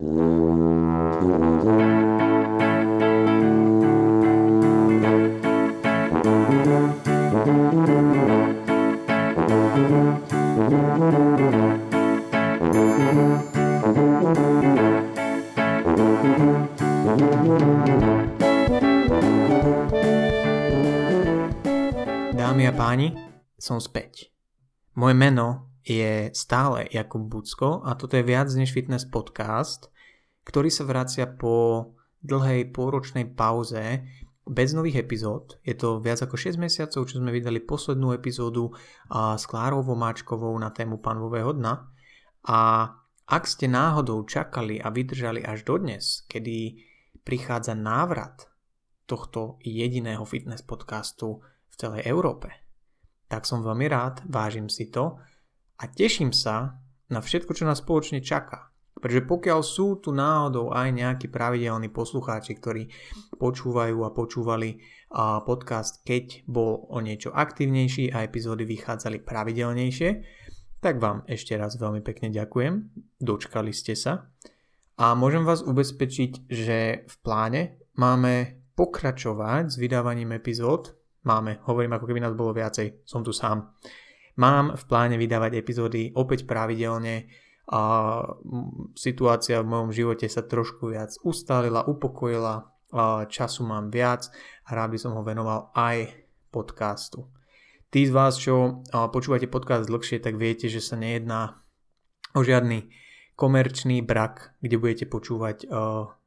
Dámy 0.00 0.08
a 22.64 22.72
páni, 22.72 23.12
som 23.60 23.76
späť. 23.76 24.32
Moje 24.96 25.12
meno 25.12 25.69
je 25.84 26.28
stále 26.36 26.88
Jakub 26.92 27.24
Bucko 27.24 27.80
a 27.84 27.96
toto 27.96 28.16
je 28.16 28.24
viac 28.24 28.52
než 28.52 28.72
fitness 28.72 29.08
podcast, 29.08 29.88
ktorý 30.44 30.68
sa 30.68 30.84
vracia 30.84 31.24
po 31.28 31.88
dlhej 32.20 32.68
pôročnej 32.72 33.32
pauze 33.32 34.04
bez 34.44 34.74
nových 34.74 35.06
epizód. 35.06 35.56
Je 35.62 35.78
to 35.78 36.02
viac 36.02 36.20
ako 36.20 36.36
6 36.36 36.60
mesiacov, 36.60 37.06
čo 37.06 37.16
sme 37.16 37.32
vydali 37.32 37.62
poslednú 37.62 38.12
epizódu 38.12 38.74
s 39.12 39.44
Klárou 39.46 39.80
Vomáčkovou 39.86 40.52
na 40.58 40.74
tému 40.74 40.98
panového 40.98 41.54
dna. 41.54 41.86
A 42.50 42.58
ak 43.30 43.42
ste 43.46 43.70
náhodou 43.70 44.26
čakali 44.26 44.82
a 44.82 44.90
vydržali 44.90 45.46
až 45.46 45.62
dodnes, 45.62 46.26
kedy 46.26 46.82
prichádza 47.22 47.78
návrat 47.78 48.50
tohto 49.06 49.62
jediného 49.62 50.26
fitness 50.26 50.66
podcastu 50.66 51.38
v 51.70 51.74
celej 51.78 52.10
Európe. 52.10 52.50
Tak 53.30 53.46
som 53.46 53.62
veľmi 53.62 53.86
rád, 53.86 54.26
vážim 54.26 54.66
si 54.66 54.90
to 54.90 55.22
a 55.80 55.88
teším 55.88 56.36
sa 56.36 56.76
na 57.08 57.24
všetko, 57.24 57.56
čo 57.56 57.64
nás 57.64 57.80
spoločne 57.80 58.20
čaká. 58.20 58.68
Pretože 59.00 59.24
pokiaľ 59.24 59.60
sú 59.64 59.96
tu 59.96 60.12
náhodou 60.12 60.76
aj 60.76 60.92
nejakí 60.92 61.32
pravidelní 61.32 61.88
poslucháči, 61.88 62.52
ktorí 62.60 62.92
počúvajú 63.40 64.04
a 64.04 64.12
počúvali 64.12 64.76
podcast, 65.48 66.04
keď 66.04 66.44
bol 66.44 66.84
o 66.92 67.00
niečo 67.00 67.32
aktívnejší 67.32 68.12
a 68.12 68.28
epizódy 68.28 68.68
vychádzali 68.68 69.24
pravidelnejšie, 69.24 70.08
tak 70.84 71.00
vám 71.00 71.24
ešte 71.24 71.56
raz 71.56 71.80
veľmi 71.80 72.04
pekne 72.04 72.28
ďakujem. 72.28 72.92
Dočkali 73.16 73.72
ste 73.72 73.96
sa. 73.96 74.28
A 75.00 75.16
môžem 75.16 75.48
vás 75.48 75.64
ubezpečiť, 75.64 76.52
že 76.52 77.08
v 77.08 77.14
pláne 77.24 77.80
máme 77.96 78.60
pokračovať 78.76 79.72
s 79.72 79.76
vydávaním 79.80 80.36
epizód 80.36 81.00
Máme, 81.20 81.60
hovorím 81.68 81.92
ako 81.92 82.08
keby 82.08 82.20
nás 82.24 82.32
bolo 82.32 82.56
viacej, 82.56 83.04
som 83.04 83.20
tu 83.20 83.28
sám. 83.28 83.76
Mám 84.40 84.80
v 84.80 84.84
pláne 84.88 85.20
vydávať 85.20 85.60
epizódy 85.60 86.16
opäť 86.16 86.48
pravidelne 86.48 87.28
a 87.68 87.82
situácia 88.96 89.60
v 89.60 89.68
mojom 89.68 89.92
živote 89.92 90.24
sa 90.32 90.48
trošku 90.48 90.96
viac 90.96 91.12
ustálila, 91.20 91.84
upokojila, 91.84 92.72
a 92.90 93.28
času 93.28 93.62
mám 93.68 93.92
viac 93.92 94.26
a 94.66 94.74
rád 94.74 94.96
by 94.96 94.98
som 94.98 95.12
ho 95.14 95.22
venoval 95.22 95.70
aj 95.76 96.10
podcastu. 96.50 97.30
Tí 97.92 98.02
z 98.06 98.10
vás, 98.10 98.40
čo 98.40 98.82
počúvate 99.14 99.46
podcast 99.46 99.86
dlhšie, 99.86 100.18
tak 100.18 100.34
viete, 100.40 100.66
že 100.66 100.82
sa 100.82 100.98
nejedná 100.98 101.62
o 102.34 102.40
žiadny 102.42 102.90
komerčný 103.38 104.02
brak, 104.02 104.58
kde 104.58 104.76
budete 104.78 105.06
počúvať 105.06 105.68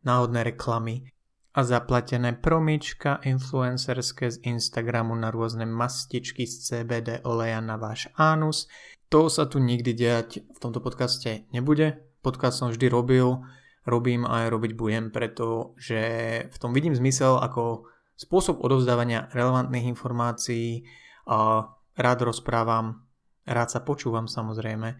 náhodné 0.07 0.39
reklamy 0.55 1.12
a 1.53 1.61
zaplatené 1.61 2.33
promička 2.33 3.21
influencerské 3.21 4.33
z 4.33 4.41
Instagramu 4.41 5.13
na 5.13 5.29
rôzne 5.29 5.69
mastičky 5.69 6.49
z 6.49 6.53
CBD 6.65 7.21
oleja 7.21 7.61
na 7.61 7.77
váš 7.77 8.09
ánus. 8.17 8.65
To 9.13 9.29
sa 9.29 9.45
tu 9.45 9.61
nikdy 9.61 9.93
diať 9.93 10.41
v 10.41 10.57
tomto 10.57 10.81
podcaste 10.81 11.45
nebude. 11.53 12.01
Podcast 12.25 12.57
som 12.57 12.73
vždy 12.73 12.89
robil, 12.89 13.45
robím 13.85 14.25
a 14.25 14.45
aj 14.45 14.47
robiť 14.49 14.71
budem, 14.73 15.13
pretože 15.13 16.01
v 16.49 16.57
tom 16.57 16.73
vidím 16.73 16.97
zmysel 16.97 17.37
ako 17.37 17.85
spôsob 18.17 18.57
odovzdávania 18.57 19.29
relevantných 19.29 19.93
informácií 19.93 20.89
a 21.29 21.69
rád 21.93 22.19
rozprávam, 22.25 23.05
rád 23.45 23.69
sa 23.77 23.79
počúvam 23.85 24.25
samozrejme 24.25 24.97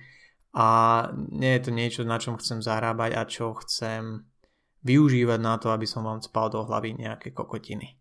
a 0.53 0.67
nie 1.33 1.57
je 1.57 1.61
to 1.66 1.72
niečo, 1.73 2.01
na 2.05 2.22
čom 2.22 2.38
chcem 2.38 2.61
zarábať 2.61 3.11
a 3.17 3.23
čo 3.25 3.57
chcem 3.66 4.29
využívať 4.83 5.39
na 5.39 5.55
to, 5.57 5.71
aby 5.71 5.88
som 5.88 6.03
vám 6.03 6.19
spal 6.19 6.51
do 6.51 6.63
hlavy 6.63 6.99
nejaké 6.99 7.31
kokotiny. 7.31 7.97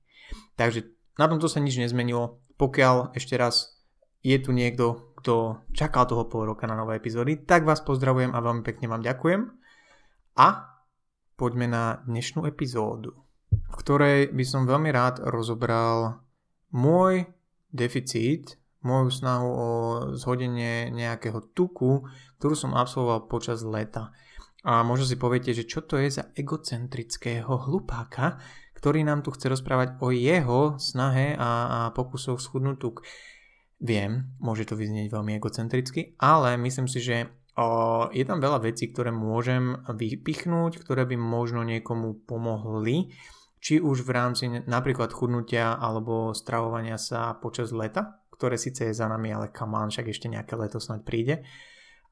Takže 0.58 0.86
na 1.18 1.30
tomto 1.30 1.46
sa 1.46 1.62
nič 1.62 1.78
nezmenilo. 1.78 2.42
Pokiaľ 2.58 3.16
ešte 3.16 3.34
raz 3.38 3.78
je 4.22 4.36
tu 4.38 4.54
niekto, 4.54 5.14
kto 5.18 5.62
čakal 5.74 6.06
toho 6.06 6.26
pol 6.30 6.46
roka 6.46 6.66
na 6.66 6.78
nové 6.78 6.98
epizódy, 6.98 7.42
tak 7.42 7.66
vás 7.66 7.82
pozdravujem 7.82 8.34
a 8.34 8.42
veľmi 8.42 8.62
pekne 8.62 8.86
vám 8.90 9.02
ďakujem. 9.02 9.50
A 10.38 10.48
poďme 11.34 11.66
na 11.66 11.84
dnešnú 12.06 12.46
epizódu, 12.46 13.18
v 13.50 13.74
ktorej 13.78 14.30
by 14.30 14.44
som 14.46 14.66
veľmi 14.66 14.90
rád 14.94 15.22
rozobral 15.26 16.22
môj 16.70 17.26
deficit, 17.74 18.56
moju 18.82 19.10
snahu 19.14 19.48
o 19.48 19.68
zhodenie 20.18 20.90
nejakého 20.90 21.54
tuku, 21.54 22.02
ktorú 22.38 22.54
som 22.58 22.74
absolvoval 22.74 23.30
počas 23.30 23.62
leta. 23.62 24.10
A 24.62 24.86
možno 24.86 25.10
si 25.10 25.18
poviete, 25.18 25.50
že 25.50 25.66
čo 25.66 25.82
to 25.82 25.98
je 25.98 26.06
za 26.06 26.30
egocentrického 26.38 27.50
hlupáka, 27.50 28.38
ktorý 28.78 29.02
nám 29.02 29.26
tu 29.26 29.34
chce 29.34 29.50
rozprávať 29.50 29.98
o 29.98 30.14
jeho 30.14 30.78
snahe 30.78 31.34
a, 31.34 31.50
a 31.66 31.78
pokusoch 31.94 32.38
schudnúť 32.38 32.76
tuk. 32.78 33.02
Viem, 33.82 34.38
môže 34.38 34.62
to 34.62 34.78
vyznieť 34.78 35.10
veľmi 35.10 35.34
egocentricky, 35.38 36.14
ale 36.22 36.54
myslím 36.54 36.86
si, 36.86 37.02
že 37.02 37.26
o, 37.58 38.06
je 38.14 38.22
tam 38.22 38.38
veľa 38.38 38.62
vecí, 38.62 38.94
ktoré 38.94 39.10
môžem 39.10 39.82
vypichnúť, 39.90 40.78
ktoré 40.78 41.10
by 41.10 41.18
možno 41.18 41.66
niekomu 41.66 42.22
pomohli, 42.22 43.10
či 43.58 43.82
už 43.82 44.06
v 44.06 44.10
rámci 44.14 44.46
napríklad 44.46 45.10
chudnutia 45.10 45.74
alebo 45.74 46.30
stravovania 46.34 46.98
sa 46.98 47.34
počas 47.38 47.74
leta, 47.74 48.22
ktoré 48.34 48.54
síce 48.54 48.86
je 48.86 48.94
za 48.94 49.10
nami, 49.10 49.34
ale 49.34 49.50
kamán, 49.50 49.90
však 49.90 50.10
ešte 50.10 50.30
nejaké 50.30 50.54
leto 50.54 50.78
snad 50.78 51.02
príde 51.02 51.42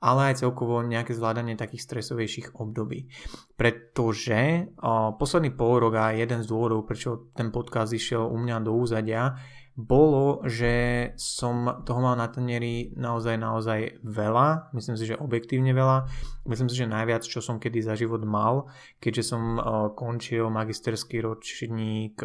ale 0.00 0.32
aj 0.32 0.40
celkovo 0.40 0.80
nejaké 0.80 1.12
zvládanie 1.12 1.60
takých 1.60 1.84
stresovejších 1.84 2.56
období. 2.56 3.12
Pretože 3.54 4.72
posledný 5.20 5.52
pol 5.52 5.84
rok 5.84 5.94
a 6.00 6.16
jeden 6.16 6.40
z 6.40 6.48
dôvodov, 6.48 6.88
prečo 6.88 7.28
ten 7.36 7.52
podcast 7.52 7.92
išiel 7.92 8.24
u 8.24 8.36
mňa 8.40 8.64
do 8.64 8.72
úzadia, 8.72 9.36
bolo, 9.80 10.44
že 10.44 11.08
som 11.16 11.84
toho 11.88 12.04
mal 12.04 12.12
na 12.12 12.28
tanieri 12.28 12.92
naozaj, 13.00 13.40
naozaj 13.40 14.04
veľa. 14.04 14.76
Myslím 14.76 14.96
si, 15.00 15.08
že 15.08 15.16
objektívne 15.16 15.72
veľa. 15.72 16.04
Myslím 16.44 16.68
si, 16.68 16.76
že 16.76 16.90
najviac, 16.90 17.24
čo 17.24 17.40
som 17.40 17.56
kedy 17.56 17.80
za 17.80 17.96
život 17.96 18.20
mal, 18.20 18.68
keďže 19.00 19.32
som 19.32 19.56
končil 19.96 20.52
magisterský 20.52 21.24
ročník 21.24 22.20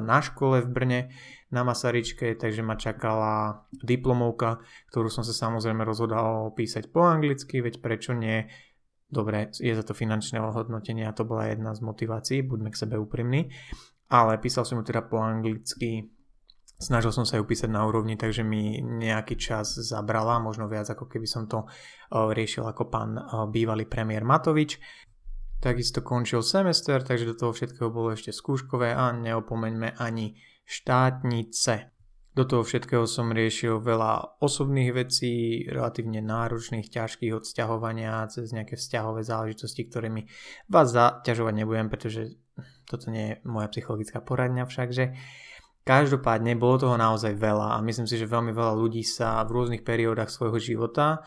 na 0.00 0.18
škole 0.24 0.64
v 0.64 0.68
Brne, 0.72 1.00
na 1.48 1.64
Masaričke, 1.64 2.36
takže 2.36 2.60
ma 2.60 2.76
čakala 2.76 3.64
diplomovka, 3.72 4.60
ktorú 4.92 5.08
som 5.08 5.24
sa 5.24 5.32
samozrejme 5.32 5.80
rozhodal 5.80 6.52
písať 6.52 6.92
po 6.92 7.08
anglicky, 7.08 7.64
veď 7.64 7.80
prečo 7.80 8.12
nie. 8.12 8.44
Dobre, 9.08 9.48
je 9.56 9.72
za 9.72 9.80
to 9.80 9.96
finančné 9.96 10.36
ohodnotenie 10.36 11.08
a 11.08 11.16
to 11.16 11.24
bola 11.24 11.48
jedna 11.48 11.72
z 11.72 11.80
motivácií, 11.80 12.44
buďme 12.44 12.68
k 12.68 12.80
sebe 12.84 13.00
úprimní. 13.00 13.48
Ale 14.12 14.36
písal 14.36 14.68
som 14.68 14.80
ju 14.80 14.84
teda 14.84 15.08
po 15.08 15.16
anglicky, 15.16 16.12
snažil 16.76 17.10
som 17.16 17.24
sa 17.24 17.40
ju 17.40 17.44
písať 17.48 17.72
na 17.72 17.88
úrovni, 17.88 18.20
takže 18.20 18.44
mi 18.44 18.84
nejaký 18.84 19.40
čas 19.40 19.80
zabrala, 19.80 20.36
možno 20.38 20.68
viac 20.68 20.92
ako 20.92 21.08
keby 21.08 21.24
som 21.24 21.48
to 21.48 21.64
eh, 21.64 22.28
riešil 22.36 22.68
ako 22.68 22.92
pán 22.92 23.16
eh, 23.16 23.24
bývalý 23.48 23.88
premiér 23.88 24.28
Matovič. 24.28 24.76
Takisto 25.58 26.06
končil 26.06 26.44
semester, 26.46 27.02
takže 27.02 27.32
do 27.32 27.34
toho 27.34 27.50
všetkého 27.50 27.90
bolo 27.90 28.14
ešte 28.14 28.30
skúškové 28.30 28.94
a 28.94 29.10
neopomeňme 29.10 29.98
ani 29.98 30.38
štátnice. 30.68 31.96
Do 32.36 32.44
toho 32.46 32.62
všetkého 32.62 33.08
som 33.08 33.34
riešil 33.34 33.82
veľa 33.82 34.38
osobných 34.38 34.94
vecí, 34.94 35.64
relatívne 35.66 36.22
náročných, 36.22 36.86
ťažkých 36.86 37.34
od 37.34 37.42
sťahovania 37.42 38.28
cez 38.30 38.54
nejaké 38.54 38.78
vzťahové 38.78 39.26
záležitosti, 39.26 39.88
ktorými 39.88 40.28
vás 40.70 40.94
zaťažovať 40.94 41.54
nebudem, 41.56 41.88
pretože 41.90 42.38
toto 42.86 43.10
nie 43.10 43.34
je 43.34 43.34
moja 43.48 43.66
psychologická 43.74 44.22
poradňa 44.22 44.70
všakže. 44.70 45.18
Každopádne 45.82 46.54
bolo 46.54 46.78
toho 46.78 46.96
naozaj 47.00 47.32
veľa 47.34 47.74
a 47.74 47.82
myslím 47.82 48.06
si, 48.06 48.20
že 48.20 48.28
veľmi 48.28 48.52
veľa 48.52 48.76
ľudí 48.76 49.02
sa 49.02 49.40
v 49.42 49.58
rôznych 49.58 49.82
periódach 49.82 50.28
svojho 50.28 50.60
života 50.60 51.24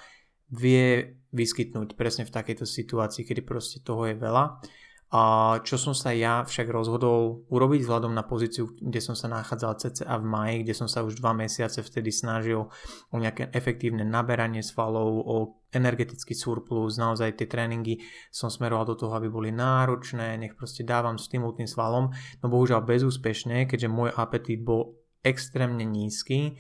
vie 0.53 1.17
vyskytnúť 1.33 1.95
presne 1.97 2.23
v 2.27 2.35
takejto 2.35 2.63
situácii, 2.67 3.25
kedy 3.25 3.41
proste 3.41 3.81
toho 3.81 4.05
je 4.07 4.15
veľa 4.15 4.63
a 5.11 5.59
čo 5.67 5.75
som 5.75 5.91
sa 5.91 6.15
ja 6.15 6.39
však 6.47 6.71
rozhodol 6.71 7.43
urobiť 7.51 7.83
vzhľadom 7.83 8.15
na 8.15 8.23
pozíciu, 8.23 8.71
kde 8.79 9.03
som 9.03 9.11
sa 9.11 9.27
nachádzal 9.27 9.75
cca 9.75 10.07
v 10.07 10.23
maji, 10.23 10.55
kde 10.63 10.71
som 10.71 10.87
sa 10.87 11.03
už 11.03 11.19
dva 11.19 11.35
mesiace 11.35 11.83
vtedy 11.83 12.15
snažil 12.15 12.71
o 13.11 13.15
nejaké 13.19 13.51
efektívne 13.51 14.07
naberanie 14.07 14.63
svalov, 14.63 15.11
o 15.27 15.35
energetický 15.75 16.31
surplus, 16.31 16.95
naozaj 16.95 17.35
tie 17.35 17.47
tréningy 17.47 17.99
som 18.31 18.47
smeroval 18.47 18.87
do 18.87 18.95
toho, 18.95 19.11
aby 19.19 19.27
boli 19.27 19.51
náročné, 19.51 20.39
nech 20.39 20.55
proste 20.55 20.87
dávam 20.87 21.19
stimul 21.19 21.59
tým 21.59 21.67
svalom, 21.67 22.15
no 22.39 22.45
bohužiaľ 22.47 22.87
bezúspešne, 22.87 23.67
keďže 23.67 23.91
môj 23.91 24.15
apetít 24.15 24.63
bol 24.63 24.95
extrémne 25.27 25.83
nízky 25.83 26.55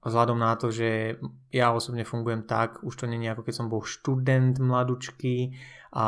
vzhľadom 0.00 0.38
na 0.40 0.56
to, 0.56 0.72
že 0.72 1.20
ja 1.52 1.76
osobne 1.76 2.08
fungujem 2.08 2.48
tak, 2.48 2.80
už 2.80 2.94
to 2.96 3.04
je 3.04 3.28
ako 3.28 3.44
keď 3.44 3.54
som 3.54 3.68
bol 3.68 3.84
študent 3.84 4.56
mladučký 4.56 5.52
a 5.92 6.06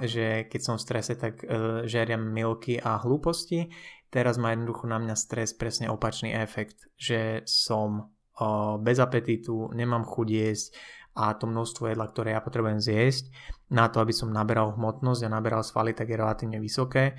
že 0.00 0.48
keď 0.48 0.60
som 0.62 0.74
v 0.80 0.84
strese, 0.84 1.12
tak 1.18 1.44
uh, 1.44 1.84
žeriam 1.84 2.24
milky 2.24 2.80
a 2.80 2.96
hlúposti. 3.04 3.68
Teraz 4.08 4.38
má 4.38 4.54
jednoducho 4.54 4.86
na 4.86 5.02
mňa 5.02 5.14
stres 5.18 5.52
presne 5.52 5.90
opačný 5.90 6.32
efekt, 6.32 6.86
že 6.94 7.42
som 7.44 8.14
uh, 8.38 8.78
bez 8.80 8.96
apetitu, 9.02 9.68
nemám 9.74 10.06
chuť 10.06 10.28
jesť 10.30 10.68
a 11.14 11.34
to 11.34 11.46
množstvo 11.46 11.94
jedla, 11.94 12.06
ktoré 12.10 12.34
ja 12.34 12.40
potrebujem 12.42 12.82
zjesť 12.82 13.30
na 13.70 13.90
to, 13.90 14.02
aby 14.02 14.14
som 14.14 14.34
naberal 14.34 14.74
hmotnosť 14.74 15.20
a 15.26 15.34
naberal 15.34 15.62
svaly, 15.62 15.94
tak 15.94 16.10
je 16.10 16.16
relatívne 16.18 16.58
vysoké. 16.58 17.18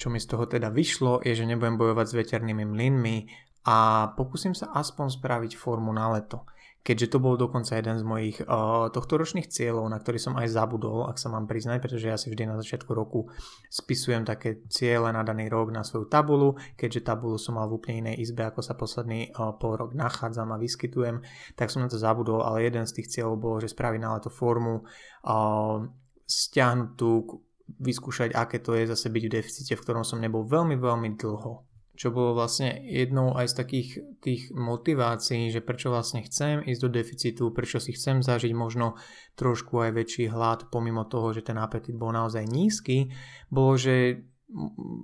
Čo 0.00 0.08
mi 0.08 0.16
z 0.16 0.32
toho 0.32 0.48
teda 0.48 0.72
vyšlo, 0.72 1.20
je, 1.20 1.36
že 1.36 1.44
nebudem 1.44 1.76
bojovať 1.76 2.06
s 2.08 2.16
veternými 2.16 2.64
mlynmi 2.64 3.16
a 3.64 4.08
pokúsim 4.16 4.56
sa 4.56 4.72
aspoň 4.72 5.20
spraviť 5.20 5.52
formu 5.56 5.92
na 5.92 6.08
leto. 6.16 6.48
Keďže 6.80 7.12
to 7.12 7.18
bol 7.20 7.36
dokonca 7.36 7.76
jeden 7.76 8.00
z 8.00 8.04
mojich 8.08 8.40
uh, 8.40 8.88
tohto 8.88 9.20
ročných 9.20 9.52
cieľov, 9.52 9.84
na 9.92 10.00
ktorý 10.00 10.16
som 10.16 10.32
aj 10.40 10.48
zabudol, 10.48 11.12
ak 11.12 11.20
sa 11.20 11.28
mám 11.28 11.44
priznať, 11.44 11.76
pretože 11.76 12.08
ja 12.08 12.16
si 12.16 12.32
vždy 12.32 12.48
na 12.48 12.56
začiatku 12.56 12.88
roku 12.96 13.28
spisujem 13.68 14.24
také 14.24 14.64
ciele 14.72 15.12
na 15.12 15.20
daný 15.20 15.52
rok 15.52 15.76
na 15.76 15.84
svoju 15.84 16.08
tabulu, 16.08 16.56
keďže 16.80 17.04
tabulu 17.04 17.36
som 17.36 17.60
mal 17.60 17.68
v 17.68 17.76
úplne 17.76 18.08
inej 18.08 18.24
izbe, 18.24 18.48
ako 18.48 18.64
sa 18.64 18.72
posledný 18.72 19.28
uh, 19.36 19.52
pol 19.60 19.76
rok 19.76 19.92
nachádzam 19.92 20.56
a 20.56 20.56
vyskytujem, 20.56 21.20
tak 21.52 21.68
som 21.68 21.84
na 21.84 21.92
to 21.92 22.00
zabudol, 22.00 22.40
ale 22.40 22.64
jeden 22.64 22.88
z 22.88 22.96
tých 22.96 23.12
cieľov 23.12 23.36
bolo, 23.36 23.56
že 23.60 23.68
spraviť 23.68 24.00
na 24.00 24.16
leto 24.16 24.32
formu, 24.32 24.80
uh, 25.28 25.84
stiahnuť 26.24 26.90
tu, 26.96 27.44
vyskúšať, 27.76 28.34
aké 28.34 28.58
to 28.58 28.74
je 28.74 28.88
zase 28.88 29.06
byť 29.12 29.22
v 29.28 29.34
deficite, 29.36 29.76
v 29.76 29.82
ktorom 29.84 30.02
som 30.02 30.18
nebol 30.18 30.42
veľmi, 30.42 30.74
veľmi 30.80 31.14
dlho 31.14 31.69
čo 32.00 32.08
bolo 32.08 32.32
vlastne 32.32 32.80
jednou 32.88 33.36
aj 33.36 33.52
z 33.52 33.54
takých 33.60 33.88
tých 34.24 34.42
motivácií, 34.56 35.52
že 35.52 35.60
prečo 35.60 35.92
vlastne 35.92 36.24
chcem 36.24 36.64
ísť 36.64 36.80
do 36.80 36.88
deficitu, 36.88 37.52
prečo 37.52 37.76
si 37.76 37.92
chcem 37.92 38.24
zažiť 38.24 38.56
možno 38.56 38.96
trošku 39.36 39.84
aj 39.84 40.00
väčší 40.00 40.32
hlad, 40.32 40.72
pomimo 40.72 41.04
toho, 41.04 41.36
že 41.36 41.44
ten 41.44 41.60
apetit 41.60 41.92
bol 41.92 42.08
naozaj 42.16 42.48
nízky, 42.48 43.12
bolo, 43.52 43.76
že 43.76 44.24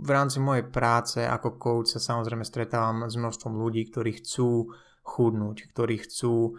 v 0.01 0.09
rámci 0.09 0.41
mojej 0.41 0.73
práce 0.73 1.21
ako 1.21 1.61
coach 1.61 1.93
sa 1.93 2.01
samozrejme 2.01 2.49
stretávam 2.49 3.05
s 3.05 3.21
množstvom 3.21 3.61
ľudí, 3.61 3.93
ktorí 3.93 4.17
chcú 4.25 4.73
chudnúť, 5.05 5.77
ktorí 5.77 6.01
chcú 6.01 6.57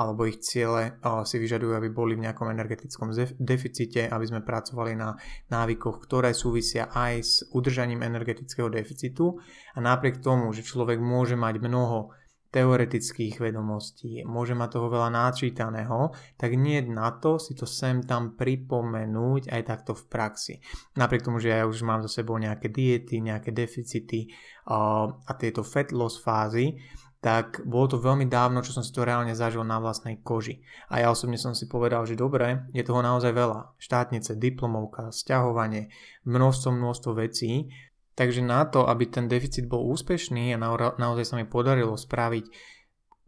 alebo 0.00 0.24
ich 0.24 0.40
ciele 0.40 0.96
si 1.28 1.36
vyžadujú, 1.36 1.76
aby 1.76 1.92
boli 1.92 2.16
v 2.16 2.24
nejakom 2.24 2.48
energetickom 2.48 3.12
deficite, 3.36 4.08
aby 4.08 4.24
sme 4.24 4.40
pracovali 4.40 4.96
na 4.96 5.12
návykoch, 5.52 6.00
ktoré 6.08 6.32
súvisia 6.32 6.88
aj 6.88 7.14
s 7.20 7.44
udržaním 7.52 8.00
energetického 8.00 8.72
deficitu 8.72 9.36
a 9.76 9.78
napriek 9.84 10.24
tomu, 10.24 10.56
že 10.56 10.64
človek 10.64 10.96
môže 10.96 11.36
mať 11.36 11.60
mnoho 11.60 12.16
teoretických 12.50 13.38
vedomostí, 13.38 14.26
môže 14.26 14.58
mať 14.58 14.74
toho 14.74 14.90
veľa 14.90 15.14
náčítaného, 15.14 16.10
tak 16.34 16.58
nie 16.58 16.82
na 16.82 17.14
to 17.14 17.38
si 17.38 17.54
to 17.54 17.62
sem 17.62 18.02
tam 18.02 18.34
pripomenúť 18.34 19.54
aj 19.54 19.62
takto 19.62 19.94
v 19.94 20.02
praxi. 20.10 20.54
Napriek 20.98 21.22
tomu, 21.22 21.38
že 21.38 21.54
ja 21.54 21.62
už 21.62 21.86
mám 21.86 22.02
za 22.02 22.10
sebou 22.10 22.34
nejaké 22.42 22.66
diety, 22.74 23.22
nejaké 23.22 23.54
deficity 23.54 24.34
a 24.66 25.30
tieto 25.38 25.62
fat 25.62 25.94
loss 25.94 26.18
fázy, 26.18 26.74
tak 27.20 27.60
bolo 27.68 27.84
to 27.84 28.00
veľmi 28.00 28.24
dávno, 28.32 28.64
čo 28.64 28.72
som 28.72 28.80
si 28.80 28.96
to 28.96 29.04
reálne 29.04 29.36
zažil 29.36 29.60
na 29.60 29.76
vlastnej 29.76 30.24
koži. 30.24 30.64
A 30.88 31.04
ja 31.04 31.12
osobne 31.12 31.36
som 31.36 31.52
si 31.52 31.68
povedal, 31.68 32.08
že 32.08 32.16
dobre, 32.16 32.64
je 32.72 32.80
toho 32.80 33.04
naozaj 33.04 33.36
veľa. 33.36 33.76
Štátnice, 33.76 34.40
diplomovka, 34.40 35.12
sťahovanie, 35.12 35.92
množstvo, 36.24 36.72
množstvo 36.72 37.10
vecí. 37.20 37.68
Takže 38.16 38.40
na 38.40 38.64
to, 38.64 38.88
aby 38.88 39.04
ten 39.04 39.28
deficit 39.28 39.68
bol 39.68 39.84
úspešný 39.92 40.56
a 40.56 40.60
naozaj 40.96 41.24
sa 41.28 41.36
mi 41.36 41.44
podarilo 41.44 41.92
spraviť 41.92 42.48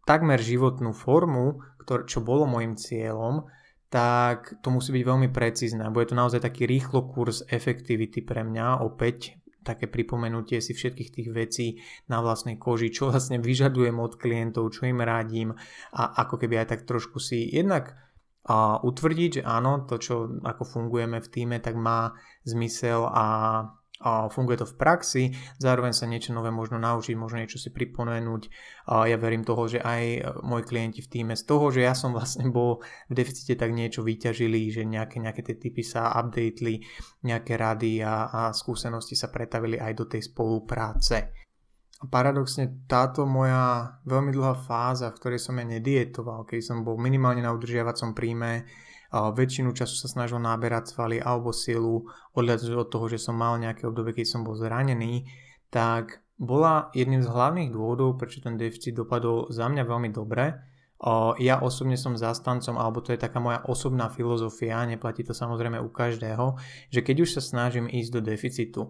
takmer 0.09 0.41
životnú 0.41 0.89
formu, 0.89 1.61
čo 1.85 2.25
bolo 2.25 2.49
môjim 2.49 2.73
cieľom, 2.73 3.45
tak 3.93 4.57
to 4.65 4.73
musí 4.73 4.89
byť 4.89 5.03
veľmi 5.05 5.29
precízne. 5.29 5.85
Bude 5.93 6.09
to 6.09 6.17
naozaj 6.17 6.41
taký 6.41 6.65
rýchlo 6.65 7.13
kurz 7.13 7.45
efektivity 7.45 8.25
pre 8.25 8.41
mňa, 8.41 8.81
opäť 8.81 9.37
také 9.63 9.87
pripomenutie 9.87 10.59
si 10.59 10.75
všetkých 10.75 11.09
tých 11.09 11.29
vecí 11.31 11.67
na 12.11 12.19
vlastnej 12.19 12.59
koži, 12.59 12.91
čo 12.91 13.09
vlastne 13.09 13.39
vyžadujem 13.39 13.95
od 13.97 14.19
klientov, 14.19 14.69
čo 14.75 14.85
im 14.85 14.99
radím 14.99 15.55
a 15.95 16.03
ako 16.27 16.43
keby 16.43 16.63
aj 16.63 16.67
tak 16.75 16.81
trošku 16.83 17.17
si 17.17 17.47
jednak 17.49 17.95
a 18.43 18.83
utvrdiť, 18.83 19.39
že 19.39 19.43
áno, 19.47 19.87
to 19.87 19.95
čo 19.95 20.27
ako 20.43 20.67
fungujeme 20.67 21.23
v 21.23 21.31
týme, 21.31 21.57
tak 21.63 21.79
má 21.79 22.11
zmysel 22.43 23.07
a 23.07 23.25
a 24.03 24.27
funguje 24.27 24.59
to 24.59 24.67
v 24.67 24.75
praxi, 24.75 25.23
zároveň 25.63 25.95
sa 25.95 26.03
niečo 26.03 26.35
nové 26.35 26.51
možno 26.51 26.75
naučiť, 26.75 27.15
možno 27.15 27.39
niečo 27.39 27.55
si 27.55 27.71
pripomenúť. 27.71 28.43
A 28.91 29.07
ja 29.07 29.15
verím 29.15 29.47
toho, 29.47 29.63
že 29.71 29.79
aj 29.79 30.27
moji 30.43 30.63
klienti 30.67 30.99
v 30.99 31.07
týme 31.07 31.33
z 31.39 31.47
toho, 31.47 31.71
že 31.71 31.87
ja 31.87 31.95
som 31.95 32.11
vlastne 32.17 32.51
bol 32.51 32.83
v 33.07 33.13
deficite, 33.15 33.55
tak 33.55 33.71
niečo 33.71 34.03
vyťažili, 34.03 34.67
že 34.67 34.83
nejaké, 34.83 35.23
nejaké 35.23 35.41
tie 35.47 35.55
typy 35.55 35.81
sa 35.87 36.11
updateli, 36.19 36.83
nejaké 37.23 37.55
rady 37.55 38.03
a, 38.03 38.27
a 38.27 38.41
skúsenosti 38.51 39.15
sa 39.15 39.31
pretavili 39.31 39.79
aj 39.79 39.93
do 39.95 40.05
tej 40.11 40.27
spolupráce. 40.27 41.31
A 42.03 42.11
paradoxne 42.11 42.83
táto 42.83 43.23
moja 43.23 43.95
veľmi 44.03 44.35
dlhá 44.35 44.59
fáza, 44.59 45.07
v 45.07 45.17
ktorej 45.23 45.39
som 45.39 45.55
ja 45.55 45.63
nedietoval, 45.63 46.43
keď 46.43 46.59
som 46.59 46.83
bol 46.83 46.99
minimálne 46.99 47.39
na 47.39 47.55
udržiavacom 47.55 48.11
príjme, 48.11 48.67
väčšinu 49.13 49.77
času 49.77 49.93
sa 49.93 50.09
snažil 50.09 50.41
náberať 50.41 50.97
svaly 50.97 51.21
alebo 51.21 51.53
silu, 51.53 52.09
odhľadať 52.33 52.73
od 52.73 52.89
toho, 52.89 53.05
že 53.05 53.21
som 53.21 53.37
mal 53.37 53.61
nejaké 53.61 53.85
obdobie, 53.85 54.17
keď 54.17 54.25
som 54.25 54.41
bol 54.41 54.57
zranený, 54.57 55.29
tak 55.69 56.25
bola 56.41 56.89
jedným 56.97 57.21
z 57.21 57.29
hlavných 57.29 57.69
dôvodov, 57.69 58.17
prečo 58.17 58.41
ten 58.41 58.57
deficit 58.57 58.97
dopadol 58.97 59.53
za 59.53 59.69
mňa 59.69 59.85
veľmi 59.85 60.09
dobre. 60.09 60.57
Ja 61.37 61.59
osobne 61.59 61.99
som 61.99 62.17
zastancom, 62.17 62.79
alebo 62.79 63.03
to 63.03 63.13
je 63.13 63.19
taká 63.19 63.37
moja 63.37 63.61
osobná 63.67 64.07
filozofia, 64.09 64.87
neplatí 64.87 65.21
to 65.21 65.35
samozrejme 65.35 65.77
u 65.77 65.91
každého, 65.91 66.57
že 66.89 67.03
keď 67.03 67.15
už 67.27 67.29
sa 67.37 67.41
snažím 67.43 67.91
ísť 67.91 68.11
do 68.17 68.21
deficitu 68.23 68.81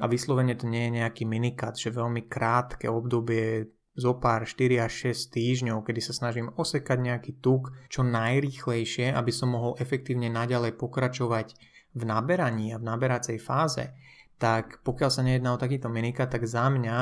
a 0.00 0.08
vyslovene 0.08 0.56
to 0.56 0.64
nie 0.64 0.88
je 0.88 0.96
nejaký 1.04 1.28
minikat, 1.28 1.76
že 1.76 1.94
veľmi 1.94 2.24
krátke 2.24 2.88
obdobie 2.88 3.77
zo 3.98 4.14
pár 4.22 4.46
4 4.46 4.86
až 4.86 5.10
6 5.10 5.34
týždňov, 5.34 5.82
kedy 5.82 5.98
sa 5.98 6.14
snažím 6.14 6.54
osekať 6.54 6.98
nejaký 7.02 7.42
tuk 7.42 7.74
čo 7.90 8.06
najrýchlejšie, 8.06 9.10
aby 9.10 9.32
som 9.34 9.50
mohol 9.50 9.74
efektívne 9.82 10.30
naďalej 10.30 10.78
pokračovať 10.78 11.58
v 11.98 12.02
naberaní 12.06 12.70
a 12.70 12.78
v 12.78 12.86
naberacej 12.86 13.42
fáze, 13.42 13.90
tak 14.38 14.78
pokiaľ 14.86 15.10
sa 15.10 15.26
nejedná 15.26 15.58
o 15.58 15.58
takýto 15.58 15.90
minika, 15.90 16.30
tak 16.30 16.46
za 16.46 16.70
mňa 16.70 16.98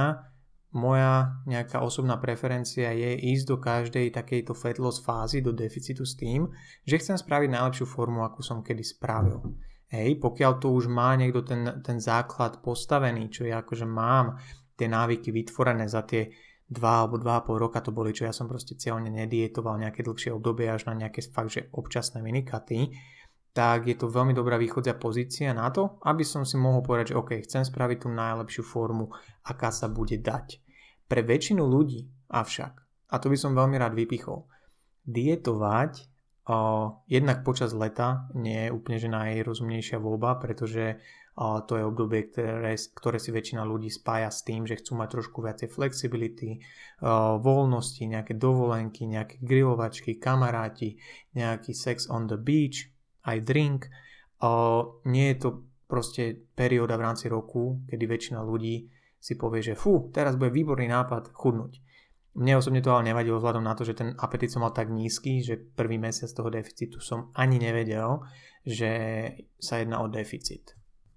moja 0.72 1.40
nejaká 1.44 1.84
osobná 1.84 2.16
preferencia 2.16 2.92
je 2.92 3.16
ísť 3.32 3.44
do 3.44 3.56
každej 3.60 4.06
takejto 4.12 4.52
fat 4.56 4.80
fázy, 4.80 5.44
do 5.44 5.52
deficitu 5.52 6.08
s 6.08 6.16
tým, 6.16 6.48
že 6.88 7.00
chcem 7.00 7.16
spraviť 7.20 7.48
najlepšiu 7.52 7.84
formu, 7.88 8.24
akú 8.24 8.40
som 8.40 8.64
kedy 8.64 8.84
spravil. 8.84 9.56
Hej, 9.86 10.18
pokiaľ 10.18 10.52
tu 10.58 10.74
už 10.74 10.90
má 10.90 11.14
niekto 11.14 11.46
ten, 11.46 11.62
ten 11.80 12.02
základ 12.02 12.58
postavený, 12.60 13.30
čo 13.30 13.46
ja 13.46 13.62
akože 13.62 13.86
mám 13.86 14.36
tie 14.74 14.90
návyky 14.90 15.30
vytvorené 15.30 15.86
za 15.86 16.02
tie 16.04 16.28
2 16.66 16.82
alebo 16.82 17.16
2,5 17.22 17.62
roka 17.62 17.78
to 17.78 17.94
boli, 17.94 18.10
čo 18.10 18.26
ja 18.26 18.34
som 18.34 18.50
proste 18.50 18.74
cieľne 18.74 19.06
nedietoval 19.06 19.78
nejaké 19.78 20.02
dlhšie 20.02 20.34
obdobie 20.34 20.66
až 20.66 20.90
na 20.90 20.98
nejaké 20.98 21.22
fakt, 21.30 21.54
že 21.54 21.70
občasné 21.70 22.18
minikaty, 22.18 22.90
tak 23.56 23.88
je 23.88 23.96
to 23.96 24.12
veľmi 24.12 24.36
dobrá 24.36 24.60
východzia 24.60 24.98
pozícia 25.00 25.54
na 25.56 25.72
to, 25.72 25.96
aby 26.04 26.26
som 26.26 26.44
si 26.44 26.60
mohol 26.60 26.84
povedať, 26.84 27.14
že 27.14 27.18
OK, 27.18 27.30
chcem 27.40 27.64
spraviť 27.64 28.04
tú 28.04 28.08
najlepšiu 28.12 28.62
formu, 28.66 29.08
aká 29.48 29.72
sa 29.72 29.88
bude 29.88 30.20
dať. 30.20 30.60
Pre 31.06 31.22
väčšinu 31.22 31.64
ľudí 31.64 32.04
avšak, 32.28 32.72
a 33.08 33.14
to 33.16 33.30
by 33.30 33.36
som 33.38 33.56
veľmi 33.56 33.78
rád 33.78 33.94
vypichol, 33.94 34.44
dietovať 35.06 36.04
o, 36.50 36.58
jednak 37.06 37.46
počas 37.46 37.72
leta 37.72 38.26
nie 38.34 38.68
je 38.68 38.74
úplne 38.74 38.98
že 38.98 39.08
najrozumnejšia 39.08 40.02
voľba, 40.02 40.36
pretože 40.42 40.98
to 41.36 41.76
je 41.76 41.84
obdobie, 41.84 42.32
ktoré, 42.32 42.72
ktoré 42.96 43.20
si 43.20 43.28
väčšina 43.28 43.60
ľudí 43.60 43.92
spája 43.92 44.32
s 44.32 44.40
tým, 44.40 44.64
že 44.64 44.80
chcú 44.80 44.96
mať 44.96 45.08
trošku 45.20 45.44
viacej 45.44 45.68
flexibility, 45.68 46.64
voľnosti, 47.44 48.00
nejaké 48.08 48.40
dovolenky, 48.40 49.04
nejaké 49.04 49.44
grilovačky, 49.44 50.16
kamaráti, 50.16 50.96
nejaký 51.36 51.76
sex 51.76 52.08
on 52.08 52.24
the 52.24 52.40
beach, 52.40 52.88
aj 53.28 53.44
drink. 53.44 53.92
Nie 55.04 55.36
je 55.36 55.38
to 55.44 55.48
proste 55.84 56.48
perióda 56.56 56.96
v 56.96 57.04
rámci 57.04 57.28
roku, 57.28 57.84
kedy 57.84 58.04
väčšina 58.08 58.40
ľudí 58.40 58.88
si 59.20 59.36
povie, 59.36 59.60
že 59.60 59.76
fú, 59.76 60.08
teraz 60.16 60.40
bude 60.40 60.56
výborný 60.56 60.88
nápad 60.88 61.36
chudnúť. 61.36 61.84
Mne 62.36 62.60
osobne 62.60 62.84
to 62.84 62.92
ale 62.92 63.12
nevadilo 63.12 63.40
vzhľadom 63.40 63.64
na 63.64 63.72
to, 63.72 63.84
že 63.84 63.96
ten 63.96 64.12
apetit 64.20 64.52
som 64.52 64.60
mal 64.60 64.72
tak 64.72 64.92
nízky, 64.92 65.40
že 65.40 65.56
prvý 65.56 65.96
mesiac 65.96 66.28
toho 66.32 66.52
deficitu 66.52 67.00
som 67.00 67.32
ani 67.32 67.56
nevedel, 67.56 68.24
že 68.64 68.92
sa 69.56 69.80
jedná 69.80 70.04
o 70.04 70.08
deficit. 70.08 70.76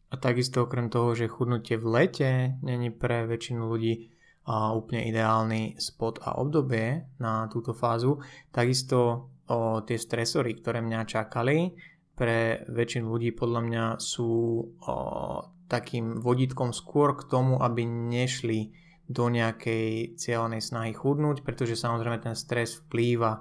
A 0.10 0.18
takisto 0.18 0.66
okrem 0.66 0.90
toho, 0.90 1.14
že 1.14 1.30
chudnutie 1.30 1.78
v 1.78 1.86
lete 1.86 2.32
není 2.66 2.90
pre 2.90 3.30
väčšinu 3.30 3.62
ľudí 3.70 4.10
a 4.50 4.74
úplne 4.74 5.06
ideálny 5.06 5.78
spot 5.78 6.26
a 6.26 6.42
obdobie 6.42 7.06
na 7.22 7.46
túto 7.54 7.78
fázu, 7.78 8.18
takisto 8.50 9.30
o 9.50 9.86
tie 9.86 9.98
stresory, 10.02 10.58
ktoré 10.58 10.82
mňa 10.82 11.02
čakali, 11.06 11.78
pre 12.18 12.68
väčšinu 12.68 13.06
ľudí 13.16 13.32
podľa 13.32 13.62
mňa 13.64 13.86
sú 14.02 14.30
o, 14.30 14.96
takým 15.72 16.20
vodítkom 16.20 16.76
skôr 16.76 17.16
k 17.16 17.30
tomu, 17.32 17.62
aby 17.64 17.88
nešli 17.88 18.76
do 19.08 19.32
nejakej 19.32 20.20
cieľanej 20.20 20.60
snahy 20.60 20.92
chudnúť, 20.92 21.42
pretože 21.48 21.80
samozrejme 21.80 22.20
ten 22.20 22.36
stres 22.36 22.82
vplýva 22.84 23.40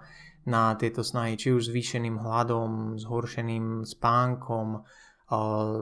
na 0.48 0.72
tieto 0.78 1.04
snahy, 1.04 1.36
či 1.36 1.52
už 1.52 1.68
zvýšeným 1.68 2.22
hladom, 2.22 2.96
zhoršeným 2.96 3.84
spánkom, 3.84 4.86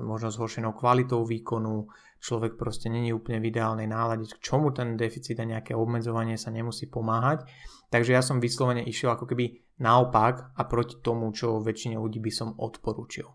možno 0.02 0.28
zhoršenou 0.34 0.74
kvalitou 0.74 1.22
výkonu, 1.22 1.86
človek 2.18 2.58
proste 2.58 2.90
není 2.90 3.14
úplne 3.14 3.38
v 3.38 3.54
ideálnej 3.54 3.86
nálade, 3.86 4.26
k 4.26 4.42
čomu 4.42 4.74
ten 4.74 4.98
deficit 4.98 5.38
a 5.38 5.46
nejaké 5.46 5.78
obmedzovanie 5.78 6.34
sa 6.34 6.50
nemusí 6.50 6.90
pomáhať. 6.90 7.46
Takže 7.86 8.10
ja 8.10 8.22
som 8.26 8.42
vyslovene 8.42 8.82
išiel 8.82 9.14
ako 9.14 9.30
keby 9.30 9.62
naopak 9.78 10.50
a 10.58 10.62
proti 10.66 10.98
tomu, 10.98 11.30
čo 11.30 11.62
väčšine 11.62 11.94
ľudí 11.94 12.18
by 12.18 12.32
som 12.34 12.48
odporúčil. 12.58 13.30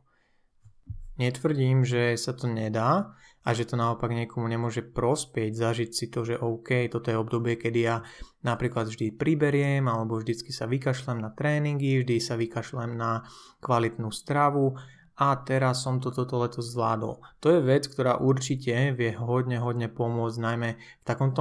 Netvrdím, 1.22 1.86
že 1.86 2.18
sa 2.18 2.34
to 2.34 2.50
nedá 2.50 3.14
a 3.46 3.50
že 3.54 3.70
to 3.70 3.78
naopak 3.78 4.10
niekomu 4.10 4.50
nemôže 4.50 4.82
prospieť, 4.82 5.54
zažiť 5.54 5.90
si 5.94 6.06
to, 6.10 6.26
že 6.26 6.42
OK, 6.42 6.90
toto 6.90 7.14
je 7.14 7.18
obdobie, 7.18 7.62
kedy 7.62 7.80
ja 7.84 8.02
napríklad 8.42 8.90
vždy 8.90 9.18
priberiem 9.18 9.86
alebo 9.86 10.18
vždycky 10.18 10.50
sa 10.50 10.66
vykašlem 10.66 11.22
na 11.22 11.30
tréningy, 11.30 12.02
vždy 12.02 12.18
sa 12.22 12.38
vykašlem 12.38 12.98
na 12.98 13.26
kvalitnú 13.62 14.10
stravu 14.10 14.78
a 15.18 15.36
teraz 15.44 15.84
som 15.84 16.00
to 16.00 16.10
toto 16.12 16.40
leto 16.40 16.64
zvládol. 16.64 17.20
To 17.44 17.48
je 17.52 17.60
vec, 17.60 17.88
ktorá 17.88 18.20
určite 18.22 18.96
vie 18.96 19.12
hodne, 19.16 19.60
hodne 19.60 19.92
pomôcť, 19.92 20.38
najmä 20.40 20.70
v 20.78 21.04
takom 21.06 21.34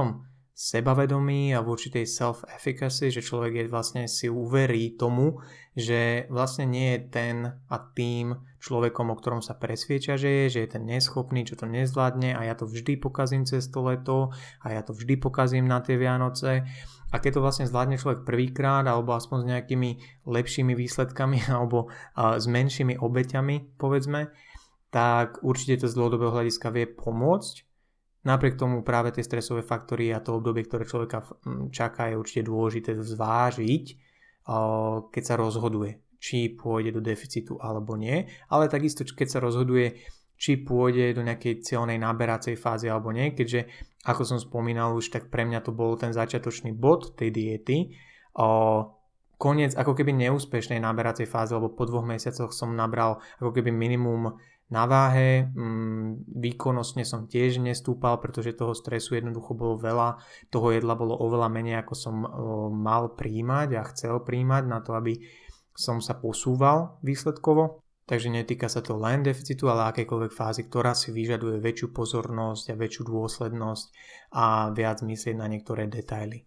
sebavedomí 0.61 1.57
a 1.57 1.65
v 1.65 1.73
určitej 1.73 2.05
self-efficacy, 2.05 3.09
že 3.09 3.25
človek 3.25 3.65
je 3.65 3.71
vlastne 3.71 4.03
si 4.05 4.29
uverí 4.29 4.93
tomu, 4.93 5.41
že 5.73 6.29
vlastne 6.29 6.69
nie 6.69 6.93
je 6.93 6.99
ten 7.09 7.35
a 7.49 7.75
tým 7.81 8.37
človekom, 8.61 9.09
o 9.09 9.17
ktorom 9.17 9.41
sa 9.41 9.57
presvieča, 9.57 10.21
že 10.21 10.29
je, 10.29 10.45
že 10.53 10.59
je 10.61 10.69
ten 10.77 10.85
neschopný, 10.85 11.49
čo 11.49 11.57
to 11.57 11.65
nezvládne 11.65 12.37
a 12.37 12.45
ja 12.45 12.53
to 12.53 12.69
vždy 12.69 12.93
pokazím 13.01 13.49
cez 13.49 13.73
to 13.73 13.81
leto 13.81 14.29
a 14.61 14.67
ja 14.69 14.85
to 14.85 14.93
vždy 14.93 15.17
pokazím 15.17 15.65
na 15.65 15.81
tie 15.81 15.97
Vianoce. 15.97 16.69
A 17.11 17.19
keď 17.19 17.37
to 17.37 17.43
vlastne 17.43 17.67
zvládne 17.67 17.99
človek 17.99 18.23
prvýkrát 18.23 18.87
alebo 18.87 19.11
aspoň 19.11 19.37
s 19.43 19.49
nejakými 19.51 19.89
lepšími 20.25 20.73
výsledkami 20.75 21.47
alebo 21.55 21.91
s 22.15 22.45
menšími 22.47 22.97
obeťami, 22.97 23.75
povedzme, 23.75 24.31
tak 24.91 25.39
určite 25.43 25.83
to 25.83 25.87
z 25.87 25.95
dlhodobého 25.95 26.35
hľadiska 26.35 26.67
vie 26.71 26.87
pomôcť. 26.87 27.67
Napriek 28.21 28.53
tomu 28.53 28.85
práve 28.85 29.09
tie 29.09 29.25
stresové 29.25 29.65
faktory 29.65 30.13
a 30.13 30.21
to 30.21 30.37
obdobie, 30.37 30.61
ktoré 30.61 30.85
človeka 30.85 31.25
čaká, 31.73 32.13
je 32.13 32.21
určite 32.21 32.45
dôležité 32.45 32.93
zvážiť, 32.93 33.85
keď 35.09 35.23
sa 35.25 35.35
rozhoduje, 35.41 36.05
či 36.21 36.53
pôjde 36.53 36.93
do 36.93 37.01
deficitu 37.01 37.57
alebo 37.57 37.97
nie, 37.97 38.29
ale 38.45 38.69
takisto 38.69 39.01
keď 39.01 39.27
sa 39.27 39.39
rozhoduje, 39.41 40.05
či 40.41 40.57
pôjde 40.57 41.13
do 41.13 41.21
nejakej 41.21 41.61
cieľnej 41.61 42.01
naberacej 42.01 42.57
fázy 42.57 42.89
alebo 42.89 43.13
nie, 43.13 43.37
keďže 43.37 43.69
ako 44.09 44.25
som 44.25 44.41
spomínal 44.41 44.97
už, 44.97 45.13
tak 45.13 45.29
pre 45.29 45.45
mňa 45.45 45.61
to 45.61 45.69
bol 45.69 45.93
ten 45.93 46.09
začiatočný 46.09 46.73
bod 46.73 47.13
tej 47.13 47.29
diety, 47.29 47.93
koniec 49.37 49.77
ako 49.77 49.93
keby 49.93 50.17
neúspešnej 50.17 50.81
naberacej 50.81 51.29
fázy, 51.29 51.53
lebo 51.53 51.69
po 51.69 51.85
dvoch 51.85 52.01
mesiacoch 52.01 52.49
som 52.49 52.73
nabral 52.73 53.21
ako 53.37 53.53
keby 53.53 53.69
minimum 53.69 54.41
na 54.71 54.87
váhe, 54.87 55.45
mm, 55.51 56.31
výkonnostne 56.31 57.03
som 57.03 57.27
tiež 57.27 57.59
nestúpal, 57.61 58.17
pretože 58.17 58.55
toho 58.55 58.71
stresu 58.71 59.19
jednoducho 59.19 59.51
bolo 59.53 59.75
veľa, 59.77 60.17
toho 60.47 60.71
jedla 60.73 60.95
bolo 60.95 61.13
oveľa 61.21 61.51
menej, 61.51 61.83
ako 61.83 61.93
som 61.93 62.15
mal 62.81 63.13
príjmať 63.13 63.69
a 63.77 63.83
chcel 63.93 64.23
príjmať 64.23 64.63
na 64.65 64.79
to, 64.79 64.95
aby 64.95 65.19
som 65.75 65.99
sa 65.99 66.15
posúval 66.15 66.97
výsledkovo. 67.03 67.83
Takže 68.05 68.33
netýka 68.33 68.67
sa 68.67 68.81
to 68.83 68.97
len 68.97 69.23
deficitu, 69.23 69.69
ale 69.71 69.93
akejkoľvek 69.93 70.33
fázy, 70.33 70.67
ktorá 70.67 70.91
si 70.97 71.13
vyžaduje 71.13 71.61
väčšiu 71.61 71.93
pozornosť 71.95 72.73
a 72.73 72.79
väčšiu 72.79 73.03
dôslednosť 73.07 73.85
a 74.35 74.73
viac 74.73 75.05
myslieť 75.05 75.35
na 75.37 75.47
niektoré 75.47 75.87
detaily 75.87 76.43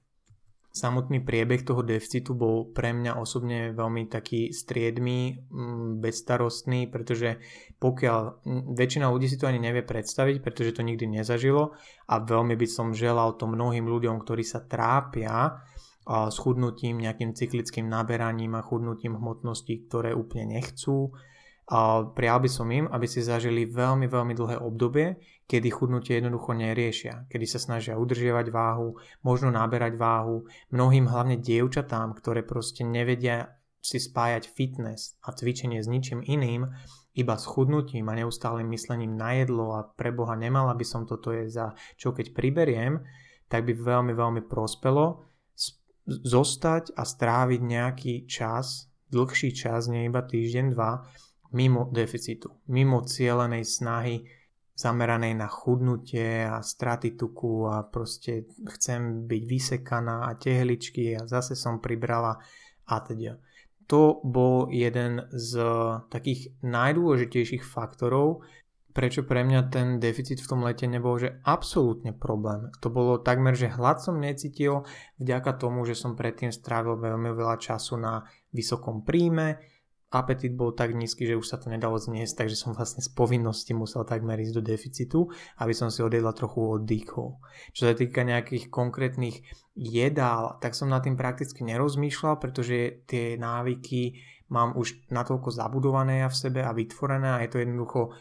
samotný 0.74 1.22
priebeh 1.22 1.62
toho 1.62 1.86
deficitu 1.86 2.34
bol 2.34 2.74
pre 2.74 2.90
mňa 2.90 3.14
osobne 3.14 3.70
veľmi 3.70 4.10
taký 4.10 4.50
striedmy, 4.50 5.46
mm, 5.46 6.02
bezstarostný, 6.02 6.90
pretože 6.90 7.38
pokiaľ 7.78 8.42
väčšina 8.74 9.06
ľudí 9.06 9.30
si 9.30 9.38
to 9.38 9.46
ani 9.46 9.62
nevie 9.62 9.86
predstaviť, 9.86 10.42
pretože 10.42 10.74
to 10.74 10.82
nikdy 10.82 11.06
nezažilo 11.06 11.78
a 12.10 12.14
veľmi 12.18 12.58
by 12.58 12.66
som 12.66 12.90
želal 12.90 13.38
to 13.38 13.46
mnohým 13.46 13.86
ľuďom, 13.86 14.18
ktorí 14.26 14.42
sa 14.42 14.66
trápia 14.66 15.62
s 16.04 16.36
chudnutím, 16.36 17.00
nejakým 17.00 17.32
cyklickým 17.32 17.88
naberaním 17.88 18.58
a 18.58 18.66
chudnutím 18.66 19.16
hmotnosti, 19.16 19.88
ktoré 19.88 20.12
úplne 20.12 20.60
nechcú. 20.60 21.16
A 21.64 22.04
prijal 22.12 22.44
by 22.44 22.50
som 22.52 22.68
im, 22.68 22.84
aby 22.92 23.08
si 23.08 23.24
zažili 23.24 23.64
veľmi, 23.64 24.04
veľmi 24.04 24.36
dlhé 24.36 24.56
obdobie, 24.60 25.16
kedy 25.48 25.72
chudnutie 25.72 26.20
jednoducho 26.20 26.52
neriešia, 26.52 27.24
kedy 27.32 27.46
sa 27.48 27.56
snažia 27.56 27.96
udržiavať 27.96 28.52
váhu, 28.52 29.00
možno 29.24 29.48
naberať 29.48 29.96
váhu. 29.96 30.44
Mnohým 30.68 31.08
hlavne 31.08 31.40
dievčatám, 31.40 32.12
ktoré 32.20 32.44
proste 32.44 32.84
nevedia 32.84 33.56
si 33.80 33.96
spájať 33.96 34.48
fitness 34.48 35.16
a 35.24 35.32
cvičenie 35.32 35.80
s 35.80 35.88
ničím 35.88 36.24
iným, 36.24 36.68
iba 37.14 37.34
s 37.36 37.44
chudnutím 37.44 38.08
a 38.08 38.18
neustálým 38.18 38.68
myslením 38.72 39.16
na 39.16 39.36
jedlo 39.38 39.76
a 39.76 39.86
pre 39.86 40.10
Boha 40.10 40.34
nemala 40.34 40.72
by 40.72 40.84
som 40.84 41.04
toto 41.04 41.30
je 41.30 41.48
za 41.48 41.76
čo 41.96 42.10
keď 42.10 42.32
priberiem, 42.32 43.04
tak 43.48 43.68
by 43.68 43.72
veľmi, 43.76 44.12
veľmi 44.16 44.42
prospelo 44.48 45.28
zostať 46.04 46.96
a 46.96 47.02
stráviť 47.04 47.60
nejaký 47.64 48.14
čas, 48.28 48.92
dlhší 49.08 49.56
čas, 49.56 49.88
nie 49.88 50.08
iba 50.08 50.20
týždeň, 50.20 50.74
dva, 50.74 51.04
mimo 51.54 51.88
deficitu, 51.94 52.50
mimo 52.68 53.06
cieľenej 53.06 53.64
snahy 53.64 54.26
zameranej 54.74 55.38
na 55.38 55.46
chudnutie 55.46 56.42
a 56.42 56.58
straty 56.58 57.14
tuku 57.14 57.70
a 57.70 57.86
proste 57.86 58.50
chcem 58.74 59.22
byť 59.30 59.42
vysekaná 59.46 60.26
a 60.26 60.34
tehličky 60.34 61.14
a 61.14 61.30
zase 61.30 61.54
som 61.54 61.78
pribrala 61.78 62.42
a 62.90 62.96
teda. 62.98 63.38
To 63.86 64.18
bol 64.26 64.72
jeden 64.74 65.30
z 65.30 65.60
takých 66.10 66.58
najdôležitejších 66.66 67.62
faktorov, 67.62 68.42
prečo 68.90 69.22
pre 69.26 69.46
mňa 69.46 69.60
ten 69.70 69.86
deficit 70.02 70.42
v 70.42 70.50
tom 70.50 70.62
lete 70.66 70.86
nebol 70.90 71.18
že 71.18 71.38
absolútne 71.46 72.14
problém. 72.14 72.70
To 72.82 72.90
bolo 72.90 73.22
takmer, 73.22 73.54
že 73.54 73.70
hlad 73.70 74.02
som 74.02 74.18
necítil 74.18 74.82
vďaka 75.22 75.54
tomu, 75.58 75.86
že 75.86 75.94
som 75.94 76.18
predtým 76.18 76.50
strávil 76.50 76.98
veľmi 76.98 77.30
veľa 77.30 77.58
času 77.62 77.94
na 77.98 78.26
vysokom 78.50 79.06
príjme, 79.06 79.58
apetit 80.14 80.54
bol 80.54 80.70
tak 80.70 80.94
nízky, 80.94 81.26
že 81.26 81.34
už 81.34 81.42
sa 81.50 81.58
to 81.58 81.66
nedalo 81.66 81.98
zniesť, 81.98 82.46
takže 82.46 82.54
som 82.54 82.70
vlastne 82.70 83.02
z 83.02 83.10
povinnosti 83.10 83.74
musel 83.74 84.06
takmer 84.06 84.38
ísť 84.38 84.54
do 84.54 84.62
deficitu, 84.62 85.18
aby 85.58 85.74
som 85.74 85.90
si 85.90 86.06
odjedla 86.06 86.30
trochu 86.30 86.78
oddychol. 86.78 87.42
Čo 87.74 87.90
sa 87.90 87.94
týka 87.98 88.22
nejakých 88.22 88.70
konkrétnych 88.70 89.42
jedál, 89.74 90.62
tak 90.62 90.78
som 90.78 90.86
nad 90.86 91.02
tým 91.02 91.18
prakticky 91.18 91.66
nerozmýšľal, 91.66 92.38
pretože 92.38 93.02
tie 93.10 93.34
návyky 93.34 94.22
mám 94.54 94.78
už 94.78 95.10
natoľko 95.10 95.50
zabudované 95.50 96.22
ja 96.22 96.30
v 96.30 96.38
sebe 96.38 96.60
a 96.62 96.70
vytvorené 96.70 97.34
a 97.34 97.42
je 97.42 97.50
to 97.50 97.58
jednoducho 97.58 98.14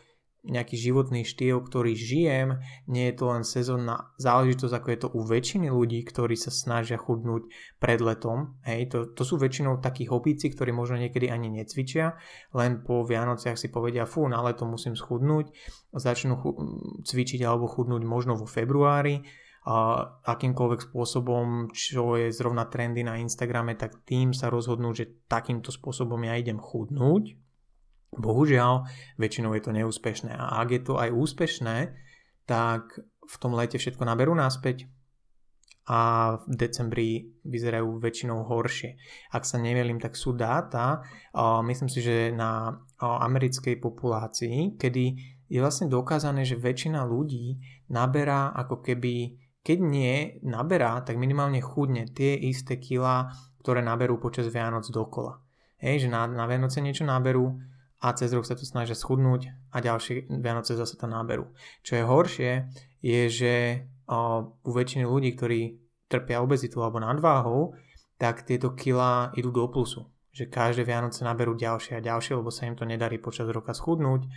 nejaký 0.44 0.76
životný 0.76 1.24
štýl, 1.24 1.64
ktorý 1.64 1.96
žijem, 1.96 2.60
nie 2.92 3.08
je 3.08 3.16
to 3.16 3.26
len 3.32 3.48
sezónna 3.48 4.12
záležitosť, 4.20 4.76
ako 4.76 4.88
je 4.92 5.00
to 5.00 5.08
u 5.16 5.22
väčšiny 5.24 5.68
ľudí, 5.72 6.04
ktorí 6.04 6.36
sa 6.36 6.52
snažia 6.52 7.00
chudnúť 7.00 7.48
pred 7.80 8.04
letom. 8.04 8.60
Hej, 8.68 8.92
to, 8.92 9.00
to 9.16 9.24
sú 9.24 9.40
väčšinou 9.40 9.80
takí 9.80 10.04
hobíci, 10.04 10.52
ktorí 10.52 10.76
možno 10.76 11.00
niekedy 11.00 11.32
ani 11.32 11.48
necvičia, 11.48 12.20
len 12.52 12.84
po 12.84 13.08
Vianociach 13.08 13.56
si 13.56 13.72
povedia, 13.72 14.04
fú, 14.04 14.28
na 14.28 14.44
leto 14.44 14.68
musím 14.68 15.00
schudnúť, 15.00 15.56
začnú 15.96 16.36
chu- 16.36 16.60
cvičiť 17.08 17.40
alebo 17.48 17.72
chudnúť 17.72 18.04
možno 18.04 18.36
vo 18.36 18.44
februári, 18.44 19.24
a 19.64 20.04
akýmkoľvek 20.28 20.92
spôsobom, 20.92 21.72
čo 21.72 22.20
je 22.20 22.36
zrovna 22.36 22.68
trendy 22.68 23.00
na 23.00 23.16
Instagrame, 23.16 23.80
tak 23.80 24.04
tým 24.04 24.36
sa 24.36 24.52
rozhodnú, 24.52 24.92
že 24.92 25.24
takýmto 25.32 25.72
spôsobom 25.72 26.20
ja 26.28 26.36
idem 26.36 26.60
chudnúť, 26.60 27.40
Bohužiaľ, 28.18 28.86
väčšinou 29.18 29.54
je 29.58 29.64
to 29.64 29.72
neúspešné. 29.74 30.32
A 30.34 30.62
ak 30.62 30.70
je 30.74 30.82
to 30.82 30.94
aj 30.98 31.10
úspešné, 31.14 31.78
tak 32.46 33.00
v 33.24 33.36
tom 33.40 33.56
lete 33.56 33.80
všetko 33.80 34.04
naberú 34.04 34.36
naspäť 34.36 34.92
a 35.84 36.36
v 36.48 36.54
decembri 36.56 37.36
vyzerajú 37.44 38.00
väčšinou 38.00 38.48
horšie. 38.48 38.96
Ak 39.36 39.44
sa 39.44 39.60
nevelím, 39.60 40.00
tak 40.00 40.16
sú 40.16 40.32
dáta, 40.32 41.04
myslím 41.36 41.92
si, 41.92 42.00
že 42.00 42.32
na 42.32 42.72
americkej 43.00 43.84
populácii, 43.84 44.80
kedy 44.80 45.06
je 45.52 45.60
vlastne 45.60 45.92
dokázané, 45.92 46.48
že 46.48 46.56
väčšina 46.56 47.04
ľudí 47.04 47.60
naberá 47.92 48.56
ako 48.56 48.80
keby, 48.80 49.36
keď 49.60 49.78
nie 49.84 50.16
naberá, 50.44 51.04
tak 51.04 51.20
minimálne 51.20 51.60
chudne 51.60 52.08
tie 52.08 52.40
isté 52.40 52.80
kila, 52.80 53.28
ktoré 53.60 53.84
naberú 53.84 54.24
počas 54.24 54.48
Vianoc 54.48 54.88
dokola. 54.88 55.44
Hej, 55.84 56.08
že 56.08 56.10
na, 56.12 56.32
na 56.32 56.48
Vianoce 56.48 56.80
niečo 56.80 57.04
naberú, 57.04 57.60
a 58.04 58.12
cez 58.12 58.36
rok 58.36 58.44
sa 58.44 58.60
to 58.60 58.68
snažia 58.68 59.00
schudnúť 59.00 59.72
a 59.72 59.80
ďalšie 59.80 60.28
Vianoce 60.44 60.76
zase 60.76 61.00
to 61.00 61.08
náberú. 61.08 61.48
Čo 61.88 61.96
je 61.96 62.04
horšie, 62.04 62.52
je, 63.00 63.22
že 63.32 63.54
u 64.12 64.70
väčšiny 64.70 65.08
ľudí, 65.08 65.32
ktorí 65.40 65.80
trpia 66.12 66.44
obezitu 66.44 66.84
alebo 66.84 67.00
nadváhou, 67.00 67.80
tak 68.20 68.44
tieto 68.44 68.76
kila 68.76 69.32
idú 69.40 69.56
do 69.56 69.72
plusu. 69.72 70.12
Že 70.36 70.52
každé 70.52 70.84
Vianoce 70.84 71.24
naberú 71.24 71.56
ďalšie 71.56 71.98
a 71.98 72.06
ďalšie, 72.06 72.36
lebo 72.36 72.52
sa 72.52 72.68
im 72.68 72.76
to 72.76 72.84
nedarí 72.84 73.24
počas 73.24 73.48
roka 73.48 73.72
schudnúť. 73.72 74.28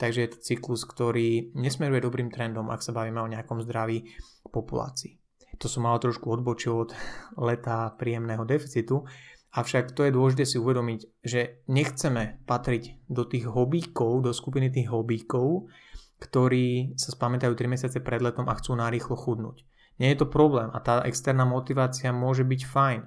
Takže 0.00 0.20
je 0.24 0.30
to 0.32 0.38
cyklus, 0.40 0.88
ktorý 0.88 1.52
nesmeruje 1.52 2.00
dobrým 2.00 2.32
trendom, 2.32 2.72
ak 2.72 2.80
sa 2.80 2.96
bavíme 2.96 3.20
o 3.20 3.28
nejakom 3.28 3.60
zdraví 3.60 4.08
populácii. 4.48 5.20
to 5.60 5.68
som 5.68 5.84
mal 5.84 6.00
trošku 6.00 6.24
odbočil 6.24 6.88
od 6.88 6.90
leta 7.48 7.92
príjemného 8.00 8.48
deficitu, 8.48 9.04
avšak 9.50 9.92
to 9.92 10.06
je 10.06 10.14
dôležité 10.14 10.44
si 10.46 10.56
uvedomiť, 10.56 11.00
že 11.26 11.62
nechceme 11.66 12.42
patriť 12.46 13.10
do 13.10 13.26
tých 13.26 13.50
hobíkov, 13.50 14.26
do 14.26 14.30
skupiny 14.30 14.70
tých 14.70 14.90
hobíkov, 14.90 15.70
ktorí 16.20 16.94
sa 17.00 17.10
spamätajú 17.10 17.52
3 17.56 17.66
mesiace 17.66 17.98
pred 17.98 18.22
letom 18.22 18.46
a 18.46 18.54
chcú 18.54 18.76
narýchlo 18.76 19.16
chudnúť. 19.16 19.64
Nie 19.98 20.14
je 20.14 20.24
to 20.24 20.32
problém 20.32 20.70
a 20.72 20.78
tá 20.80 21.04
externá 21.04 21.44
motivácia 21.44 22.12
môže 22.14 22.46
byť 22.46 22.62
fajn. 22.64 23.00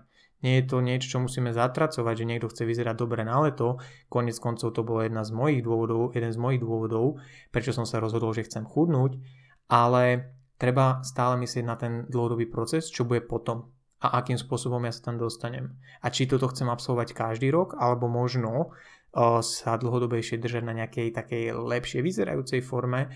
Nie 0.43 0.59
je 0.59 0.67
to 0.67 0.83
niečo, 0.83 1.07
čo 1.07 1.23
musíme 1.23 1.55
zatracovať, 1.55 2.13
že 2.19 2.27
niekto 2.27 2.51
chce 2.51 2.67
vyzerať 2.67 2.99
dobre 2.99 3.23
na 3.23 3.39
leto. 3.39 3.79
Konec 4.11 4.35
koncov 4.43 4.75
to 4.75 4.83
bolo 4.83 4.99
jedna 4.99 5.23
z 5.23 5.31
mojich 5.31 5.63
dôvodov, 5.63 6.11
jeden 6.11 6.35
z 6.35 6.37
mojich 6.37 6.59
dôvodov, 6.59 7.23
prečo 7.47 7.71
som 7.71 7.87
sa 7.87 8.03
rozhodol, 8.03 8.35
že 8.35 8.43
chcem 8.43 8.67
chudnúť, 8.67 9.23
ale 9.71 10.35
treba 10.59 10.99
stále 11.07 11.39
myslieť 11.39 11.63
na 11.63 11.79
ten 11.79 12.03
dlhodobý 12.11 12.51
proces, 12.51 12.91
čo 12.91 13.07
bude 13.07 13.23
potom 13.23 13.71
a 14.03 14.19
akým 14.19 14.35
spôsobom 14.35 14.83
ja 14.83 14.91
sa 14.91 15.07
tam 15.07 15.15
dostanem. 15.15 15.79
A 16.03 16.11
či 16.11 16.27
toto 16.27 16.51
chcem 16.51 16.67
absolvovať 16.67 17.15
každý 17.15 17.47
rok, 17.55 17.79
alebo 17.79 18.11
možno 18.11 18.75
sa 19.39 19.79
dlhodobejšie 19.79 20.43
držať 20.43 20.63
na 20.67 20.75
nejakej 20.75 21.15
takej 21.15 21.55
lepšie 21.55 22.03
vyzerajúcej 22.03 22.59
forme, 22.59 23.07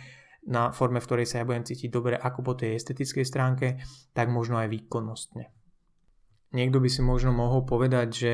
na 0.48 0.72
forme, 0.72 1.04
v 1.04 1.08
ktorej 1.12 1.28
sa 1.28 1.44
ja 1.44 1.48
budem 1.50 1.68
cítiť 1.68 1.92
dobre 1.92 2.16
ako 2.16 2.40
po 2.40 2.54
tej 2.56 2.80
estetickej 2.80 3.26
stránke, 3.28 3.84
tak 4.16 4.32
možno 4.32 4.56
aj 4.64 4.72
výkonnostne. 4.72 5.52
Niekto 6.56 6.80
by 6.80 6.88
si 6.88 7.04
možno 7.04 7.36
mohol 7.36 7.68
povedať, 7.68 8.08
že 8.16 8.34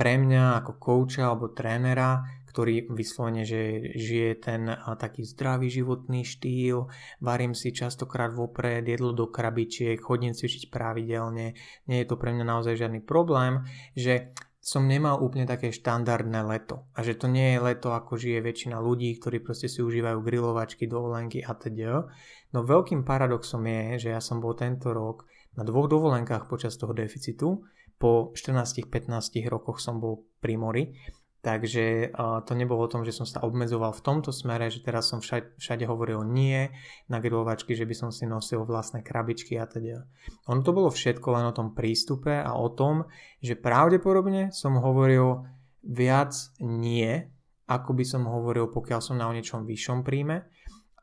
pre 0.00 0.16
mňa 0.16 0.64
ako 0.64 0.80
kouča 0.80 1.28
alebo 1.28 1.52
trénera, 1.52 2.24
ktorý 2.56 2.88
vyslovene, 2.88 3.44
že 3.44 3.92
žije 3.92 4.30
ten 4.40 4.64
taký 4.96 5.28
zdravý 5.28 5.68
životný 5.68 6.24
štýl, 6.24 6.88
varím 7.20 7.52
si 7.52 7.68
častokrát 7.68 8.32
vopred 8.32 8.80
jedlo 8.80 9.12
do 9.12 9.28
krabičiek, 9.28 10.00
chodím 10.00 10.32
cvičiť 10.32 10.72
pravidelne, 10.72 11.52
nie 11.84 11.98
je 12.00 12.08
to 12.08 12.16
pre 12.16 12.32
mňa 12.32 12.48
naozaj 12.48 12.80
žiadny 12.80 13.04
problém, 13.04 13.68
že 13.92 14.32
som 14.56 14.88
nemal 14.88 15.20
úplne 15.20 15.44
také 15.44 15.68
štandardné 15.68 16.48
leto. 16.48 16.88
A 16.96 17.04
že 17.04 17.14
to 17.14 17.28
nie 17.28 17.54
je 17.54 17.60
leto, 17.60 17.92
ako 17.92 18.16
žije 18.16 18.40
väčšina 18.40 18.80
ľudí, 18.80 19.14
ktorí 19.20 19.44
proste 19.44 19.68
si 19.68 19.84
užívajú 19.84 20.24
grilovačky, 20.24 20.88
dovolenky 20.88 21.44
a 21.44 21.52
teda. 21.54 22.08
No 22.56 22.64
veľkým 22.64 23.04
paradoxom 23.04 23.62
je, 23.68 24.08
že 24.08 24.08
ja 24.16 24.18
som 24.24 24.40
bol 24.40 24.56
tento 24.56 24.96
rok 24.96 25.28
na 25.54 25.62
dvoch 25.62 25.92
dovolenkách 25.92 26.48
počas 26.48 26.74
toho 26.80 26.96
deficitu. 26.96 27.68
Po 28.00 28.34
14-15 28.34 29.44
rokoch 29.46 29.78
som 29.78 30.02
bol 30.02 30.26
pri 30.42 30.58
mori 30.58 30.84
Takže 31.46 32.10
to 32.42 32.52
nebolo 32.58 32.82
o 32.82 32.90
tom, 32.90 33.06
že 33.06 33.14
som 33.14 33.22
sa 33.22 33.38
obmedzoval 33.46 33.94
v 33.94 34.02
tomto 34.02 34.34
smere, 34.34 34.66
že 34.66 34.82
teraz 34.82 35.06
som 35.06 35.22
všade, 35.22 35.54
všade 35.62 35.86
hovoril 35.86 36.26
nie 36.26 36.74
na 37.06 37.22
grilovačky, 37.22 37.78
že 37.78 37.86
by 37.86 37.94
som 37.94 38.10
si 38.10 38.26
nosil 38.26 38.66
vlastné 38.66 39.06
krabičky 39.06 39.54
a 39.54 39.70
teda. 39.70 40.10
Ono 40.50 40.66
to 40.66 40.74
bolo 40.74 40.90
všetko 40.90 41.28
len 41.38 41.46
o 41.46 41.54
tom 41.54 41.70
prístupe 41.70 42.34
a 42.34 42.50
o 42.58 42.66
tom, 42.66 43.06
že 43.38 43.54
pravdepodobne 43.54 44.50
som 44.50 44.74
hovoril 44.74 45.46
viac 45.86 46.34
nie, 46.58 47.30
ako 47.70 47.94
by 47.94 48.02
som 48.02 48.26
hovoril, 48.26 48.66
pokiaľ 48.66 48.98
som 48.98 49.14
na 49.14 49.30
o 49.30 49.36
niečom 49.36 49.70
vyššom 49.70 50.02
príjme, 50.02 50.50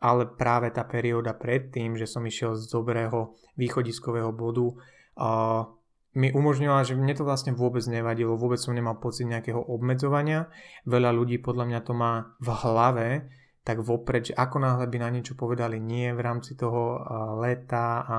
ale 0.04 0.28
práve 0.28 0.76
tá 0.76 0.84
perióda 0.84 1.32
predtým, 1.40 1.96
že 1.96 2.04
som 2.04 2.20
išiel 2.20 2.60
z 2.60 2.68
dobrého 2.68 3.40
východiskového 3.56 4.36
bodu, 4.36 4.76
mi 6.14 6.30
umožnila, 6.30 6.86
že 6.86 6.94
mne 6.94 7.18
to 7.18 7.26
vlastne 7.26 7.58
vôbec 7.58 7.82
nevadilo, 7.90 8.38
vôbec 8.38 8.62
som 8.62 8.78
nemal 8.78 9.02
pocit 9.02 9.26
nejakého 9.26 9.58
obmedzovania. 9.58 10.50
Veľa 10.86 11.10
ľudí 11.10 11.42
podľa 11.42 11.66
mňa 11.70 11.80
to 11.82 11.94
má 11.98 12.38
v 12.38 12.50
hlave, 12.54 13.08
tak 13.64 13.80
vopred, 13.80 14.28
že 14.28 14.34
ako 14.36 14.60
náhle 14.60 14.92
by 14.92 14.98
na 15.00 15.08
niečo 15.08 15.40
povedali 15.40 15.80
nie 15.80 16.12
v 16.12 16.20
rámci 16.20 16.52
toho 16.60 17.00
leta 17.40 18.04
a 18.04 18.18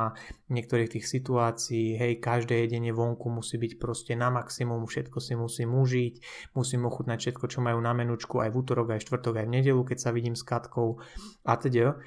niektorých 0.49 0.97
tých 0.97 1.05
situácií, 1.05 2.01
hej, 2.01 2.17
každé 2.17 2.65
jedenie 2.65 2.97
vonku 2.97 3.29
musí 3.29 3.61
byť 3.61 3.73
proste 3.77 4.17
na 4.17 4.33
maximum, 4.33 4.89
všetko 4.89 5.21
si 5.21 5.37
musím 5.37 5.77
užiť, 5.77 6.15
musím 6.57 6.89
ochutnať 6.89 7.19
všetko, 7.29 7.45
čo 7.45 7.61
majú 7.61 7.77
na 7.85 7.93
menučku 7.93 8.41
aj 8.41 8.57
v 8.57 8.59
útorok, 8.65 8.97
aj 8.97 9.05
štvrtok, 9.05 9.45
aj 9.45 9.47
v 9.47 9.55
nedelu, 9.61 9.81
keď 9.85 9.99
sa 10.01 10.11
vidím 10.17 10.33
s 10.33 10.49
Katkou 10.49 10.97
a 11.45 11.53
teda 11.61 12.01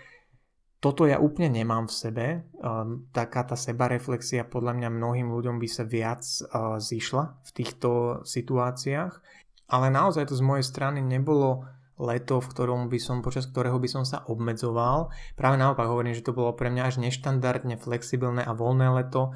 toto 0.78 1.10
ja 1.10 1.18
úplne 1.18 1.50
nemám 1.50 1.90
v 1.90 1.94
sebe. 1.94 2.26
Um, 2.62 3.10
taká 3.10 3.42
tá 3.42 3.58
sebareflexia 3.58 4.46
podľa 4.46 4.78
mňa 4.78 4.90
mnohým 4.94 5.28
ľuďom 5.34 5.58
by 5.58 5.70
sa 5.70 5.84
viac 5.90 6.22
uh, 6.22 6.78
zišla 6.78 7.24
v 7.42 7.50
týchto 7.50 8.22
situáciách. 8.22 9.14
Ale 9.68 9.88
naozaj 9.90 10.30
to 10.30 10.38
z 10.38 10.46
mojej 10.46 10.66
strany 10.66 11.02
nebolo 11.02 11.66
leto, 11.98 12.38
v 12.38 12.50
ktorom 12.54 12.82
by 12.94 13.00
som, 13.02 13.26
počas 13.26 13.50
ktorého 13.50 13.82
by 13.82 13.90
som 13.90 14.06
sa 14.06 14.22
obmedzoval. 14.30 15.10
Práve 15.34 15.58
naopak 15.58 15.90
hovorím, 15.90 16.14
že 16.14 16.22
to 16.22 16.38
bolo 16.38 16.54
pre 16.54 16.70
mňa 16.70 16.84
až 16.86 17.02
neštandardne 17.02 17.82
flexibilné 17.82 18.46
a 18.46 18.54
voľné 18.54 18.88
leto. 19.02 19.34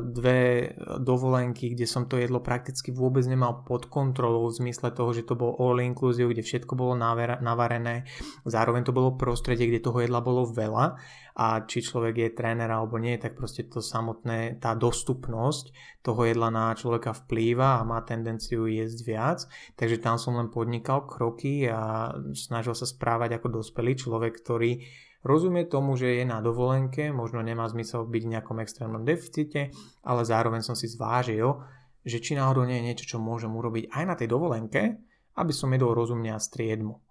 Dve 0.00 0.72
dovolenky, 1.00 1.76
kde 1.76 1.84
som 1.84 2.08
to 2.08 2.16
jedlo 2.16 2.40
prakticky 2.40 2.90
vôbec 2.96 3.28
nemal 3.28 3.60
pod 3.68 3.92
kontrolou 3.92 4.48
v 4.48 4.56
zmysle 4.64 4.92
toho, 4.96 5.12
že 5.12 5.28
to 5.28 5.36
bolo 5.36 5.52
all 5.60 5.76
inclusive, 5.80 6.32
kde 6.32 6.40
všetko 6.40 6.72
bolo 6.72 6.96
navarené. 6.96 8.08
Zároveň 8.48 8.88
to 8.88 8.96
bolo 8.96 9.20
prostredie, 9.20 9.68
kde 9.68 9.84
toho 9.84 10.00
jedla 10.00 10.24
bolo 10.24 10.48
veľa 10.48 10.96
a 11.36 11.68
či 11.68 11.84
človek 11.84 12.16
je 12.16 12.30
tréner 12.32 12.72
alebo 12.72 12.96
nie, 12.96 13.20
tak 13.20 13.36
proste 13.36 13.68
to 13.68 13.84
samotné, 13.84 14.56
tá 14.56 14.72
dostupnosť 14.72 15.68
toho 16.00 16.24
jedla 16.24 16.48
na 16.48 16.72
človeka 16.72 17.12
vplýva 17.12 17.76
a 17.76 17.84
má 17.84 18.00
tendenciu 18.00 18.64
jesť 18.64 18.98
viac, 19.04 19.38
takže 19.76 20.00
tam 20.00 20.16
som 20.16 20.40
len 20.40 20.48
podnikal 20.48 21.04
kroky 21.04 21.65
a 21.68 22.14
snažil 22.32 22.74
sa 22.74 22.86
správať 22.88 23.38
ako 23.38 23.60
dospelý 23.60 23.98
človek, 23.98 24.40
ktorý 24.40 24.82
rozumie 25.26 25.66
tomu, 25.66 25.98
že 25.98 26.22
je 26.22 26.24
na 26.24 26.38
dovolenke, 26.38 27.10
možno 27.10 27.42
nemá 27.42 27.66
zmysel 27.66 28.06
byť 28.06 28.22
v 28.22 28.32
nejakom 28.38 28.62
extrémnom 28.62 29.02
deficite, 29.02 29.74
ale 30.06 30.22
zároveň 30.22 30.62
som 30.62 30.78
si 30.78 30.86
zvážil, 30.86 31.58
že 32.06 32.22
či 32.22 32.38
náhodou 32.38 32.62
nie 32.62 32.78
je 32.78 32.86
niečo, 32.86 33.04
čo 33.16 33.18
môžem 33.18 33.50
urobiť 33.50 33.90
aj 33.90 34.04
na 34.06 34.14
tej 34.14 34.30
dovolenke, 34.30 35.02
aby 35.34 35.52
som 35.52 35.74
jedol 35.74 35.98
rozumne 35.98 36.30
a 36.30 36.38
striedmu. 36.38 37.02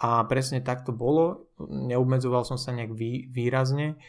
A 0.00 0.24
presne 0.24 0.64
tak 0.64 0.88
to 0.88 0.96
bolo, 0.96 1.50
neobmedzoval 1.60 2.46
som 2.48 2.56
sa 2.56 2.72
nejak 2.72 2.94
vý, 2.94 3.28
výrazne. 3.28 4.00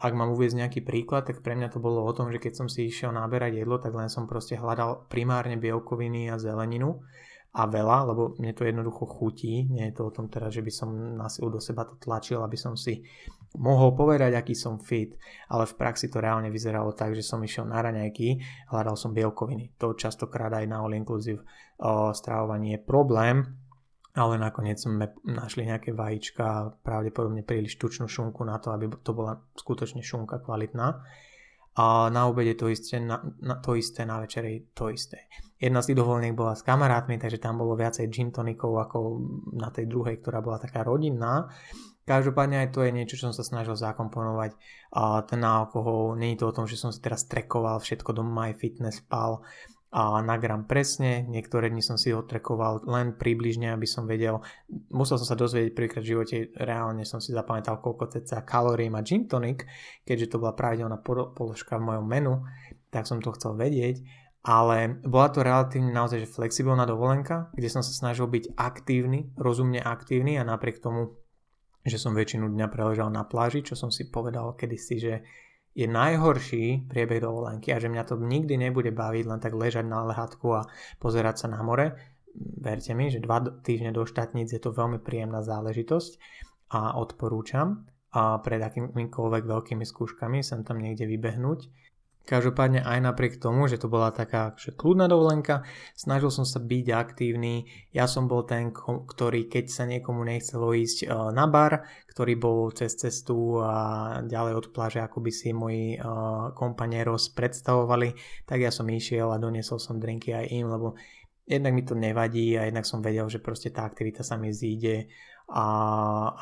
Ak 0.00 0.12
mám 0.16 0.32
uvieť 0.32 0.56
nejaký 0.56 0.80
príklad, 0.80 1.28
tak 1.28 1.44
pre 1.44 1.52
mňa 1.54 1.68
to 1.70 1.78
bolo 1.78 2.02
o 2.02 2.12
tom, 2.16 2.32
že 2.32 2.40
keď 2.40 2.64
som 2.64 2.66
si 2.66 2.88
išiel 2.88 3.12
náberať 3.12 3.60
jedlo, 3.62 3.76
tak 3.76 3.92
len 3.92 4.08
som 4.08 4.24
proste 4.24 4.56
hľadal 4.56 5.06
primárne 5.12 5.60
bielkoviny 5.60 6.32
a 6.32 6.40
zeleninu 6.40 7.04
a 7.58 7.66
veľa, 7.66 8.14
lebo 8.14 8.38
mne 8.38 8.54
to 8.54 8.62
jednoducho 8.62 9.02
chutí. 9.02 9.66
Nie 9.66 9.90
je 9.90 9.98
to 9.98 10.06
o 10.06 10.14
tom 10.14 10.30
teda, 10.30 10.46
že 10.46 10.62
by 10.62 10.70
som 10.70 11.18
na 11.18 11.26
silu 11.26 11.50
do 11.50 11.58
seba 11.58 11.82
to 11.82 11.98
tlačil, 11.98 12.38
aby 12.46 12.54
som 12.54 12.78
si 12.78 13.02
mohol 13.58 13.98
povedať, 13.98 14.38
aký 14.38 14.54
som 14.54 14.78
fit, 14.78 15.18
ale 15.50 15.66
v 15.66 15.74
praxi 15.74 16.06
to 16.06 16.22
reálne 16.22 16.46
vyzeralo 16.54 16.94
tak, 16.94 17.18
že 17.18 17.26
som 17.26 17.42
išiel 17.42 17.66
na 17.66 17.82
raňajky, 17.82 18.38
hľadal 18.70 18.94
som 18.94 19.10
bielkoviny. 19.10 19.74
To 19.82 19.98
častokrát 19.98 20.54
aj 20.54 20.70
na 20.70 20.78
all 20.78 20.94
inclusive 20.94 21.42
stravovaní 22.14 22.78
je 22.78 22.80
problém, 22.86 23.42
ale 24.14 24.38
nakoniec 24.38 24.78
sme 24.78 25.14
našli 25.26 25.66
nejaké 25.66 25.90
vajíčka, 25.94 26.78
pravdepodobne 26.86 27.42
príliš 27.42 27.74
tučnú 27.74 28.06
šunku 28.06 28.46
na 28.46 28.62
to, 28.62 28.70
aby 28.70 28.86
to 29.02 29.10
bola 29.10 29.42
skutočne 29.58 30.02
šunka 30.02 30.46
kvalitná. 30.46 31.02
A 31.78 32.10
na 32.10 32.26
obede 32.26 32.58
to 32.58 32.66
isté, 32.66 32.98
na, 32.98 33.22
na, 33.38 33.62
to 33.62 33.78
isté, 33.78 34.02
na 34.02 34.18
večerej 34.18 34.74
to 34.74 34.90
isté. 34.90 35.30
Jedna 35.62 35.78
z 35.78 35.94
tých 35.94 36.02
dovoleniek 36.02 36.34
bola 36.34 36.58
s 36.58 36.66
kamarátmi, 36.66 37.22
takže 37.22 37.38
tam 37.38 37.62
bolo 37.62 37.78
viacej 37.78 38.10
gin 38.10 38.34
tonikov 38.34 38.82
ako 38.82 38.98
na 39.54 39.70
tej 39.70 39.86
druhej, 39.86 40.18
ktorá 40.18 40.42
bola 40.42 40.58
taká 40.58 40.82
rodinná. 40.82 41.46
Každopádne 42.02 42.66
aj 42.66 42.68
to 42.74 42.82
je 42.82 42.90
niečo, 42.90 43.14
čo 43.20 43.30
som 43.30 43.36
sa 43.36 43.46
snažil 43.46 43.78
zakomponovať. 43.78 44.58
A 44.96 45.22
ten 45.22 45.44
alkohol, 45.44 46.18
nie 46.18 46.34
je 46.34 46.40
to 46.42 46.50
o 46.50 46.56
tom, 46.56 46.66
že 46.66 46.80
som 46.80 46.90
si 46.90 46.98
teraz 46.98 47.30
trekoval 47.30 47.78
všetko 47.78 48.10
do 48.10 48.26
MyFitnessPal, 48.26 49.44
a 49.88 50.20
na 50.20 50.36
gram 50.36 50.68
presne, 50.68 51.24
niektoré 51.24 51.72
dni 51.72 51.80
som 51.80 51.96
si 51.96 52.12
ho 52.12 52.20
trekoval 52.20 52.84
len 52.84 53.16
približne, 53.16 53.72
aby 53.72 53.88
som 53.88 54.04
vedel, 54.04 54.44
musel 54.92 55.16
som 55.16 55.24
sa 55.24 55.32
dozvedieť 55.32 55.72
prvýkrát 55.72 56.04
v 56.04 56.12
živote, 56.12 56.36
reálne 56.60 57.08
som 57.08 57.24
si 57.24 57.32
zapamätal 57.32 57.80
koľko 57.80 58.12
cca 58.12 58.44
kalórií 58.44 58.92
má 58.92 59.00
gin 59.00 59.24
tonic, 59.24 59.64
keďže 60.04 60.36
to 60.36 60.40
bola 60.44 60.52
pravidelná 60.52 61.00
položka 61.32 61.80
v 61.80 61.88
mojom 61.88 62.04
menu, 62.04 62.44
tak 62.92 63.08
som 63.08 63.24
to 63.24 63.32
chcel 63.32 63.56
vedieť, 63.56 64.04
ale 64.44 65.00
bola 65.08 65.32
to 65.32 65.40
relatívne 65.40 65.88
naozaj 65.88 66.20
že 66.20 66.36
flexibilná 66.36 66.84
dovolenka, 66.84 67.48
kde 67.56 67.72
som 67.72 67.80
sa 67.80 67.92
snažil 67.96 68.28
byť 68.28 68.60
aktívny, 68.60 69.32
rozumne 69.40 69.80
aktívny 69.80 70.36
a 70.36 70.44
napriek 70.44 70.84
tomu, 70.84 71.16
že 71.80 71.96
som 71.96 72.12
väčšinu 72.12 72.52
dňa 72.52 72.68
preležal 72.68 73.08
na 73.08 73.24
pláži, 73.24 73.64
čo 73.64 73.72
som 73.72 73.88
si 73.88 74.12
povedal 74.12 74.52
kedysi, 74.52 74.96
že 75.00 75.14
je 75.78 75.86
najhorší 75.86 76.90
priebeh 76.90 77.22
dovolenky 77.22 77.70
a 77.70 77.78
že 77.78 77.86
mňa 77.86 78.02
to 78.02 78.18
nikdy 78.18 78.58
nebude 78.58 78.90
baviť 78.90 79.24
len 79.30 79.38
tak 79.38 79.54
ležať 79.54 79.86
na 79.86 80.02
lehátku 80.10 80.58
a 80.58 80.66
pozerať 80.98 81.46
sa 81.46 81.54
na 81.54 81.62
more. 81.62 81.94
Verte 82.34 82.98
mi, 82.98 83.06
že 83.14 83.22
dva 83.22 83.38
týždne 83.62 83.94
do 83.94 84.02
štátnic 84.02 84.50
je 84.50 84.58
to 84.58 84.74
veľmi 84.74 84.98
príjemná 84.98 85.38
záležitosť 85.46 86.18
a 86.74 86.98
odporúčam 86.98 87.86
a 88.10 88.42
pred 88.42 88.58
akýmikoľvek 88.58 89.44
veľkými 89.46 89.86
skúškami 89.86 90.42
sem 90.42 90.66
tam 90.66 90.82
niekde 90.82 91.06
vybehnúť. 91.06 91.70
Každopádne 92.28 92.84
aj 92.84 93.00
napriek 93.08 93.40
tomu, 93.40 93.72
že 93.72 93.80
to 93.80 93.88
bola 93.88 94.12
taká 94.12 94.52
že 94.60 94.76
kľudná 94.76 95.08
dovolenka, 95.08 95.64
snažil 95.96 96.28
som 96.28 96.44
sa 96.44 96.60
byť 96.60 96.86
aktívny. 96.92 97.64
Ja 97.96 98.04
som 98.04 98.28
bol 98.28 98.44
ten, 98.44 98.68
ktorý 98.76 99.48
keď 99.48 99.64
sa 99.72 99.88
niekomu 99.88 100.28
nechcelo 100.28 100.76
ísť 100.76 101.08
e, 101.08 101.16
na 101.32 101.48
bar, 101.48 101.88
ktorý 102.12 102.36
bol 102.36 102.68
cez 102.76 103.00
cestu 103.00 103.64
a 103.64 104.20
ďalej 104.28 104.60
od 104.60 104.66
pláže, 104.76 105.00
ako 105.00 105.24
by 105.24 105.30
si 105.30 105.54
moji 105.54 105.94
uh, 105.94 106.50
kompanieros 106.50 107.30
predstavovali, 107.30 108.10
tak 108.42 108.58
ja 108.58 108.74
som 108.74 108.90
išiel 108.90 109.30
a 109.30 109.38
doniesol 109.38 109.78
som 109.78 110.02
drinky 110.02 110.34
aj 110.34 110.50
im, 110.50 110.66
lebo 110.66 110.98
jednak 111.46 111.72
mi 111.78 111.86
to 111.86 111.94
nevadí 111.94 112.58
a 112.58 112.66
jednak 112.66 112.84
som 112.84 113.00
vedel, 113.00 113.30
že 113.30 113.38
proste 113.38 113.70
tá 113.70 113.86
aktivita 113.86 114.26
sa 114.26 114.34
mi 114.34 114.50
zíde 114.50 115.06
a 115.48 115.66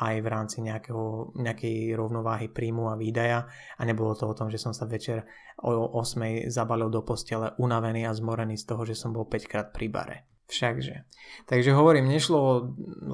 aj 0.03 0.15
v 0.19 0.27
rámci 0.27 0.57
nejakého, 0.59 1.31
nejakej 1.39 1.95
rovnováhy 1.95 2.51
príjmu 2.51 2.91
a 2.91 2.99
výdaja 2.99 3.47
a 3.49 3.81
nebolo 3.87 4.11
to 4.19 4.27
o 4.27 4.35
tom, 4.35 4.51
že 4.51 4.59
som 4.59 4.75
sa 4.75 4.83
večer 4.83 5.23
o 5.63 5.71
8 5.95 6.51
zabalil 6.51 6.91
do 6.91 6.99
postele 7.07 7.55
unavený 7.55 8.03
a 8.03 8.11
zmorený 8.11 8.59
z 8.59 8.67
toho, 8.67 8.83
že 8.83 8.99
som 8.99 9.15
bol 9.15 9.23
5 9.23 9.47
krát 9.47 9.67
pri 9.71 9.87
bare. 9.87 10.17
Všakže. 10.47 11.03
Takže 11.43 11.75
hovorím, 11.75 12.07
nešlo 12.07 12.39
o 12.39 12.55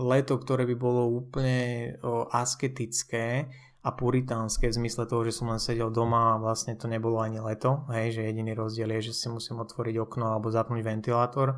leto, 0.06 0.38
ktoré 0.38 0.69
by 0.69 0.75
bolo 0.77 1.10
úplne 1.10 1.97
asketické 2.29 3.49
a 3.82 3.89
puritánske 3.89 4.69
v 4.69 4.77
zmysle 4.77 5.10
toho, 5.10 5.25
že 5.25 5.36
som 5.36 5.49
len 5.49 5.58
sedel 5.58 5.89
doma 5.89 6.38
a 6.38 6.41
vlastne 6.41 6.77
to 6.77 6.86
nebolo 6.86 7.19
ani 7.19 7.41
leto, 7.41 7.89
hej, 7.89 8.15
že 8.15 8.29
jediný 8.29 8.53
rozdiel 8.53 8.88
je, 8.97 9.10
že 9.10 9.17
si 9.17 9.27
musím 9.34 9.65
otvoriť 9.65 9.95
okno 9.97 10.29
alebo 10.29 10.53
zapnúť 10.53 10.82
ventilátor 10.86 11.58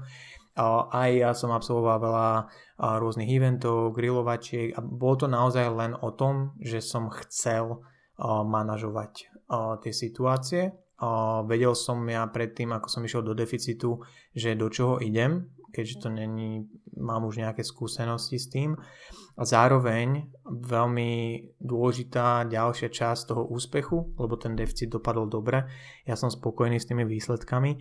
aj 0.64 1.10
ja 1.12 1.32
som 1.36 1.52
absolvoval 1.52 1.98
veľa 2.00 2.30
rôznych 3.00 3.28
eventov, 3.28 3.92
grilovačiek 3.92 4.72
a 4.76 4.80
bolo 4.80 5.16
to 5.20 5.28
naozaj 5.28 5.68
len 5.72 5.92
o 6.00 6.12
tom, 6.16 6.56
že 6.64 6.80
som 6.80 7.12
chcel 7.12 7.84
manažovať 8.24 9.28
tie 9.84 9.94
situácie. 9.94 10.72
Vedel 11.44 11.76
som 11.76 12.00
ja 12.08 12.24
predtým, 12.32 12.72
ako 12.72 12.88
som 12.88 13.04
išiel 13.04 13.28
do 13.28 13.36
deficitu, 13.36 14.00
že 14.32 14.56
do 14.56 14.72
čoho 14.72 15.04
idem, 15.04 15.52
keďže 15.76 16.08
to 16.08 16.10
není, 16.10 16.72
mám 16.96 17.28
už 17.28 17.44
nejaké 17.44 17.60
skúsenosti 17.60 18.40
s 18.40 18.48
tým. 18.48 18.80
A 19.36 19.44
zároveň 19.44 20.32
veľmi 20.48 21.12
dôležitá 21.60 22.48
ďalšia 22.48 22.88
časť 22.88 23.36
toho 23.36 23.44
úspechu, 23.52 24.16
lebo 24.16 24.40
ten 24.40 24.56
deficit 24.56 24.88
dopadol 24.88 25.28
dobre, 25.28 25.68
ja 26.08 26.16
som 26.16 26.32
spokojný 26.32 26.80
s 26.80 26.88
tými 26.88 27.04
výsledkami, 27.04 27.76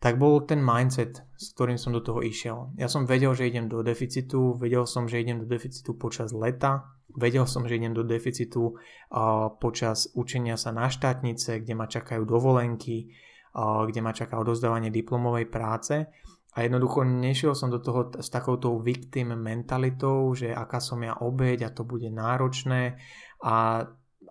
tak 0.00 0.16
bol 0.16 0.40
ten 0.48 0.64
mindset, 0.64 1.20
s 1.36 1.52
ktorým 1.52 1.76
som 1.76 1.92
do 1.92 2.00
toho 2.00 2.24
išiel. 2.24 2.72
Ja 2.80 2.88
som 2.88 3.04
vedel, 3.04 3.36
že 3.36 3.52
idem 3.52 3.68
do 3.68 3.84
deficitu, 3.84 4.56
vedel 4.56 4.88
som, 4.88 5.04
že 5.04 5.20
idem 5.20 5.44
do 5.44 5.46
deficitu 5.46 5.92
počas 5.92 6.32
leta, 6.32 6.88
vedel 7.12 7.44
som, 7.44 7.68
že 7.68 7.76
idem 7.76 7.92
do 7.92 8.00
deficitu 8.00 8.80
uh, 8.80 9.52
počas 9.60 10.08
učenia 10.16 10.56
sa 10.56 10.72
na 10.72 10.88
štátnice, 10.88 11.60
kde 11.60 11.74
ma 11.76 11.84
čakajú 11.84 12.24
dovolenky, 12.24 13.12
uh, 13.52 13.84
kde 13.84 14.00
ma 14.00 14.16
čaká 14.16 14.40
odozdávanie 14.40 14.88
diplomovej 14.88 15.52
práce 15.52 16.08
a 16.50 16.66
jednoducho 16.66 17.06
nešiel 17.06 17.54
som 17.54 17.70
do 17.70 17.78
toho 17.78 18.10
s 18.18 18.26
takouto 18.26 18.74
victim 18.82 19.36
mentalitou, 19.38 20.34
že 20.34 20.50
aká 20.50 20.82
som 20.82 20.98
ja 21.04 21.14
obeď 21.22 21.70
a 21.70 21.74
to 21.76 21.86
bude 21.86 22.10
náročné 22.10 22.98
a 23.44 23.86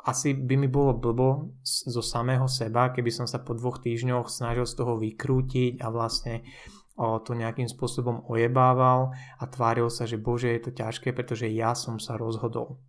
asi 0.09 0.33
by 0.33 0.57
mi 0.57 0.65
bolo 0.65 0.97
blbo 0.97 1.53
zo 1.63 2.01
samého 2.01 2.49
seba, 2.49 2.89
keby 2.89 3.13
som 3.13 3.29
sa 3.29 3.45
po 3.45 3.53
dvoch 3.53 3.77
týždňoch 3.77 4.25
snažil 4.25 4.65
z 4.65 4.73
toho 4.73 4.97
vykrútiť 4.97 5.77
a 5.85 5.93
vlastne 5.93 6.41
to 6.99 7.31
nejakým 7.31 7.69
spôsobom 7.69 8.27
ojebával 8.27 9.15
a 9.39 9.43
tváril 9.47 9.87
sa, 9.87 10.03
že 10.03 10.19
bože 10.19 10.51
je 10.51 10.61
to 10.67 10.71
ťažké, 10.75 11.15
pretože 11.15 11.47
ja 11.47 11.71
som 11.77 11.95
sa 11.95 12.19
rozhodol. 12.19 12.81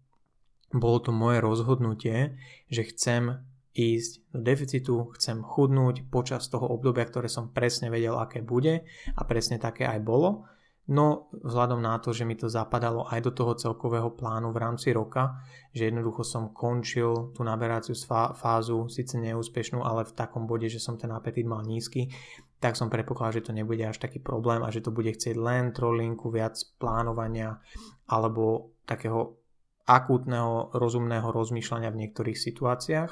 Bolo 0.75 0.99
to 0.99 1.15
moje 1.15 1.39
rozhodnutie, 1.39 2.41
že 2.67 2.91
chcem 2.91 3.45
ísť 3.71 4.35
do 4.35 4.39
deficitu, 4.43 4.95
chcem 5.15 5.47
chudnúť 5.47 6.11
počas 6.11 6.51
toho 6.51 6.67
obdobia, 6.67 7.07
ktoré 7.07 7.31
som 7.31 7.55
presne 7.55 7.87
vedel, 7.87 8.19
aké 8.19 8.43
bude 8.43 8.83
a 9.15 9.21
presne 9.23 9.63
také 9.63 9.87
aj 9.87 10.03
bolo 10.03 10.51
No 10.91 11.31
vzhľadom 11.31 11.79
na 11.79 12.03
to, 12.03 12.11
že 12.11 12.27
mi 12.27 12.35
to 12.35 12.51
zapadalo 12.51 13.07
aj 13.07 13.23
do 13.23 13.31
toho 13.31 13.55
celkového 13.55 14.11
plánu 14.11 14.51
v 14.51 14.59
rámci 14.59 14.91
roka, 14.91 15.39
že 15.71 15.87
jednoducho 15.87 16.27
som 16.27 16.51
končil 16.51 17.31
tú 17.31 17.47
naberaciu 17.47 17.95
fázu, 18.35 18.91
síce 18.91 19.15
neúspešnú, 19.23 19.87
ale 19.87 20.03
v 20.03 20.19
takom 20.19 20.51
bode, 20.51 20.67
že 20.67 20.83
som 20.83 20.99
ten 20.99 21.15
apetit 21.15 21.47
mal 21.47 21.63
nízky, 21.63 22.11
tak 22.59 22.75
som 22.75 22.91
predpokladal, 22.91 23.39
že 23.39 23.47
to 23.47 23.53
nebude 23.55 23.87
až 23.87 24.03
taký 24.03 24.19
problém 24.19 24.67
a 24.67 24.75
že 24.75 24.83
to 24.83 24.91
bude 24.91 25.15
chcieť 25.15 25.39
len 25.39 25.71
trolinku, 25.71 26.27
viac 26.27 26.59
plánovania 26.83 27.63
alebo 28.11 28.75
takého 28.83 29.39
akútneho, 29.87 30.75
rozumného 30.75 31.31
rozmýšľania 31.31 31.95
v 31.95 32.01
niektorých 32.03 32.39
situáciách, 32.39 33.11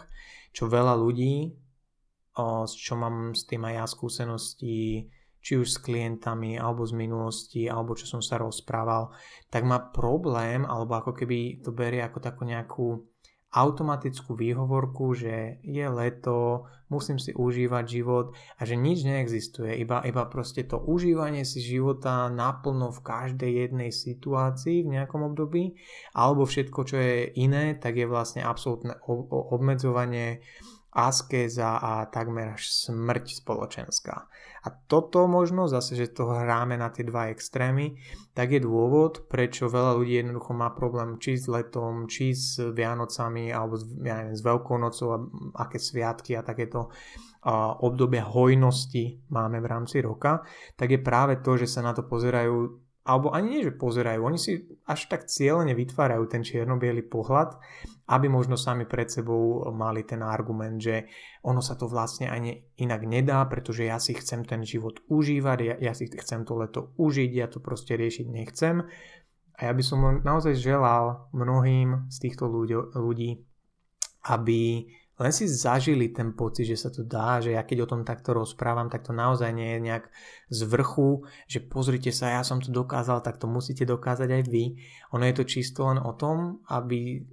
čo 0.51 0.67
veľa 0.67 0.99
ľudí, 0.99 1.55
s 2.39 2.75
čo 2.75 2.95
mám 2.99 3.39
s 3.39 3.47
tým 3.47 3.67
aj 3.67 3.75
ja 3.75 3.85
skúsenosti, 3.87 4.79
či 5.43 5.57
už 5.57 5.69
s 5.71 5.79
klientami, 5.83 6.59
alebo 6.59 6.85
z 6.85 6.95
minulosti, 6.99 7.71
alebo 7.71 7.95
čo 7.95 8.07
som 8.07 8.23
sa 8.23 8.37
rozprával, 8.39 9.15
tak 9.49 9.65
má 9.65 9.79
problém, 9.81 10.67
alebo 10.67 10.99
ako 10.99 11.13
keby 11.15 11.63
to 11.63 11.71
berie 11.73 12.03
ako 12.03 12.19
takú 12.19 12.43
nejakú 12.45 12.87
automatickú 13.49 14.37
výhovorku, 14.37 15.17
že 15.17 15.57
je 15.65 15.87
leto, 15.89 16.69
musím 16.93 17.17
si 17.17 17.33
užívať 17.33 17.85
život 17.89 18.37
a 18.61 18.69
že 18.69 18.77
nič 18.77 19.09
neexistuje, 19.09 19.73
iba, 19.81 20.05
iba 20.05 20.29
proste 20.29 20.69
to 20.69 20.77
užívanie 20.77 21.49
si 21.49 21.65
života 21.65 22.29
naplno 22.29 22.93
v 22.93 23.01
každej 23.01 23.53
jednej 23.69 23.89
situácii 23.89 24.85
v 24.85 24.93
nejakom 25.01 25.33
období, 25.33 25.81
alebo 26.13 26.45
všetko, 26.45 26.81
čo 26.85 26.97
je 27.01 27.17
iné, 27.41 27.73
tak 27.81 27.97
je 27.97 28.05
vlastne 28.05 28.45
absolútne 28.45 29.01
obmedzovanie 29.09 30.45
askéza 30.99 31.79
a 31.79 32.11
takmer 32.11 32.59
až 32.59 32.67
smrť 32.75 33.39
spoločenská. 33.39 34.27
A 34.67 34.69
toto 34.91 35.31
možno, 35.31 35.71
zase, 35.71 35.95
že 35.95 36.11
to 36.11 36.27
hráme 36.27 36.75
na 36.75 36.91
tie 36.91 37.07
dva 37.07 37.31
extrémy, 37.31 38.03
tak 38.35 38.51
je 38.51 38.67
dôvod, 38.67 39.31
prečo 39.31 39.71
veľa 39.71 39.95
ľudí 39.95 40.19
jednoducho 40.19 40.51
má 40.59 40.75
problém 40.75 41.23
či 41.23 41.39
s 41.39 41.47
letom, 41.47 42.11
či 42.11 42.35
s 42.35 42.59
Vianocami, 42.59 43.55
alebo 43.55 43.79
s, 43.79 43.87
ja 44.03 44.19
neviem, 44.19 44.35
s 44.35 44.43
Veľkou 44.43 44.75
nocou, 44.83 45.09
a 45.15 45.19
aké 45.63 45.79
sviatky 45.79 46.35
a 46.35 46.43
takéto 46.43 46.91
obdobia 47.79 48.27
hojnosti 48.27 49.31
máme 49.31 49.63
v 49.63 49.71
rámci 49.71 50.03
roka, 50.03 50.43
tak 50.75 50.91
je 50.91 50.99
práve 50.99 51.39
to, 51.39 51.55
že 51.55 51.71
sa 51.71 51.87
na 51.87 51.95
to 51.95 52.03
pozerajú 52.03 52.88
alebo 53.09 53.33
ani 53.33 53.57
nie, 53.57 53.63
že 53.65 53.73
pozerajú, 53.73 54.21
oni 54.21 54.37
si 54.37 54.69
až 54.85 55.09
tak 55.09 55.25
cieľene 55.25 55.73
vytvárajú 55.73 56.29
ten 56.29 56.45
čierno 56.45 56.77
pohľad, 57.09 57.57
aby 58.13 58.29
možno 58.29 58.61
sami 58.61 58.85
pred 58.85 59.09
sebou 59.09 59.65
mali 59.73 60.05
ten 60.05 60.21
argument, 60.21 60.77
že 60.77 61.09
ono 61.41 61.65
sa 61.65 61.73
to 61.73 61.89
vlastne 61.89 62.29
ani 62.29 62.61
inak 62.77 63.09
nedá, 63.09 63.41
pretože 63.49 63.89
ja 63.89 63.97
si 63.97 64.13
chcem 64.13 64.45
ten 64.45 64.61
život 64.61 65.01
užívať, 65.09 65.59
ja, 65.65 65.75
ja 65.81 65.93
si 65.97 66.13
chcem 66.13 66.45
to 66.45 66.61
leto 66.61 66.93
užiť, 67.01 67.31
ja 67.33 67.49
to 67.49 67.65
proste 67.65 67.97
riešiť 67.97 68.29
nechcem. 68.29 68.85
A 69.57 69.61
ja 69.67 69.73
by 69.73 69.83
som 69.83 70.21
naozaj 70.21 70.61
želal 70.61 71.33
mnohým 71.33 72.13
z 72.13 72.17
týchto 72.29 72.45
ľudí, 72.93 73.41
aby 74.29 74.85
len 75.19 75.35
si 75.35 75.51
zažili 75.51 76.15
ten 76.15 76.31
pocit, 76.33 76.71
že 76.71 76.79
sa 76.79 76.95
to 76.95 77.03
dá, 77.03 77.43
že 77.43 77.59
ja 77.59 77.67
keď 77.67 77.85
o 77.85 77.91
tom 77.91 78.03
takto 78.07 78.31
rozprávam, 78.35 78.87
tak 78.87 79.03
to 79.03 79.11
naozaj 79.11 79.51
nie 79.51 79.75
je 79.75 79.81
nejak 79.83 80.05
z 80.47 80.61
vrchu, 80.71 81.27
že 81.51 81.67
pozrite 81.67 82.15
sa, 82.15 82.39
ja 82.39 82.43
som 82.47 82.63
to 82.63 82.71
dokázal, 82.71 83.19
tak 83.27 83.43
to 83.43 83.51
musíte 83.51 83.83
dokázať 83.83 84.31
aj 84.31 84.43
vy. 84.47 84.79
Ono 85.19 85.25
je 85.27 85.35
to 85.35 85.45
čisto 85.45 85.91
len 85.91 85.99
o 85.99 86.15
tom, 86.15 86.63
aby 86.71 87.27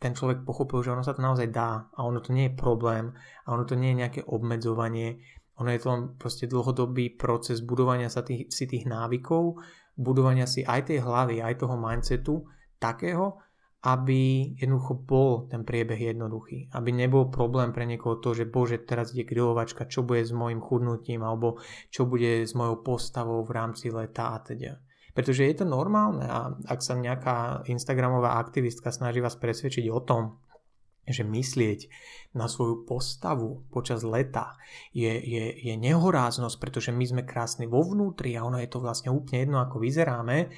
ten 0.00 0.12
človek 0.12 0.44
pochopil, 0.44 0.80
že 0.80 0.92
ono 0.92 1.04
sa 1.04 1.12
to 1.12 1.24
naozaj 1.24 1.48
dá 1.52 1.88
a 1.92 2.04
ono 2.04 2.20
to 2.20 2.32
nie 2.32 2.52
je 2.52 2.58
problém 2.58 3.12
a 3.44 3.52
ono 3.52 3.64
to 3.64 3.76
nie 3.76 3.96
je 3.96 4.00
nejaké 4.04 4.20
obmedzovanie, 4.28 5.20
ono 5.56 5.72
je 5.72 5.80
to 5.80 5.88
len 5.88 6.02
proste 6.20 6.44
dlhodobý 6.44 7.16
proces 7.16 7.64
budovania 7.64 8.12
sa 8.12 8.20
tých, 8.20 8.52
si 8.52 8.68
tých 8.68 8.84
návykov, 8.84 9.56
budovania 9.96 10.44
si 10.44 10.60
aj 10.60 10.92
tej 10.92 11.00
hlavy, 11.00 11.40
aj 11.40 11.64
toho 11.64 11.80
mindsetu 11.80 12.44
takého, 12.76 13.40
aby 13.86 14.50
jednoducho 14.58 14.98
bol 14.98 15.46
ten 15.46 15.62
priebeh 15.62 16.10
jednoduchý. 16.10 16.74
Aby 16.74 16.90
nebol 16.90 17.30
problém 17.30 17.70
pre 17.70 17.86
niekoho 17.86 18.18
to, 18.18 18.34
že 18.34 18.50
bože, 18.50 18.82
teraz 18.82 19.14
ide 19.14 19.22
grilovačka, 19.22 19.86
čo 19.86 20.02
bude 20.02 20.26
s 20.26 20.34
mojim 20.34 20.58
chudnutím, 20.58 21.22
alebo 21.22 21.62
čo 21.94 22.02
bude 22.02 22.42
s 22.42 22.50
mojou 22.58 22.82
postavou 22.82 23.46
v 23.46 23.54
rámci 23.54 23.94
leta 23.94 24.34
a 24.34 24.42
teda. 24.42 24.82
Pretože 25.14 25.46
je 25.46 25.54
to 25.62 25.64
normálne 25.64 26.26
a 26.26 26.50
ak 26.66 26.82
sa 26.82 26.98
nejaká 26.98 27.64
Instagramová 27.70 28.36
aktivistka 28.42 28.90
snaží 28.90 29.22
vás 29.22 29.38
presvedčiť 29.38 29.86
o 29.88 30.02
tom, 30.02 30.42
že 31.06 31.22
myslieť 31.22 31.86
na 32.34 32.50
svoju 32.50 32.82
postavu 32.82 33.64
počas 33.70 34.02
leta 34.02 34.58
je, 34.90 35.08
je, 35.08 35.54
je 35.62 35.74
nehoráznosť, 35.78 36.58
pretože 36.58 36.90
my 36.90 37.04
sme 37.06 37.22
krásni 37.22 37.70
vo 37.70 37.86
vnútri 37.86 38.34
a 38.34 38.42
ono 38.42 38.58
je 38.58 38.66
to 38.66 38.82
vlastne 38.82 39.14
úplne 39.14 39.46
jedno, 39.46 39.62
ako 39.62 39.78
vyzeráme, 39.78 40.50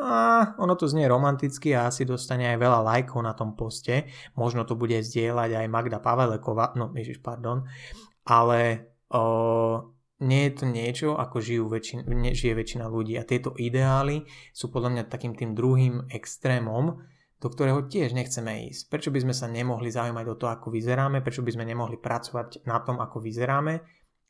a 0.00 0.10
ono 0.56 0.72
to 0.72 0.88
znie 0.88 1.04
romanticky 1.04 1.76
a 1.76 1.92
asi 1.92 2.08
dostane 2.08 2.48
aj 2.48 2.58
veľa 2.58 2.80
lajkov 2.80 3.20
na 3.20 3.36
tom 3.36 3.52
poste. 3.52 4.08
Možno 4.34 4.64
to 4.64 4.72
bude 4.72 4.96
zdieľať 5.04 5.62
aj 5.62 5.66
Magda 5.68 6.00
Paveleková, 6.00 6.72
no 6.80 6.90
ježiš, 6.96 7.20
pardon. 7.20 7.68
Ale 8.24 8.88
o, 9.12 9.22
nie 10.24 10.48
je 10.48 10.52
to 10.56 10.64
niečo, 10.64 11.08
ako 11.14 11.36
žijú 11.44 11.64
väčšina, 11.68 12.08
žije 12.32 12.54
väčšina 12.56 12.86
ľudí. 12.88 13.20
A 13.20 13.28
tieto 13.28 13.52
ideály 13.52 14.24
sú 14.56 14.72
podľa 14.72 14.90
mňa 14.96 15.12
takým 15.12 15.36
tým 15.36 15.52
druhým 15.52 16.08
extrémom, 16.08 17.04
do 17.42 17.48
ktorého 17.50 17.84
tiež 17.90 18.14
nechceme 18.14 18.70
ísť. 18.70 18.88
Prečo 18.88 19.10
by 19.10 19.18
sme 19.28 19.34
sa 19.34 19.50
nemohli 19.50 19.90
zaujímať 19.90 20.26
o 20.30 20.38
to, 20.38 20.46
ako 20.46 20.70
vyzeráme, 20.70 21.20
prečo 21.20 21.42
by 21.42 21.52
sme 21.52 21.66
nemohli 21.66 21.98
pracovať 21.98 22.64
na 22.64 22.78
tom, 22.80 23.02
ako 23.02 23.18
vyzeráme, 23.18 23.82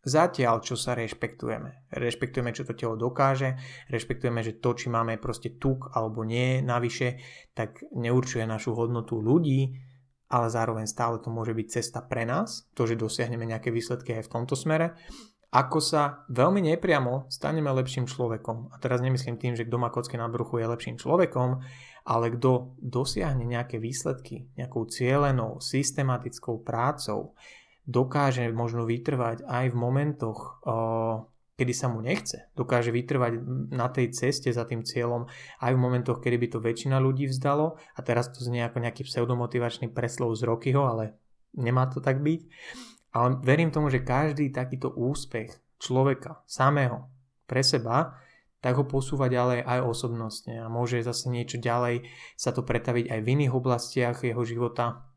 zatiaľ, 0.02 0.62
čo 0.62 0.74
sa 0.74 0.98
rešpektujeme. 0.98 1.88
Rešpektujeme, 1.94 2.50
čo 2.50 2.66
to 2.66 2.74
telo 2.74 2.98
dokáže, 2.98 3.58
rešpektujeme, 3.88 4.42
že 4.42 4.58
to, 4.58 4.74
či 4.74 4.90
máme 4.90 5.18
proste 5.22 5.56
tuk 5.56 5.90
alebo 5.94 6.26
nie 6.26 6.60
navyše, 6.60 7.22
tak 7.54 7.82
neurčuje 7.94 8.42
našu 8.44 8.74
hodnotu 8.74 9.22
ľudí, 9.22 9.78
ale 10.32 10.46
zároveň 10.48 10.88
stále 10.88 11.20
to 11.20 11.28
môže 11.28 11.54
byť 11.54 11.66
cesta 11.68 12.00
pre 12.02 12.26
nás, 12.26 12.66
to, 12.72 12.88
že 12.88 12.98
dosiahneme 12.98 13.46
nejaké 13.46 13.70
výsledky 13.70 14.18
aj 14.18 14.26
v 14.26 14.32
tomto 14.32 14.58
smere 14.58 14.98
ako 15.52 15.84
sa 15.84 16.24
veľmi 16.32 16.64
nepriamo 16.72 17.28
staneme 17.28 17.68
lepším 17.68 18.08
človekom. 18.08 18.72
A 18.72 18.80
teraz 18.80 19.04
nemyslím 19.04 19.36
tým, 19.36 19.52
že 19.52 19.68
kto 19.68 19.76
má 19.76 19.92
kocky 19.92 20.16
na 20.16 20.24
bruchu 20.24 20.64
je 20.64 20.66
lepším 20.72 20.96
človekom, 20.96 21.60
ale 22.08 22.32
kto 22.32 22.72
dosiahne 22.80 23.44
nejaké 23.44 23.76
výsledky 23.76 24.48
nejakou 24.56 24.88
cieľenou, 24.88 25.60
systematickou 25.60 26.64
prácou, 26.64 27.36
dokáže 27.86 28.46
možno 28.54 28.86
vytrvať 28.86 29.46
aj 29.46 29.64
v 29.70 29.76
momentoch, 29.76 30.62
kedy 31.58 31.72
sa 31.76 31.90
mu 31.90 32.02
nechce. 32.02 32.48
Dokáže 32.54 32.94
vytrvať 32.94 33.32
na 33.70 33.90
tej 33.90 34.14
ceste 34.14 34.50
za 34.50 34.64
tým 34.66 34.86
cieľom 34.86 35.28
aj 35.62 35.72
v 35.74 35.82
momentoch, 35.82 36.22
kedy 36.22 36.36
by 36.38 36.48
to 36.52 36.58
väčšina 36.62 36.98
ľudí 37.02 37.26
vzdalo. 37.28 37.78
A 37.96 38.00
teraz 38.02 38.30
to 38.30 38.42
znie 38.42 38.62
ako 38.64 38.82
nejaký 38.82 39.06
pseudomotivačný 39.06 39.90
preslov 39.90 40.34
z 40.38 40.46
Rockyho, 40.46 40.82
ale 40.86 41.18
nemá 41.54 41.86
to 41.90 42.02
tak 42.02 42.22
byť 42.22 42.40
ale 43.12 43.36
verím 43.44 43.68
tomu, 43.68 43.92
že 43.92 44.04
každý 44.04 44.48
takýto 44.48 44.88
úspech 44.88 45.52
človeka 45.76 46.40
samého 46.48 47.12
pre 47.44 47.60
seba, 47.60 48.16
tak 48.64 48.78
ho 48.80 48.88
posúva 48.88 49.28
ďalej 49.28 49.66
aj 49.66 49.80
osobnostne 49.84 50.62
a 50.64 50.70
môže 50.70 51.02
zase 51.04 51.28
niečo 51.28 51.60
ďalej 51.60 52.08
sa 52.38 52.54
to 52.54 52.64
pretaviť 52.64 53.10
aj 53.10 53.20
v 53.20 53.30
iných 53.36 53.52
oblastiach 53.52 54.24
jeho 54.24 54.40
života 54.46 55.11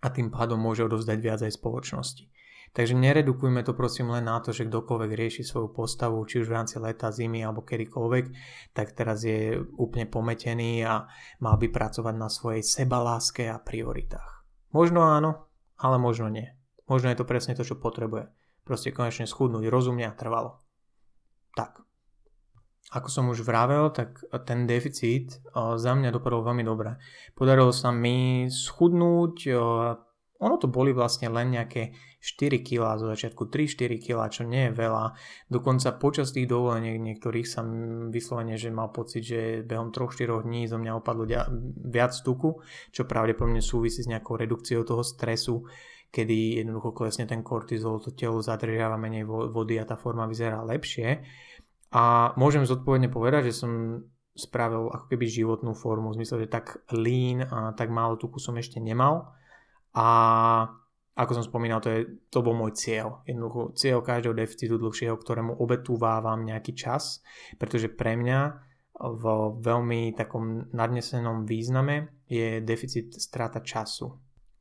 a 0.00 0.06
tým 0.08 0.32
pádom 0.32 0.56
môže 0.56 0.84
odovzdať 0.84 1.18
viac 1.20 1.40
aj 1.44 1.56
spoločnosti. 1.56 2.24
Takže 2.70 2.94
neredukujme 2.94 3.66
to 3.66 3.74
prosím 3.74 4.14
len 4.14 4.30
na 4.30 4.38
to, 4.38 4.54
že 4.54 4.70
kdokoľvek 4.70 5.10
rieši 5.10 5.42
svoju 5.42 5.74
postavu, 5.74 6.22
či 6.22 6.38
už 6.38 6.46
v 6.46 6.54
rámci 6.54 6.78
leta, 6.78 7.10
zimy 7.10 7.42
alebo 7.42 7.66
kedykoľvek, 7.66 8.24
tak 8.70 8.94
teraz 8.94 9.26
je 9.26 9.58
úplne 9.74 10.06
pometený 10.06 10.86
a 10.86 11.10
mal 11.42 11.58
by 11.58 11.66
pracovať 11.66 12.14
na 12.14 12.30
svojej 12.30 12.62
sebaláske 12.62 13.50
a 13.50 13.58
prioritách. 13.58 14.46
Možno 14.70 15.02
áno, 15.02 15.50
ale 15.82 15.98
možno 15.98 16.30
nie. 16.30 16.46
Možno 16.86 17.10
je 17.10 17.18
to 17.18 17.26
presne 17.26 17.58
to, 17.58 17.66
čo 17.66 17.74
potrebuje. 17.74 18.30
Proste 18.62 18.94
konečne 18.94 19.26
schudnúť 19.26 19.66
rozumne 19.66 20.06
a 20.06 20.14
trvalo. 20.14 20.62
Tak. 21.58 21.82
Ako 22.90 23.06
som 23.06 23.30
už 23.30 23.46
vravel, 23.46 23.94
tak 23.94 24.18
ten 24.42 24.66
deficit 24.66 25.38
za 25.54 25.92
mňa 25.94 26.10
dopadol 26.10 26.42
veľmi 26.42 26.66
dobre. 26.66 26.98
Podarilo 27.38 27.70
sa 27.70 27.94
mi 27.94 28.50
schudnúť, 28.50 29.46
ono 30.40 30.56
to 30.56 30.72
boli 30.72 30.90
vlastne 30.96 31.28
len 31.28 31.52
nejaké 31.52 31.92
4 32.18 32.64
kg 32.64 32.96
zo 32.96 33.12
začiatku, 33.12 33.52
3-4 33.52 34.00
kg, 34.00 34.26
čo 34.32 34.48
nie 34.48 34.68
je 34.68 34.72
veľa. 34.72 35.12
Dokonca 35.52 36.00
počas 36.00 36.32
tých 36.32 36.48
dovoleniek 36.48 36.96
niektorých 36.96 37.44
som 37.44 37.66
vyslovene, 38.08 38.56
že 38.56 38.72
mal 38.72 38.88
pocit, 38.88 39.22
že 39.22 39.62
behom 39.62 39.92
3-4 39.92 40.42
dní 40.48 40.64
zo 40.66 40.80
mňa 40.80 40.96
opadlo 40.96 41.28
viac 41.92 42.16
tuku, 42.24 42.56
čo 42.90 43.04
pravdepodobne 43.04 43.60
súvisí 43.60 44.00
s 44.00 44.08
nejakou 44.08 44.40
redukciou 44.40 44.80
toho 44.82 45.04
stresu, 45.04 45.62
kedy 46.10 46.64
jednoducho 46.64 46.90
klesne 46.90 47.28
ten 47.28 47.44
kortizol, 47.44 48.02
to 48.02 48.16
telo 48.16 48.42
zadržiava 48.42 48.98
menej 48.98 49.28
vody 49.28 49.78
a 49.78 49.86
tá 49.86 49.94
forma 49.94 50.24
vyzerá 50.26 50.64
lepšie. 50.64 51.22
A 51.90 52.34
môžem 52.38 52.62
zodpovedne 52.62 53.10
povedať, 53.10 53.50
že 53.50 53.60
som 53.66 54.02
spravil 54.34 54.88
ako 54.94 55.10
keby 55.10 55.26
životnú 55.26 55.74
formu, 55.74 56.14
v 56.14 56.22
zmysle, 56.22 56.46
že 56.46 56.54
tak 56.54 56.86
lean 56.94 57.42
a 57.42 57.74
tak 57.74 57.90
málo 57.90 58.14
tuku 58.14 58.38
som 58.38 58.54
ešte 58.54 58.78
nemal. 58.78 59.34
A 59.92 60.06
ako 61.18 61.32
som 61.36 61.44
spomínal, 61.44 61.82
to, 61.82 61.90
je, 61.90 62.00
to 62.30 62.40
bol 62.40 62.54
môj 62.54 62.78
cieľ. 62.78 63.26
Jednoducho 63.26 63.74
cieľ 63.74 63.98
každého 64.00 64.38
deficitu 64.38 64.78
dlhšieho, 64.78 65.18
ktorému 65.18 65.58
obetúvávam 65.58 66.46
nejaký 66.46 66.78
čas, 66.78 67.20
pretože 67.58 67.90
pre 67.90 68.14
mňa 68.14 68.40
v 69.00 69.24
veľmi 69.58 70.14
takom 70.14 70.70
nadnesenom 70.70 71.44
význame 71.44 72.22
je 72.30 72.62
deficit 72.62 73.18
strata 73.18 73.58
času 73.60 74.14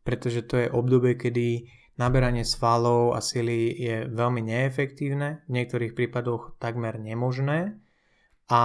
pretože 0.10 0.42
to 0.50 0.58
je 0.58 0.74
obdobie, 0.74 1.14
kedy 1.14 1.70
naberanie 2.00 2.48
svalov 2.48 3.14
a 3.14 3.20
sily 3.20 3.76
je 3.76 3.96
veľmi 4.08 4.40
neefektívne, 4.40 5.44
v 5.46 5.52
niektorých 5.52 5.94
prípadoch 5.94 6.56
takmer 6.58 6.96
nemožné 6.96 7.76
a 8.48 8.62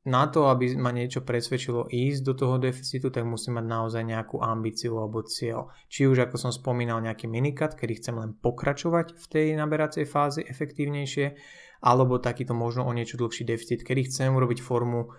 na 0.00 0.24
to, 0.32 0.48
aby 0.48 0.80
ma 0.80 0.96
niečo 0.96 1.20
presvedčilo 1.20 1.92
ísť 1.92 2.20
do 2.24 2.32
toho 2.32 2.56
deficitu, 2.56 3.12
tak 3.12 3.28
musím 3.28 3.60
mať 3.60 3.66
naozaj 3.68 4.02
nejakú 4.08 4.40
ambíciu 4.40 4.96
alebo 4.96 5.20
cieľ. 5.20 5.68
Či 5.92 6.08
už 6.08 6.24
ako 6.24 6.40
som 6.40 6.52
spomínal 6.56 7.04
nejaký 7.04 7.28
minikat, 7.28 7.76
kedy 7.76 8.00
chcem 8.00 8.16
len 8.16 8.32
pokračovať 8.32 9.12
v 9.20 9.26
tej 9.28 9.46
naberacej 9.60 10.08
fázi 10.08 10.40
efektívnejšie, 10.48 11.36
alebo 11.84 12.16
takýto 12.16 12.56
možno 12.56 12.88
o 12.88 12.96
niečo 12.96 13.20
dlhší 13.20 13.44
deficit, 13.44 13.84
kedy 13.84 14.08
chcem 14.08 14.32
urobiť 14.32 14.64
formu 14.64 15.12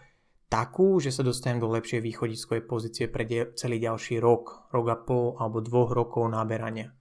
takú, 0.49 0.97
že 0.97 1.13
sa 1.13 1.21
dostanem 1.21 1.62
do 1.62 1.69
lepšej 1.69 2.01
východiskovej 2.01 2.65
pozície 2.65 3.05
pre 3.05 3.23
celý 3.53 3.77
ďalší 3.77 4.17
rok, 4.17 4.73
rok 4.73 4.86
a 4.89 4.97
pol 4.97 5.38
alebo 5.38 5.62
dvoch 5.62 5.93
rokov 5.93 6.25
naberania. 6.25 6.91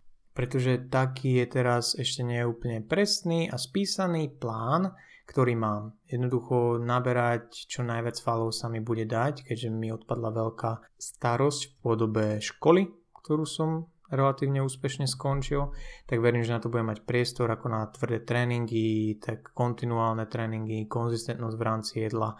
Pretože 0.40 0.88
taký 0.88 1.44
je 1.44 1.46
teraz 1.52 1.92
ešte 1.92 2.24
neúplne 2.24 2.80
presný 2.80 3.52
a 3.52 3.60
spísaný 3.60 4.32
plán, 4.40 4.88
ktorý 5.28 5.52
mám. 5.52 6.00
Jednoducho 6.08 6.80
naberať 6.80 7.68
čo 7.68 7.84
najviac 7.84 8.16
falov 8.24 8.56
sa 8.56 8.72
mi 8.72 8.80
bude 8.80 9.04
dať, 9.04 9.44
keďže 9.44 9.68
mi 9.68 9.92
odpadla 9.92 10.32
veľká 10.32 10.96
starosť 10.96 11.60
v 11.60 11.72
podobe 11.84 12.26
školy, 12.40 12.88
ktorú 13.20 13.44
som 13.44 13.92
relatívne 14.08 14.64
úspešne 14.64 15.04
skončil, 15.04 15.76
tak 16.08 16.24
verím, 16.24 16.40
že 16.40 16.56
na 16.56 16.64
to 16.64 16.72
budem 16.72 16.88
mať 16.88 17.04
priestor 17.04 17.52
ako 17.52 17.68
na 17.68 17.92
tvrdé 17.92 18.24
tréningy, 18.24 19.20
tak 19.20 19.52
kontinuálne 19.52 20.24
tréningy, 20.24 20.88
konzistentnosť 20.88 21.56
v 21.60 21.66
rámci 21.68 21.92
jedla 22.08 22.32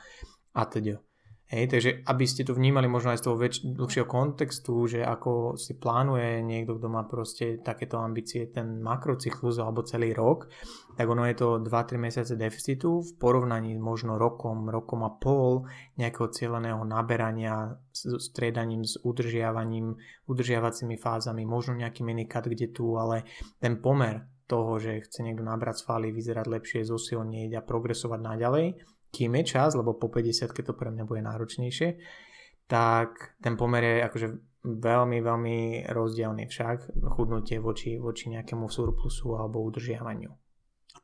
a 0.57 0.63
teda. 0.65 1.05
Hej, 1.51 1.67
takže 1.67 1.91
aby 2.07 2.25
ste 2.31 2.47
to 2.47 2.55
vnímali 2.55 2.87
možno 2.87 3.11
aj 3.11 3.19
z 3.19 3.25
toho 3.27 3.35
väč- 3.35 3.67
dlhšieho 3.67 4.07
kontextu, 4.07 4.87
že 4.87 5.03
ako 5.03 5.59
si 5.59 5.75
plánuje 5.75 6.47
niekto, 6.47 6.79
kto 6.79 6.87
má 6.87 7.03
proste 7.11 7.59
takéto 7.59 7.99
ambície, 7.99 8.47
ten 8.55 8.79
makrocyklus 8.79 9.59
alebo 9.59 9.83
celý 9.83 10.15
rok, 10.15 10.47
tak 10.95 11.11
ono 11.11 11.27
je 11.27 11.35
to 11.35 11.59
2-3 11.59 11.99
mesiace 11.99 12.39
deficitu 12.39 13.03
v 13.03 13.11
porovnaní 13.19 13.75
možno 13.83 14.15
rokom, 14.15 14.71
rokom 14.71 15.03
a 15.03 15.11
pol 15.11 15.67
nejakého 15.99 16.31
cieľeného 16.31 16.87
naberania 16.87 17.75
s 17.91 18.31
striedaním, 18.31 18.87
s 18.87 19.03
udržiavaním, 19.03 19.99
udržiavacími 20.31 21.03
fázami, 21.03 21.43
možno 21.51 21.75
nejaký 21.75 22.07
minikat, 22.07 22.47
kde 22.47 22.71
tu, 22.71 22.95
ale 22.95 23.27
ten 23.59 23.83
pomer 23.83 24.23
toho, 24.47 24.79
že 24.79 25.03
chce 25.03 25.27
niekto 25.27 25.43
nabrať 25.43 25.83
svaly, 25.83 26.15
vyzerať 26.15 26.47
lepšie, 26.47 26.87
zosilnieť 26.87 27.59
a 27.59 27.67
progresovať 27.67 28.21
naďalej, 28.23 28.67
kým 29.11 29.35
je 29.43 29.45
čas, 29.59 29.75
lebo 29.75 29.99
po 29.99 30.09
50 30.09 30.51
keď 30.55 30.65
to 30.71 30.75
pre 30.75 30.91
mňa 30.95 31.05
bude 31.05 31.23
náročnejšie, 31.23 31.99
tak 32.71 33.35
ten 33.43 33.59
pomer 33.59 33.83
je 33.83 33.97
akože 34.07 34.29
veľmi, 34.65 35.19
veľmi 35.25 35.59
rozdielný 35.89 36.47
však 36.47 36.95
chudnutie 37.17 37.59
voči, 37.59 37.97
voči 37.97 38.31
nejakému 38.31 38.69
surplusu 38.69 39.35
alebo 39.35 39.65
udržiavaniu. 39.65 40.31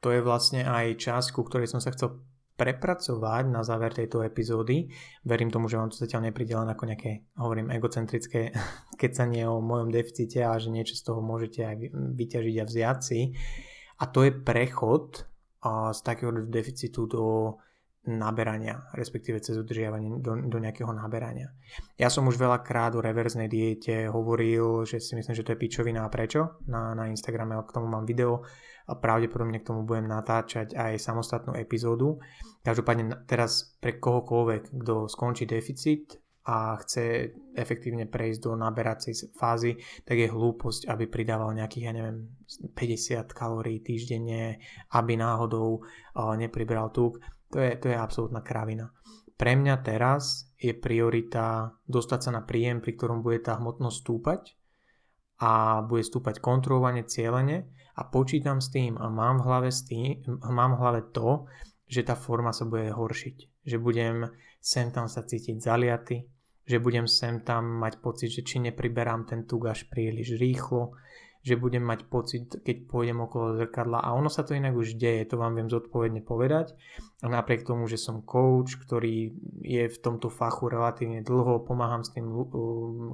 To 0.05 0.09
je 0.13 0.21
vlastne 0.21 0.63
aj 0.63 1.01
časť, 1.01 1.29
ku 1.33 1.43
ktorej 1.43 1.67
som 1.67 1.81
sa 1.81 1.91
chcel 1.91 2.21
prepracovať 2.57 3.53
na 3.53 3.61
záver 3.61 3.93
tejto 3.93 4.25
epizódy. 4.25 4.89
Verím 5.25 5.53
tomu, 5.53 5.69
že 5.69 5.77
vám 5.77 5.93
to 5.93 6.01
zatiaľ 6.01 6.33
nepríde 6.33 6.57
ako 6.57 6.89
nejaké, 6.89 7.29
hovorím, 7.37 7.69
egocentrické 7.73 8.53
kecanie 9.01 9.45
o 9.45 9.61
mojom 9.61 9.93
deficite 9.93 10.41
a 10.45 10.57
že 10.57 10.73
niečo 10.73 10.97
z 10.97 11.03
toho 11.05 11.21
môžete 11.21 11.61
aj 11.65 11.77
vyťažiť 11.93 12.57
a 12.61 12.69
vziať 12.69 12.99
si. 13.01 13.21
A 14.01 14.05
to 14.09 14.29
je 14.29 14.33
prechod 14.33 15.25
z 15.67 16.01
takého 16.05 16.33
deficitu 16.47 17.09
do 17.09 17.57
naberania, 18.07 18.87
respektíve 18.95 19.43
cez 19.43 19.59
udržiavanie 19.59 20.23
do, 20.23 20.39
do 20.47 20.59
nejakého 20.63 20.91
naberania. 20.95 21.51
Ja 21.99 22.07
som 22.07 22.31
už 22.31 22.39
veľakrát 22.39 22.95
o 22.95 23.03
reverznej 23.03 23.51
diete 23.51 24.07
hovoril, 24.07 24.87
že 24.87 25.03
si 25.03 25.19
myslím, 25.19 25.35
že 25.35 25.43
to 25.43 25.53
je 25.53 25.61
pičovina 25.61 26.07
a 26.07 26.11
prečo. 26.11 26.63
Na, 26.71 26.95
na 26.95 27.11
Instagrame 27.11 27.59
k 27.67 27.75
tomu 27.75 27.91
mám 27.91 28.07
video 28.07 28.47
a 28.87 28.95
pravdepodobne 28.95 29.59
k 29.59 29.67
tomu 29.67 29.83
budem 29.83 30.07
natáčať 30.07 30.79
aj 30.79 31.03
samostatnú 31.03 31.59
epizódu. 31.59 32.23
Každopádne 32.63 33.27
teraz 33.27 33.75
pre 33.83 33.99
kohokoľvek, 33.99 34.71
kto 34.79 35.11
skončí 35.11 35.43
deficit 35.43 36.23
a 36.47 36.79
chce 36.79 37.35
efektívne 37.59 38.07
prejsť 38.07 38.39
do 38.47 38.55
naberacej 38.55 39.35
fázy, 39.35 39.83
tak 40.07 40.23
je 40.23 40.31
hlúposť, 40.31 40.87
aby 40.87 41.11
pridával 41.11 41.51
nejakých, 41.59 41.85
ja 41.91 41.93
neviem, 41.93 42.39
50 42.71 43.35
kalórií 43.35 43.83
týždenne, 43.83 44.63
aby 44.95 45.19
náhodou 45.19 45.83
nepribral 46.39 46.95
tuk 46.95 47.19
to 47.53 47.59
je, 47.63 47.71
to 47.79 47.87
je 47.91 47.97
absolútna 47.97 48.43
kravina. 48.43 48.91
Pre 49.37 49.53
mňa 49.53 49.75
teraz 49.85 50.49
je 50.57 50.73
priorita 50.73 51.77
dostať 51.85 52.21
sa 52.21 52.31
na 52.33 52.43
príjem, 52.43 52.81
pri 52.81 52.97
ktorom 52.97 53.21
bude 53.21 53.45
tá 53.45 53.61
hmotnosť 53.61 53.97
stúpať 54.01 54.43
a 55.45 55.85
bude 55.85 56.01
stúpať 56.01 56.41
kontrolovane, 56.41 57.05
cieľene 57.05 57.69
a 57.97 58.03
počítam 58.09 58.65
s 58.65 58.73
tým 58.73 58.97
a 58.97 59.13
mám 59.13 59.45
v 59.45 59.45
hlave, 59.45 59.69
s 59.69 59.85
tým, 59.85 60.25
mám 60.41 60.77
v 60.77 60.81
hlave 60.81 61.01
to, 61.13 61.45
že 61.85 62.03
tá 62.03 62.17
forma 62.17 62.51
sa 62.57 62.65
bude 62.65 62.89
horšiť. 62.89 63.63
Že 63.69 63.77
budem 63.79 64.17
sem 64.59 64.89
tam 64.89 65.07
sa 65.07 65.23
cítiť 65.23 65.61
zaliaty, 65.61 66.25
že 66.67 66.83
budem 66.83 67.07
sem 67.07 67.45
tam 67.47 67.79
mať 67.79 68.03
pocit, 68.03 68.33
že 68.33 68.43
či 68.43 68.59
nepriberám 68.59 69.29
ten 69.29 69.47
tuk 69.47 69.71
až 69.71 69.87
príliš 69.87 70.35
rýchlo, 70.35 70.97
že 71.47 71.55
budem 71.55 71.87
mať 71.87 72.11
pocit, 72.11 72.59
keď 72.59 72.91
pôjdem 72.91 73.23
okolo 73.23 73.55
zrkadla. 73.55 74.03
A 74.03 74.19
ono 74.19 74.27
sa 74.27 74.43
to 74.43 74.59
inak 74.59 74.75
už 74.75 74.99
deje, 74.99 75.31
to 75.31 75.39
vám 75.39 75.55
viem 75.55 75.71
zodpovedne 75.71 76.27
povedať. 76.27 76.75
A 77.23 77.31
napriek 77.31 77.63
tomu, 77.63 77.87
že 77.87 78.03
som 78.03 78.27
coach, 78.27 78.75
ktorý 78.83 79.31
je 79.63 79.87
v 79.87 79.99
tomto 80.03 80.27
fachu 80.27 80.67
relatívne 80.67 81.23
dlho, 81.23 81.63
pomáham 81.63 82.03
s 82.03 82.11
tým 82.11 82.27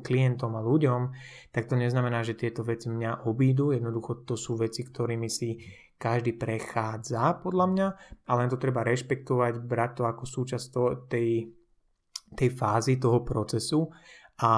klientom 0.00 0.56
a 0.56 0.64
ľuďom, 0.64 1.12
tak 1.52 1.68
to 1.68 1.76
neznamená, 1.76 2.24
že 2.24 2.32
tieto 2.32 2.64
veci 2.64 2.88
mňa 2.88 3.28
obídu, 3.28 3.76
jednoducho 3.76 4.24
to 4.24 4.40
sú 4.40 4.56
veci, 4.56 4.80
ktorými 4.80 5.28
si 5.28 5.60
každý 6.00 6.32
prechádza 6.32 7.36
podľa 7.44 7.66
mňa, 7.68 7.86
ale 8.32 8.38
len 8.40 8.50
to 8.50 8.56
treba 8.56 8.80
rešpektovať, 8.80 9.60
brať 9.60 9.90
to 10.00 10.02
ako 10.08 10.24
súčasť 10.24 10.72
tej, 11.12 11.52
tej 12.32 12.48
fázy, 12.48 12.96
toho 12.96 13.20
procesu 13.20 13.92
a 14.42 14.52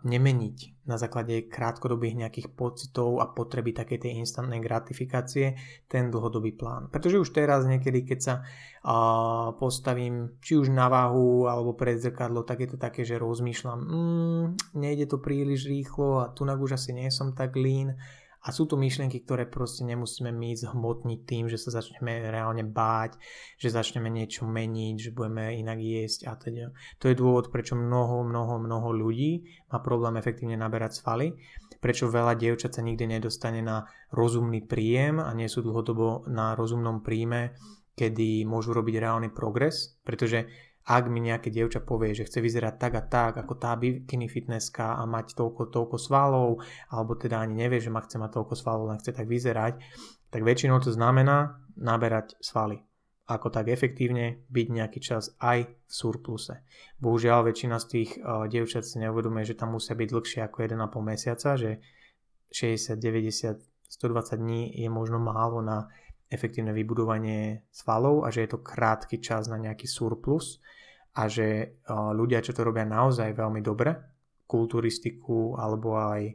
nemeniť 0.00 0.88
na 0.88 0.96
základe 0.96 1.50
krátkodobých 1.50 2.24
nejakých 2.24 2.48
pocitov 2.56 3.20
a 3.20 3.28
potreby 3.28 3.76
takej 3.76 4.08
tej 4.08 4.12
instantnej 4.22 4.62
gratifikácie 4.64 5.58
ten 5.90 6.08
dlhodobý 6.08 6.56
plán. 6.56 6.88
Pretože 6.88 7.20
už 7.20 7.34
teraz 7.36 7.68
niekedy, 7.68 8.06
keď 8.06 8.18
sa 8.22 8.34
uh, 8.40 9.52
postavím 9.60 10.40
či 10.40 10.56
už 10.56 10.72
na 10.72 10.88
váhu 10.88 11.50
alebo 11.50 11.76
pred 11.76 12.00
zrkadlo, 12.00 12.48
tak 12.48 12.64
je 12.64 12.68
to 12.72 12.78
také, 12.80 13.04
že 13.04 13.20
rozmýšľam, 13.20 13.80
mm, 13.82 14.44
nejde 14.78 15.10
to 15.10 15.20
príliš 15.20 15.68
rýchlo 15.68 16.24
a 16.24 16.32
tu 16.32 16.46
už 16.46 16.78
asi 16.78 16.96
nie 16.96 17.12
som 17.12 17.36
tak 17.36 17.58
lean 17.58 17.98
a 18.46 18.54
sú 18.54 18.70
to 18.70 18.78
myšlienky, 18.78 19.26
ktoré 19.26 19.50
proste 19.50 19.82
nemusíme 19.82 20.30
my 20.30 20.54
zhmotniť 20.54 21.20
tým, 21.26 21.50
že 21.50 21.58
sa 21.58 21.74
začneme 21.74 22.30
reálne 22.30 22.62
báť, 22.62 23.18
že 23.58 23.74
začneme 23.74 24.06
niečo 24.06 24.46
meniť, 24.46 24.94
že 25.02 25.10
budeme 25.10 25.58
inak 25.58 25.82
jesť 25.82 26.30
a 26.30 26.38
teda. 26.38 26.70
To 27.02 27.10
je 27.10 27.18
dôvod, 27.18 27.50
prečo 27.50 27.74
mnoho, 27.74 28.22
mnoho, 28.22 28.62
mnoho 28.62 28.94
ľudí 28.94 29.42
má 29.74 29.82
problém 29.82 30.14
efektívne 30.14 30.54
naberať 30.54 31.02
svaly, 31.02 31.34
prečo 31.82 32.06
veľa 32.06 32.38
dievčat 32.38 32.78
sa 32.78 32.86
nikdy 32.86 33.18
nedostane 33.18 33.66
na 33.66 33.82
rozumný 34.14 34.62
príjem 34.62 35.18
a 35.18 35.34
nie 35.34 35.50
sú 35.50 35.66
dlhodobo 35.66 36.30
na 36.30 36.54
rozumnom 36.54 37.02
príjme, 37.02 37.58
kedy 37.96 38.46
môžu 38.46 38.76
robiť 38.76 38.94
reálny 39.02 39.28
progres, 39.34 39.98
pretože 40.06 40.46
ak 40.86 41.10
mi 41.10 41.18
nejaké 41.18 41.50
dievča 41.50 41.82
povie, 41.82 42.14
že 42.14 42.30
chce 42.30 42.38
vyzerať 42.38 42.74
tak 42.78 42.92
a 42.94 43.02
tak, 43.02 43.32
ako 43.42 43.58
tá 43.58 43.74
bikini 43.74 44.30
fitnesska 44.30 44.94
a 44.94 45.02
mať 45.02 45.34
toľko, 45.34 45.74
toľko 45.74 45.96
svalov, 45.98 46.62
alebo 46.94 47.18
teda 47.18 47.42
ani 47.42 47.58
nevie, 47.58 47.82
že 47.82 47.90
ma 47.90 47.98
chce 47.98 48.22
mať 48.22 48.30
toľko 48.38 48.54
svalov, 48.54 48.94
len 48.94 49.02
chce 49.02 49.10
tak 49.10 49.26
vyzerať, 49.26 49.82
tak 50.30 50.46
väčšinou 50.46 50.78
to 50.78 50.94
znamená 50.94 51.58
naberať 51.74 52.38
svaly. 52.38 52.86
Ako 53.26 53.50
tak 53.50 53.66
efektívne 53.66 54.46
byť 54.46 54.66
nejaký 54.70 55.02
čas 55.02 55.34
aj 55.42 55.66
v 55.66 55.90
surpluse. 55.90 56.62
Bohužiaľ 57.02 57.50
väčšina 57.50 57.82
z 57.82 57.86
tých 57.90 58.10
uh, 58.22 58.46
dievčat 58.46 58.86
si 58.86 59.02
neuvedomuje, 59.02 59.42
že 59.42 59.58
tam 59.58 59.74
musia 59.74 59.98
byť 59.98 60.08
dlhšie 60.14 60.40
ako 60.46 60.62
1,5 60.62 60.86
mesiaca, 61.02 61.58
že 61.58 61.82
60, 62.54 62.94
90, 62.94 63.58
120 63.90 64.38
dní 64.38 64.70
je 64.70 64.86
možno 64.86 65.18
málo 65.18 65.58
na 65.58 65.90
efektívne 66.26 66.74
vybudovanie 66.74 67.66
svalov 67.70 68.26
a 68.26 68.34
že 68.34 68.46
je 68.46 68.50
to 68.54 68.64
krátky 68.64 69.22
čas 69.22 69.46
na 69.46 69.58
nejaký 69.58 69.86
surplus 69.86 70.58
a 71.16 71.30
že 71.30 71.78
ľudia, 71.88 72.42
čo 72.42 72.52
to 72.52 72.66
robia 72.66 72.84
naozaj 72.84 73.32
veľmi 73.32 73.62
dobre, 73.62 73.94
kulturistiku 74.46 75.58
alebo 75.58 75.96
aj 75.98 76.34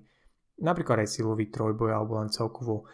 napríklad 0.64 1.04
aj 1.04 1.10
silový 1.10 1.52
trojboj 1.52 1.92
alebo 1.92 2.20
len 2.20 2.32
celkovo 2.32 2.88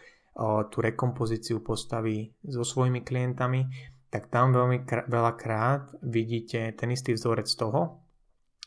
tú 0.70 0.78
rekompozíciu 0.78 1.62
postavy 1.66 2.30
so 2.46 2.62
svojimi 2.62 3.02
klientami, 3.02 3.66
tak 4.08 4.30
tam 4.30 4.54
veľmi 4.54 4.86
kr- 4.86 5.10
veľakrát 5.10 5.98
vidíte 6.06 6.72
ten 6.78 6.94
istý 6.94 7.18
vzorec 7.18 7.50
toho, 7.58 8.00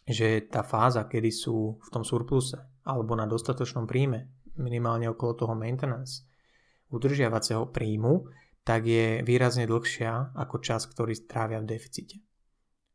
že 0.03 0.51
tá 0.51 0.61
fáza, 0.67 1.07
kedy 1.07 1.31
sú 1.31 1.79
v 1.79 1.89
tom 1.89 2.03
surpluse 2.03 2.59
alebo 2.83 3.15
na 3.15 3.23
dostatočnom 3.29 3.87
príjme, 3.87 4.27
minimálne 4.59 5.07
okolo 5.07 5.31
toho 5.37 5.53
maintenance, 5.55 6.27
udržiavacieho 6.91 7.71
príjmu, 7.71 8.27
tak 8.61 8.85
je 8.85 9.25
výrazne 9.25 9.65
dlhšia 9.65 10.37
ako 10.37 10.61
čas, 10.61 10.85
ktorý 10.85 11.17
strávia 11.17 11.57
v 11.63 11.69
deficite. 11.73 12.21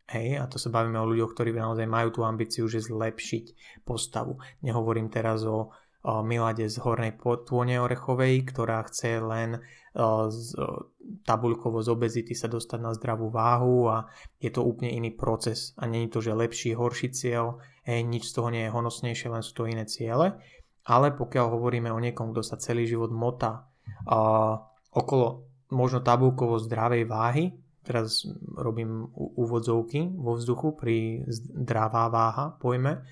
Hej, 0.07 0.39
a 0.39 0.47
to 0.47 0.63
sa 0.63 0.71
bavíme 0.71 1.03
o 1.03 1.11
ľuďoch, 1.11 1.35
ktorí 1.35 1.51
naozaj 1.51 1.91
majú 1.91 2.15
tú 2.15 2.21
ambíciu, 2.23 2.71
že 2.71 2.79
zlepšiť 2.79 3.45
postavu. 3.83 4.39
Nehovorím 4.63 5.11
teraz 5.11 5.43
o, 5.43 5.75
o 6.07 6.15
Milade 6.23 6.71
z 6.71 6.79
Hornej 6.79 7.19
Potône 7.19 7.83
Orechovej, 7.83 8.47
ktorá 8.47 8.87
chce 8.87 9.19
len 9.19 9.59
o, 9.99 10.31
z, 10.31 10.55
o, 10.63 10.95
tabuľkovo 11.27 11.83
z 11.83 11.91
obezity 11.91 12.39
sa 12.39 12.47
dostať 12.47 12.79
na 12.79 12.95
zdravú 12.95 13.35
váhu 13.35 13.91
a 13.91 14.07
je 14.39 14.55
to 14.55 14.63
úplne 14.63 14.95
iný 14.95 15.11
proces. 15.11 15.75
A 15.75 15.91
je 15.91 16.07
to, 16.07 16.23
že 16.23 16.39
lepší, 16.39 16.79
horší 16.79 17.11
cieľ, 17.11 17.59
hej, 17.83 18.07
nič 18.07 18.31
z 18.31 18.39
toho 18.39 18.55
nie 18.55 18.71
je 18.71 18.75
honosnejšie, 18.79 19.27
len 19.27 19.43
sú 19.43 19.59
to 19.59 19.67
iné 19.67 19.91
ciele. 19.91 20.39
Ale 20.87 21.11
pokiaľ 21.19 21.51
hovoríme 21.51 21.91
o 21.91 21.99
niekom, 21.99 22.31
kto 22.31 22.47
sa 22.47 22.63
celý 22.63 22.87
život 22.87 23.11
motá 23.11 23.67
a, 24.07 24.18
okolo 24.94 25.46
možno 25.70 26.01
tabulkovo 26.01 26.62
zdravej 26.62 27.05
váhy, 27.11 27.44
teraz 27.87 28.27
robím 28.59 29.07
úvodzovky 29.14 30.11
vo 30.18 30.35
vzduchu 30.35 30.75
pri 30.75 31.27
zdravá 31.31 32.11
váha 32.11 32.55
pojme, 32.59 33.07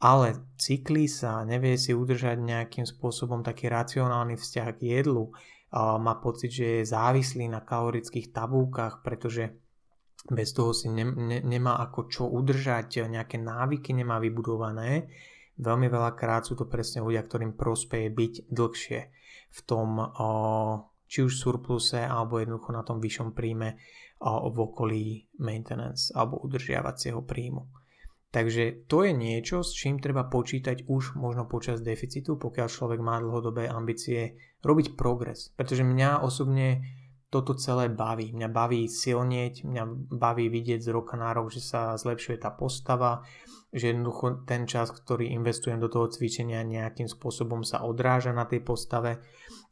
ale 0.00 0.26
cyklí 0.56 1.04
sa, 1.04 1.44
nevie 1.44 1.76
si 1.76 1.92
udržať 1.92 2.40
nejakým 2.40 2.88
spôsobom 2.88 3.44
taký 3.44 3.68
racionálny 3.68 4.40
vzťah 4.40 4.68
k 4.80 4.80
jedlu, 4.96 5.28
a 5.70 6.02
má 6.02 6.18
pocit, 6.18 6.50
že 6.50 6.82
je 6.82 6.90
závislý 6.90 7.46
na 7.46 7.62
kalorických 7.62 8.34
tabúkach, 8.34 9.06
pretože 9.06 9.54
bez 10.26 10.50
toho 10.50 10.74
si 10.74 10.90
ne, 10.90 11.06
ne, 11.06 11.38
nemá 11.46 11.78
ako 11.78 12.00
čo 12.10 12.24
udržať, 12.26 13.06
nejaké 13.06 13.38
návyky 13.38 13.94
nemá 13.94 14.18
vybudované. 14.18 15.06
Veľmi 15.60 15.92
veľa 15.92 16.16
krát 16.16 16.48
sú 16.48 16.56
to 16.56 16.64
presne 16.64 17.04
ľudia, 17.04 17.20
ktorým 17.20 17.52
prospeje 17.52 18.08
byť 18.08 18.48
dlhšie 18.48 19.00
v 19.50 19.60
tom 19.68 20.00
či 21.10 21.26
už 21.26 21.32
surpluse 21.36 22.00
alebo 22.00 22.40
jednoducho 22.40 22.70
na 22.72 22.86
tom 22.86 23.02
vyššom 23.02 23.34
príjme 23.36 23.76
v 24.24 24.56
okolí 24.56 25.28
maintenance 25.42 26.14
alebo 26.16 26.40
udržiavacieho 26.40 27.20
príjmu. 27.26 27.66
Takže 28.30 28.86
to 28.86 29.02
je 29.02 29.10
niečo, 29.10 29.66
s 29.66 29.74
čím 29.74 29.98
treba 29.98 30.22
počítať 30.30 30.86
už 30.86 31.18
možno 31.18 31.50
počas 31.50 31.82
deficitu, 31.82 32.38
pokiaľ 32.38 32.66
človek 32.70 33.02
má 33.02 33.18
dlhodobé 33.18 33.66
ambície 33.66 34.38
robiť 34.62 34.94
progres. 34.94 35.50
Pretože 35.58 35.82
mňa 35.82 36.22
osobne 36.22 36.78
toto 37.30 37.54
celé 37.54 37.86
baví. 37.86 38.34
Mňa 38.34 38.48
baví 38.50 38.90
silnieť, 38.90 39.62
mňa 39.62 39.84
baví 40.10 40.50
vidieť 40.50 40.82
z 40.82 40.90
roka 40.90 41.14
na 41.14 41.30
rok, 41.30 41.54
že 41.54 41.62
sa 41.62 41.94
zlepšuje 41.94 42.42
tá 42.42 42.50
postava, 42.50 43.22
že 43.70 43.94
jednoducho 43.94 44.42
ten 44.50 44.66
čas, 44.66 44.90
ktorý 44.90 45.30
investujem 45.30 45.78
do 45.78 45.86
toho 45.86 46.10
cvičenia 46.10 46.66
nejakým 46.66 47.06
spôsobom 47.06 47.62
sa 47.62 47.86
odráža 47.86 48.34
na 48.34 48.50
tej 48.50 48.66
postave 48.66 49.22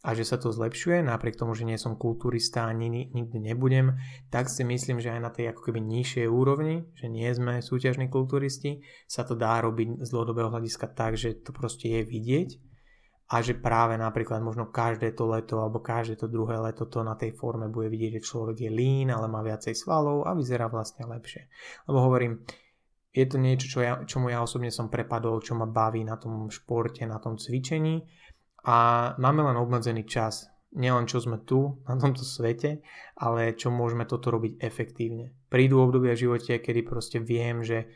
a 0.07 0.15
že 0.15 0.23
sa 0.23 0.39
to 0.39 0.55
zlepšuje, 0.55 1.03
napriek 1.03 1.35
tomu, 1.35 1.59
že 1.59 1.67
nie 1.67 1.75
som 1.75 1.99
kulturista 1.99 2.63
ani 2.71 3.11
nikdy 3.11 3.43
nebudem, 3.43 3.99
tak 4.31 4.47
si 4.47 4.63
myslím, 4.63 5.03
že 5.03 5.19
aj 5.19 5.21
na 5.21 5.35
tej 5.35 5.51
ako 5.51 5.67
keby 5.67 5.83
nižšej 5.83 6.31
úrovni, 6.31 6.87
že 6.95 7.11
nie 7.11 7.27
sme 7.35 7.59
súťažní 7.59 8.07
kulturisti, 8.07 8.87
sa 9.11 9.27
to 9.27 9.35
dá 9.35 9.59
robiť 9.59 10.07
z 10.07 10.09
dlhodobého 10.15 10.55
hľadiska 10.55 10.95
tak, 10.95 11.19
že 11.19 11.35
to 11.35 11.51
proste 11.51 11.91
je 11.91 12.07
vidieť 12.07 12.68
a 13.29 13.45
že 13.45 13.61
práve 13.61 14.01
napríklad 14.01 14.41
možno 14.41 14.73
každé 14.73 15.13
to 15.13 15.29
leto 15.29 15.61
alebo 15.61 15.85
každé 15.85 16.17
to 16.17 16.33
druhé 16.33 16.57
leto 16.57 16.89
to 16.89 17.05
na 17.05 17.13
tej 17.13 17.37
forme 17.37 17.69
bude 17.69 17.93
vidieť, 17.93 18.21
že 18.21 18.27
človek 18.33 18.57
je 18.65 18.71
lean, 18.73 19.13
ale 19.13 19.29
má 19.29 19.45
viacej 19.45 19.77
svalov 19.77 20.25
a 20.25 20.33
vyzerá 20.33 20.73
vlastne 20.73 21.05
lepšie. 21.05 21.45
Lebo 21.85 22.09
hovorím, 22.09 22.41
je 23.13 23.25
to 23.29 23.37
niečo, 23.37 23.67
čo 23.69 23.79
ja, 23.85 24.01
čomu 24.09 24.33
ja 24.33 24.41
osobne 24.41 24.73
som 24.73 24.89
prepadol, 24.89 25.45
čo 25.45 25.53
ma 25.53 25.69
baví 25.69 26.01
na 26.09 26.17
tom 26.17 26.49
športe, 26.49 27.05
na 27.05 27.21
tom 27.21 27.37
cvičení 27.37 28.01
a 28.65 29.13
máme 29.21 29.45
len 29.45 29.61
obmedzený 29.61 30.09
čas. 30.09 30.49
Nielen 30.69 31.09
čo 31.09 31.17
sme 31.17 31.41
tu, 31.49 31.81
na 31.89 31.97
tomto 31.97 32.21
svete, 32.21 32.85
ale 33.17 33.57
čo 33.57 33.73
môžeme 33.73 34.05
toto 34.05 34.29
robiť 34.29 34.61
efektívne. 34.61 35.33
Prídu 35.49 35.81
obdobia 35.81 36.13
v 36.13 36.29
živote, 36.29 36.61
kedy 36.61 36.85
proste 36.85 37.25
viem, 37.25 37.65
že 37.65 37.89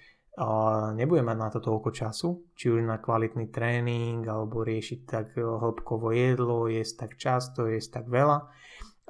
nebudem 0.96 1.28
mať 1.28 1.38
na 1.38 1.48
to 1.52 1.60
toľko 1.60 1.90
času, 1.92 2.28
či 2.56 2.72
už 2.72 2.88
na 2.88 2.96
kvalitný 2.96 3.52
tréning, 3.52 4.24
alebo 4.24 4.64
riešiť 4.64 5.00
tak 5.04 5.36
hĺbkovo 5.36 6.12
jedlo, 6.16 6.70
jesť 6.72 7.06
tak 7.06 7.12
často, 7.20 7.68
jesť 7.68 8.00
tak 8.00 8.06
veľa 8.08 8.48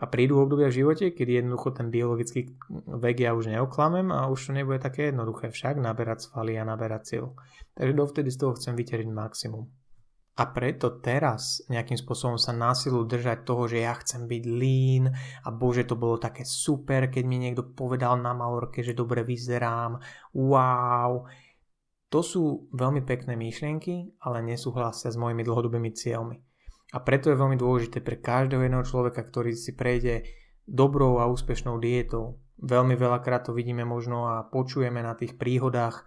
a 0.03 0.05
prídu 0.09 0.41
obdobia 0.41 0.67
v 0.73 0.83
živote, 0.83 1.15
kedy 1.15 1.45
jednoducho 1.45 1.77
ten 1.77 1.93
biologický 1.93 2.57
vek 2.89 3.17
ja 3.21 3.37
už 3.37 3.53
neoklamem 3.53 4.09
a 4.09 4.27
už 4.27 4.49
to 4.49 4.53
nebude 4.57 4.81
také 4.81 5.13
jednoduché 5.13 5.53
však 5.53 5.79
naberať 5.79 6.27
svaly 6.27 6.57
a 6.57 6.65
naberať 6.65 7.03
sil. 7.07 7.27
Takže 7.77 7.93
dovtedy 7.93 8.29
z 8.33 8.41
toho 8.41 8.57
chcem 8.57 8.75
vyťariť 8.75 9.09
maximum. 9.13 9.69
A 10.33 10.49
preto 10.49 10.97
teraz 11.05 11.61
nejakým 11.69 12.01
spôsobom 12.01 12.41
sa 12.41 12.57
násilu 12.57 13.05
držať 13.05 13.45
toho, 13.45 13.69
že 13.69 13.85
ja 13.85 13.93
chcem 14.01 14.25
byť 14.25 14.43
lean 14.49 15.13
a 15.45 15.49
bože 15.53 15.85
to 15.85 15.93
bolo 15.93 16.17
také 16.17 16.49
super, 16.49 17.13
keď 17.13 17.25
mi 17.29 17.37
niekto 17.37 17.77
povedal 17.77 18.17
na 18.17 18.33
malorke, 18.33 18.81
že 18.81 18.97
dobre 18.97 19.29
vyzerám, 19.29 20.01
wow. 20.33 21.29
To 22.09 22.21
sú 22.25 22.69
veľmi 22.73 23.05
pekné 23.05 23.37
myšlienky, 23.37 24.17
ale 24.25 24.41
nesúhlasia 24.41 25.13
s 25.13 25.21
mojimi 25.21 25.45
dlhodobými 25.45 25.93
cieľmi. 25.93 26.41
A 26.93 27.01
preto 27.01 27.33
je 27.33 27.41
veľmi 27.41 27.57
dôležité 27.57 28.05
pre 28.05 28.21
každého 28.21 28.69
jedného 28.69 28.85
človeka, 28.85 29.25
ktorý 29.25 29.57
si 29.57 29.73
prejde 29.77 30.29
dobrou 30.69 31.21
a 31.21 31.29
úspešnou 31.29 31.81
dietou. 31.81 32.41
Veľmi 32.61 32.97
veľakrát 32.97 33.49
to 33.49 33.57
vidíme 33.57 33.85
možno 33.85 34.29
a 34.29 34.45
počujeme 34.45 35.01
na 35.01 35.17
tých 35.17 35.41
príhodách 35.41 36.05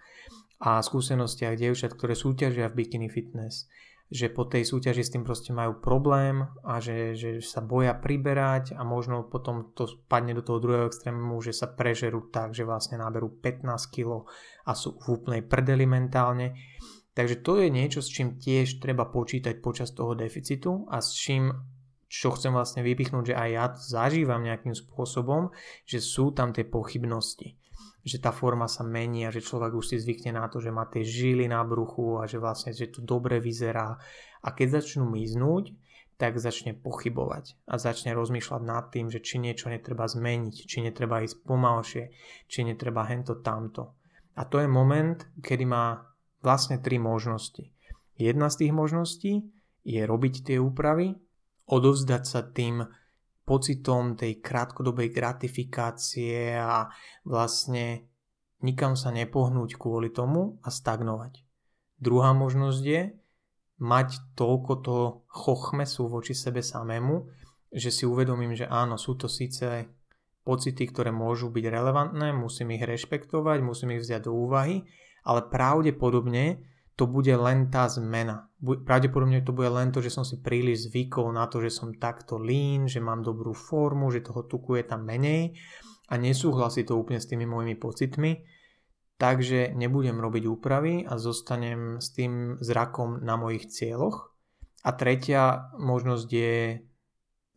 a 0.61 0.79
skúsenostiach 0.79 1.57
dievčat, 1.57 1.91
ktoré 1.93 2.15
súťažia 2.15 2.71
v 2.71 2.85
bikini 2.85 3.09
fitness, 3.11 3.67
že 4.05 4.29
po 4.29 4.45
tej 4.45 4.69
súťaži 4.69 5.01
s 5.01 5.13
tým 5.17 5.25
proste 5.25 5.49
majú 5.49 5.81
problém 5.81 6.45
a 6.61 6.77
že, 6.77 7.17
že 7.17 7.41
sa 7.41 7.65
boja 7.65 7.97
priberať 7.97 8.77
a 8.77 8.85
možno 8.85 9.25
potom 9.25 9.73
to 9.73 9.89
spadne 9.89 10.37
do 10.37 10.45
toho 10.45 10.61
druhého 10.61 10.85
extrému, 10.85 11.41
že 11.41 11.57
sa 11.57 11.65
prežerú 11.73 12.29
tak, 12.29 12.53
že 12.53 12.69
vlastne 12.69 13.01
náberú 13.01 13.41
15 13.41 13.65
kg 13.89 14.29
a 14.69 14.71
sú 14.77 15.01
v 15.01 15.17
úplnej 15.17 15.41
prdeli 15.41 15.89
mentálne. 15.89 16.53
Takže 17.17 17.41
to 17.41 17.57
je 17.63 17.73
niečo, 17.73 18.05
s 18.05 18.13
čím 18.13 18.37
tiež 18.37 18.77
treba 18.77 19.09
počítať 19.09 19.57
počas 19.63 19.89
toho 19.95 20.13
deficitu 20.13 20.85
a 20.91 21.01
s 21.01 21.15
čím 21.17 21.49
čo 22.05 22.31
chcem 22.31 22.53
vlastne 22.53 22.85
vypichnúť, 22.85 23.33
že 23.33 23.35
aj 23.35 23.49
ja 23.49 23.65
zažívam 23.75 24.45
nejakým 24.45 24.77
spôsobom, 24.77 25.49
že 25.83 25.99
sú 25.99 26.31
tam 26.31 26.53
tie 26.53 26.63
pochybnosti 26.63 27.57
že 28.05 28.21
tá 28.21 28.29
forma 28.29 28.69
sa 28.69 28.85
mení 28.85 29.25
a 29.25 29.33
že 29.33 29.41
človek 29.41 29.73
už 29.73 29.85
si 29.89 29.97
zvykne 29.97 30.37
na 30.37 30.45
to, 30.45 30.61
že 30.61 30.69
má 30.69 30.85
tie 30.85 31.01
žily 31.01 31.49
na 31.49 31.65
bruchu 31.65 32.21
a 32.21 32.29
že 32.29 32.37
vlastne, 32.37 32.69
že 32.69 32.93
to 32.93 33.01
dobre 33.01 33.41
vyzerá. 33.41 33.97
A 34.45 34.47
keď 34.53 34.79
začnú 34.79 35.09
miznúť, 35.09 35.73
tak 36.15 36.39
začne 36.39 36.77
pochybovať 36.77 37.59
a 37.67 37.75
začne 37.75 38.15
rozmýšľať 38.15 38.61
nad 38.63 38.87
tým, 38.93 39.11
že 39.11 39.19
či 39.19 39.41
niečo 39.41 39.67
netreba 39.67 40.07
zmeniť, 40.07 40.55
či 40.63 40.85
netreba 40.85 41.25
ísť 41.25 41.43
pomalšie, 41.43 42.03
či 42.47 42.63
netreba 42.63 43.03
hento 43.09 43.41
tamto. 43.43 43.99
A 44.37 44.47
to 44.47 44.61
je 44.61 44.69
moment, 44.69 45.19
kedy 45.43 45.65
má 45.67 46.07
vlastne 46.39 46.79
tri 46.79 47.01
možnosti. 47.01 47.73
Jedna 48.15 48.47
z 48.47 48.63
tých 48.63 48.71
možností 48.71 49.33
je 49.83 50.01
robiť 50.07 50.45
tie 50.47 50.57
úpravy, 50.61 51.19
odovzdať 51.67 52.23
sa 52.23 52.45
tým 52.45 52.85
pocitom 53.45 54.17
tej 54.17 54.41
krátkodobej 54.41 55.13
gratifikácie 55.13 56.57
a 56.57 56.89
vlastne 57.23 58.09
nikam 58.65 58.97
sa 58.97 59.13
nepohnúť 59.13 59.77
kvôli 59.77 60.09
tomu 60.09 60.57
a 60.65 60.73
stagnovať. 60.73 61.45
Druhá 62.01 62.33
možnosť 62.33 62.83
je 62.83 63.01
mať 63.79 64.35
toľko 64.35 64.73
to 64.81 64.97
chochmesu 65.29 66.09
voči 66.09 66.33
sebe 66.33 66.65
samému, 66.65 67.29
že 67.69 67.91
si 67.91 68.03
uvedomím, 68.07 68.57
že 68.57 68.65
áno, 68.65 68.97
sú 68.97 69.19
to 69.19 69.29
síce 69.29 69.85
pocity, 70.45 70.83
ktoré 70.89 71.09
môžu 71.11 71.49
byť 71.53 71.65
relevantné, 71.69 72.31
musím 72.31 72.77
ich 72.77 72.83
rešpektovať, 72.85 73.57
musím 73.65 73.97
ich 73.97 74.01
vziať 74.05 74.29
do 74.29 74.33
úvahy, 74.33 74.85
ale 75.25 75.49
pravdepodobne 75.49 76.61
to 76.95 77.11
bude 77.11 77.31
len 77.35 77.67
tá 77.67 77.91
zmena. 77.91 78.47
Pravdepodobne 78.63 79.43
to 79.43 79.51
bude 79.51 79.67
len 79.67 79.91
to, 79.91 79.99
že 79.99 80.15
som 80.15 80.23
si 80.23 80.39
príliš 80.39 80.87
zvykol 80.87 81.35
na 81.35 81.43
to, 81.51 81.59
že 81.59 81.71
som 81.75 81.91
takto 81.91 82.39
lean, 82.39 82.87
že 82.87 83.03
mám 83.03 83.19
dobrú 83.19 83.51
formu, 83.51 84.07
že 84.15 84.23
toho 84.23 84.47
tuku 84.47 84.79
je 84.79 84.83
tam 84.87 85.03
menej 85.03 85.59
a 86.07 86.15
nesúhlasí 86.15 86.87
to 86.87 86.95
úplne 86.95 87.19
s 87.19 87.27
tými 87.27 87.43
mojimi 87.43 87.75
pocitmi, 87.75 88.47
takže 89.19 89.75
nebudem 89.75 90.23
robiť 90.23 90.43
úpravy 90.47 91.03
a 91.03 91.19
zostanem 91.19 91.99
s 91.99 92.15
tým 92.15 92.63
zrakom 92.63 93.19
na 93.19 93.35
mojich 93.35 93.67
cieľoch. 93.67 94.31
A 94.85 94.93
tretia 94.95 95.73
možnosť 95.75 96.27
je 96.31 96.79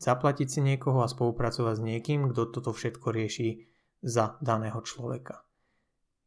zaplatiť 0.03 0.49
si 0.49 0.61
niekoho 0.65 1.05
a 1.05 1.11
spolupracovať 1.11 1.75
s 1.79 1.83
niekým, 1.85 2.33
kto 2.33 2.51
toto 2.51 2.75
všetko 2.75 3.07
rieši 3.15 3.69
za 4.03 4.41
daného 4.43 4.81
človeka. 4.83 5.47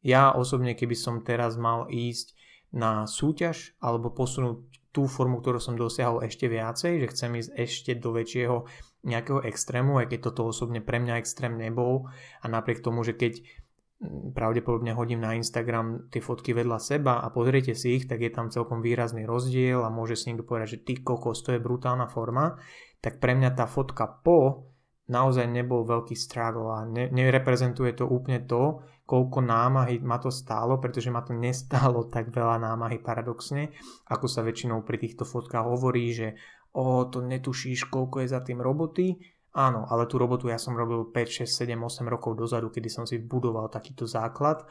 Ja 0.05 0.33
osobne, 0.33 0.77
keby 0.77 0.95
som 0.95 1.25
teraz 1.25 1.57
mal 1.57 1.89
ísť 1.89 2.37
na 2.71 3.05
súťaž 3.07 3.75
alebo 3.83 4.11
posunúť 4.11 4.71
tú 4.91 5.07
formu, 5.07 5.39
ktorú 5.39 5.59
som 5.59 5.79
dosiahol 5.79 6.27
ešte 6.27 6.51
viacej, 6.51 6.99
že 6.99 7.11
chcem 7.15 7.31
ísť 7.39 7.51
ešte 7.55 7.91
do 7.95 8.11
väčšieho 8.11 8.67
nejakého 9.07 9.39
extrému, 9.47 9.97
aj 10.03 10.11
keď 10.13 10.19
toto 10.29 10.51
osobne 10.51 10.83
pre 10.83 10.99
mňa 10.99 11.19
extrém 11.19 11.55
nebol. 11.55 12.11
A 12.43 12.45
napriek 12.51 12.83
tomu, 12.83 13.01
že 13.01 13.15
keď 13.15 13.39
mm, 13.39 14.35
pravdepodobne 14.35 14.91
hodím 14.93 15.23
na 15.23 15.33
Instagram 15.39 16.11
tie 16.11 16.19
fotky 16.19 16.51
vedľa 16.51 16.77
seba 16.77 17.23
a 17.23 17.31
pozriete 17.31 17.71
si 17.71 17.97
ich, 17.97 18.05
tak 18.05 18.19
je 18.19 18.31
tam 18.35 18.51
celkom 18.51 18.83
výrazný 18.83 19.23
rozdiel 19.23 19.81
a 19.81 19.89
môže 19.89 20.19
si 20.19 20.29
niekto 20.29 20.45
povedať, 20.45 20.77
že 20.77 20.83
ty 20.83 20.93
kokos, 20.99 21.39
to 21.41 21.55
je 21.55 21.63
brutálna 21.63 22.11
forma, 22.11 22.59
tak 22.99 23.23
pre 23.23 23.33
mňa 23.33 23.55
tá 23.55 23.65
fotka 23.65 24.05
po 24.05 24.69
naozaj 25.07 25.47
nebol 25.49 25.83
veľký 25.83 26.13
struggle 26.13 26.71
a 26.71 26.79
ne, 26.87 27.11
nereprezentuje 27.11 27.95
to 27.95 28.05
úplne 28.07 28.43
to, 28.47 28.85
koľko 29.11 29.43
námahy 29.43 29.99
ma 29.99 30.23
to 30.23 30.31
stálo, 30.31 30.79
pretože 30.79 31.11
ma 31.11 31.19
to 31.19 31.35
nestálo 31.35 32.07
tak 32.15 32.31
veľa 32.31 32.63
námahy 32.63 33.03
paradoxne, 33.03 33.75
ako 34.07 34.31
sa 34.31 34.39
väčšinou 34.39 34.87
pri 34.87 35.03
týchto 35.03 35.27
fotkách 35.27 35.67
hovorí, 35.67 36.15
že 36.15 36.39
o, 36.71 37.03
to 37.11 37.19
netušíš, 37.19 37.91
koľko 37.91 38.23
je 38.23 38.31
za 38.31 38.39
tým 38.39 38.63
roboty. 38.63 39.19
Áno, 39.51 39.83
ale 39.91 40.07
tú 40.07 40.15
robotu 40.15 40.47
ja 40.47 40.55
som 40.55 40.79
robil 40.79 41.11
5, 41.11 41.43
6, 41.43 41.43
7, 41.43 41.75
8 41.75 42.07
rokov 42.07 42.39
dozadu, 42.39 42.71
kedy 42.71 42.87
som 42.87 43.03
si 43.03 43.19
budoval 43.19 43.67
takýto 43.67 44.07
základ 44.07 44.63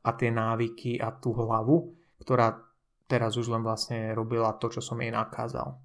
a 0.00 0.10
tie 0.16 0.32
návyky 0.32 0.96
a 0.96 1.12
tú 1.12 1.36
hlavu, 1.36 1.92
ktorá 2.24 2.56
teraz 3.04 3.36
už 3.36 3.52
len 3.52 3.60
vlastne 3.60 4.16
robila 4.16 4.56
to, 4.56 4.72
čo 4.72 4.80
som 4.80 4.96
jej 5.04 5.12
nakázal. 5.12 5.76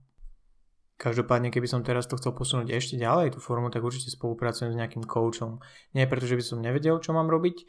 Každopádne, 0.97 1.51
keby 1.51 1.67
som 1.67 1.83
teraz 1.83 2.07
to 2.07 2.15
chcel 2.17 2.33
posunúť 2.33 2.73
ešte 2.73 2.95
ďalej, 2.97 3.35
tú 3.35 3.39
formu, 3.43 3.67
tak 3.67 3.85
určite 3.85 4.09
spolupracujem 4.09 4.73
s 4.73 4.79
nejakým 4.79 5.05
coachom. 5.05 5.61
Nie 5.93 6.09
preto, 6.09 6.25
že 6.25 6.39
by 6.39 6.41
som 6.41 6.63
nevedel, 6.63 6.97
čo 7.03 7.13
mám 7.13 7.29
robiť, 7.29 7.67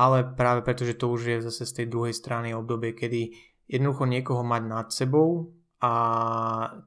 ale 0.00 0.24
práve 0.24 0.64
preto, 0.64 0.88
že 0.88 0.96
to 0.96 1.12
už 1.12 1.22
je 1.28 1.38
zase 1.44 1.68
z 1.68 1.72
tej 1.84 1.86
druhej 1.92 2.16
strany 2.16 2.56
obdobie, 2.56 2.96
kedy 2.96 3.36
jednoducho 3.68 4.08
niekoho 4.08 4.40
mať 4.40 4.62
nad 4.64 4.88
sebou 4.88 5.52
a 5.84 5.92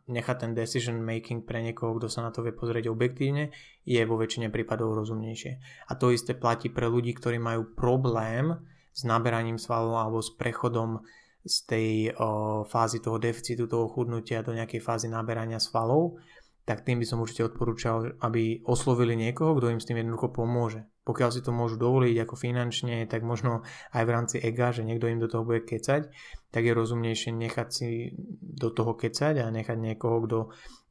nechať 0.09 0.37
ten 0.41 0.51
decision 0.57 0.97
making 0.97 1.45
pre 1.45 1.61
niekoho, 1.61 2.01
kto 2.01 2.09
sa 2.09 2.25
na 2.25 2.33
to 2.33 2.41
vie 2.41 2.57
pozrieť 2.57 2.89
objektívne, 2.89 3.53
je 3.85 4.01
vo 4.01 4.17
väčšine 4.17 4.49
prípadov 4.49 4.97
rozumnejšie. 4.97 5.51
A 5.89 5.91
to 5.93 6.09
isté 6.09 6.33
platí 6.33 6.73
pre 6.73 6.89
ľudí, 6.89 7.13
ktorí 7.13 7.37
majú 7.37 7.77
problém 7.77 8.57
s 8.89 9.05
naberaním 9.05 9.61
svalov 9.61 9.97
alebo 10.01 10.17
s 10.21 10.33
prechodom 10.33 11.05
z 11.45 11.57
tej 11.69 11.89
o, 12.17 12.63
fázy 12.65 12.97
toho 12.97 13.21
deficitu, 13.21 13.69
toho 13.69 13.89
chudnutia 13.93 14.41
do 14.41 14.57
nejakej 14.57 14.81
fázy 14.81 15.05
naberania 15.05 15.61
svalov, 15.61 16.17
tak 16.63 16.81
tým 16.81 16.97
by 16.97 17.05
som 17.05 17.19
určite 17.19 17.45
odporúčal, 17.51 18.17
aby 18.23 18.63
oslovili 18.63 19.13
niekoho, 19.19 19.53
kto 19.59 19.69
im 19.69 19.81
s 19.81 19.87
tým 19.89 19.99
jednoducho 20.01 20.31
pomôže. 20.31 20.87
Pokiaľ 21.03 21.29
si 21.35 21.43
to 21.43 21.51
môžu 21.51 21.75
dovoliť 21.75 22.15
ako 22.23 22.35
finančne, 22.39 23.03
tak 23.11 23.27
možno 23.27 23.67
aj 23.91 24.03
v 24.07 24.13
rámci 24.15 24.35
ega, 24.39 24.71
že 24.71 24.87
niekto 24.87 25.11
im 25.11 25.19
do 25.19 25.27
toho 25.27 25.43
bude 25.43 25.67
kecať, 25.67 26.07
tak 26.47 26.63
je 26.63 26.71
rozumnejšie 26.71 27.35
nechať 27.35 27.67
si 27.67 28.15
do 28.39 28.71
toho 28.71 28.95
kecať 28.95 29.43
a 29.43 29.51
nechať 29.51 29.75
niekoho, 29.75 30.23
kto 30.23 30.39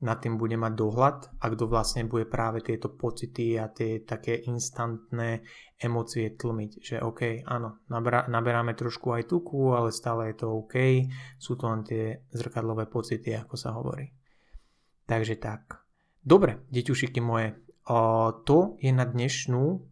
nad 0.05 0.21
tým 0.21 0.37
bude 0.37 0.59
mať 0.59 0.73
dohľad 0.75 1.19
a 1.41 1.47
kto 1.49 1.65
vlastne 1.65 2.05
bude 2.11 2.29
práve 2.29 2.61
tieto 2.61 2.93
pocity 2.93 3.57
a 3.57 3.73
tie 3.73 4.05
také 4.05 4.37
instantné 4.51 5.47
emócie 5.81 6.35
tlmiť. 6.35 6.71
Že 6.83 6.97
OK, 7.07 7.21
áno, 7.47 7.81
naberáme 8.29 8.75
trošku 8.75 9.15
aj 9.15 9.31
tuku, 9.31 9.73
ale 9.73 9.95
stále 9.95 10.35
je 10.35 10.45
to 10.45 10.51
OK, 10.51 11.09
sú 11.39 11.57
to 11.57 11.65
len 11.71 11.87
tie 11.87 12.21
zrkadlové 12.35 12.91
pocity, 12.91 13.33
ako 13.39 13.55
sa 13.55 13.73
hovorí. 13.73 14.11
Takže 15.07 15.39
tak. 15.39 15.83
Dobre, 16.23 16.67
deťušiky 16.71 17.19
moje, 17.23 17.55
o, 17.87 18.31
to 18.43 18.79
je 18.83 18.91
na 18.91 19.07
dnešnú 19.07 19.92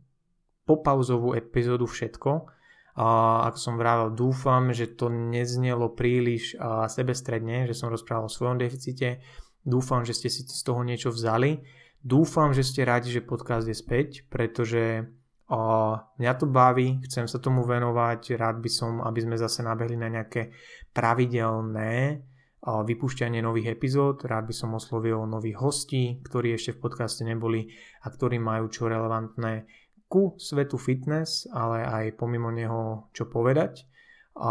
popauzovú 0.71 1.35
epizódu 1.35 1.91
všetko. 1.91 2.47
A 2.95 3.07
ako 3.51 3.59
som 3.59 3.75
vravel, 3.75 4.15
dúfam, 4.15 4.71
že 4.71 4.95
to 4.95 5.11
neznelo 5.11 5.91
príliš 5.91 6.55
a, 6.55 6.87
sebestredne, 6.87 7.67
že 7.67 7.75
som 7.75 7.91
rozprával 7.91 8.31
o 8.31 8.33
svojom 8.33 8.63
deficite. 8.63 9.19
Dúfam, 9.67 10.07
že 10.07 10.15
ste 10.15 10.31
si 10.31 10.47
z 10.47 10.63
toho 10.63 10.87
niečo 10.87 11.11
vzali. 11.11 11.59
Dúfam, 11.99 12.55
že 12.55 12.63
ste 12.63 12.87
rádi, 12.87 13.11
že 13.11 13.27
podcast 13.27 13.67
je 13.67 13.75
späť, 13.75 14.25
pretože 14.31 15.11
mňa 15.51 16.33
to 16.39 16.47
baví, 16.47 17.03
chcem 17.11 17.27
sa 17.27 17.43
tomu 17.43 17.67
venovať, 17.67 18.39
rád 18.39 18.63
by 18.63 18.71
som, 18.71 19.03
aby 19.03 19.19
sme 19.19 19.35
zase 19.35 19.67
nabehli 19.67 19.99
na 19.99 20.07
nejaké 20.07 20.55
pravidelné 20.95 22.23
vypúšťanie 22.63 23.43
nových 23.43 23.75
epizód. 23.75 24.23
Rád 24.23 24.47
by 24.47 24.55
som 24.55 24.79
oslovil 24.79 25.19
nových 25.27 25.59
hostí, 25.59 26.23
ktorí 26.23 26.55
ešte 26.55 26.79
v 26.79 26.83
podcaste 26.87 27.27
neboli 27.27 27.67
a 28.05 28.13
ktorí 28.15 28.39
majú 28.39 28.71
čo 28.71 28.87
relevantné 28.87 29.67
ku 30.11 30.35
svetu 30.35 30.75
fitness, 30.75 31.47
ale 31.55 31.87
aj 31.87 32.19
pomimo 32.19 32.51
neho 32.51 33.07
čo 33.15 33.31
povedať. 33.31 33.87
A 34.35 34.51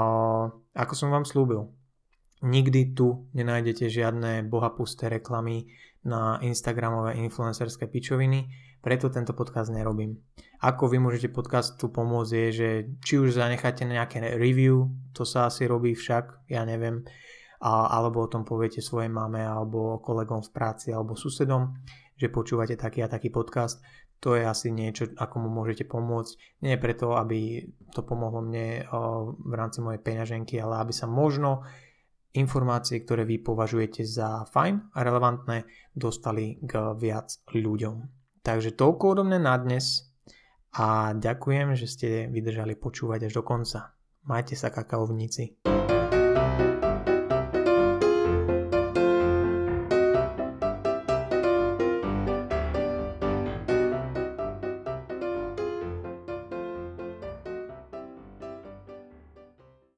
ako 0.55 0.93
som 0.95 1.12
vám 1.12 1.28
slúbil, 1.28 1.68
nikdy 2.39 2.95
tu 2.95 3.28
nenájdete 3.36 3.91
žiadne 3.91 4.47
bohapusté 4.47 5.12
reklamy 5.12 5.68
na 6.07 6.39
Instagramové 6.39 7.20
influencerské 7.20 7.91
pičoviny, 7.91 8.47
preto 8.80 9.12
tento 9.12 9.36
podcast 9.36 9.68
nerobím. 9.76 10.16
Ako 10.64 10.88
vy 10.88 11.03
môžete 11.03 11.28
podcastu 11.36 11.91
pomôcť 11.91 12.32
je, 12.32 12.47
že 12.55 12.70
či 13.03 13.20
už 13.20 13.36
zanecháte 13.36 13.84
nejaké 13.84 14.24
review, 14.39 14.88
to 15.12 15.28
sa 15.28 15.51
asi 15.51 15.68
robí 15.68 15.91
však, 15.91 16.47
ja 16.47 16.64
neviem, 16.64 17.03
a, 17.60 17.91
alebo 17.91 18.24
o 18.24 18.32
tom 18.32 18.47
poviete 18.47 18.80
svojej 18.80 19.12
mame 19.12 19.43
alebo 19.43 19.99
kolegom 19.99 20.39
v 20.39 20.51
práci 20.55 20.95
alebo 20.95 21.20
susedom, 21.20 21.76
že 22.16 22.32
počúvate 22.32 22.80
taký 22.80 23.03
a 23.03 23.12
taký 23.12 23.32
podcast. 23.32 23.84
To 24.20 24.36
je 24.36 24.43
asi 24.43 24.67
niečo, 24.67 25.15
ako 25.15 25.36
mu 25.39 25.49
môžete 25.63 25.88
pomôcť. 25.88 26.61
Nie 26.67 26.76
preto, 26.76 27.15
aby 27.15 27.63
to 27.95 28.03
pomohlo 28.03 28.43
mne 28.43 28.84
v 29.39 29.53
rámci 29.55 29.80
mojej 29.80 30.03
peňaženky, 30.03 30.59
ale 30.59 30.84
aby 30.84 30.91
sa 30.91 31.07
možno 31.07 31.63
informácie, 32.36 33.01
ktoré 33.01 33.24
vy 33.26 33.41
považujete 33.41 34.03
za 34.03 34.43
fajn 34.51 34.93
a 34.93 34.99
relevantné, 35.01 35.65
dostali 35.95 36.59
k 36.61 36.93
viac 36.99 37.32
ľuďom. 37.49 37.95
Takže 38.43 38.76
toľko 38.76 39.03
odo 39.15 39.24
mňa 39.24 39.39
na 39.39 39.55
dnes 39.55 40.11
a 40.76 41.15
ďakujem, 41.15 41.74
že 41.80 41.88
ste 41.88 42.09
vydržali 42.28 42.78
počúvať 42.78 43.32
až 43.32 43.39
do 43.39 43.43
konca. 43.47 43.95
Majte 44.28 44.53
sa 44.53 44.70
kakaovníci. 44.70 45.78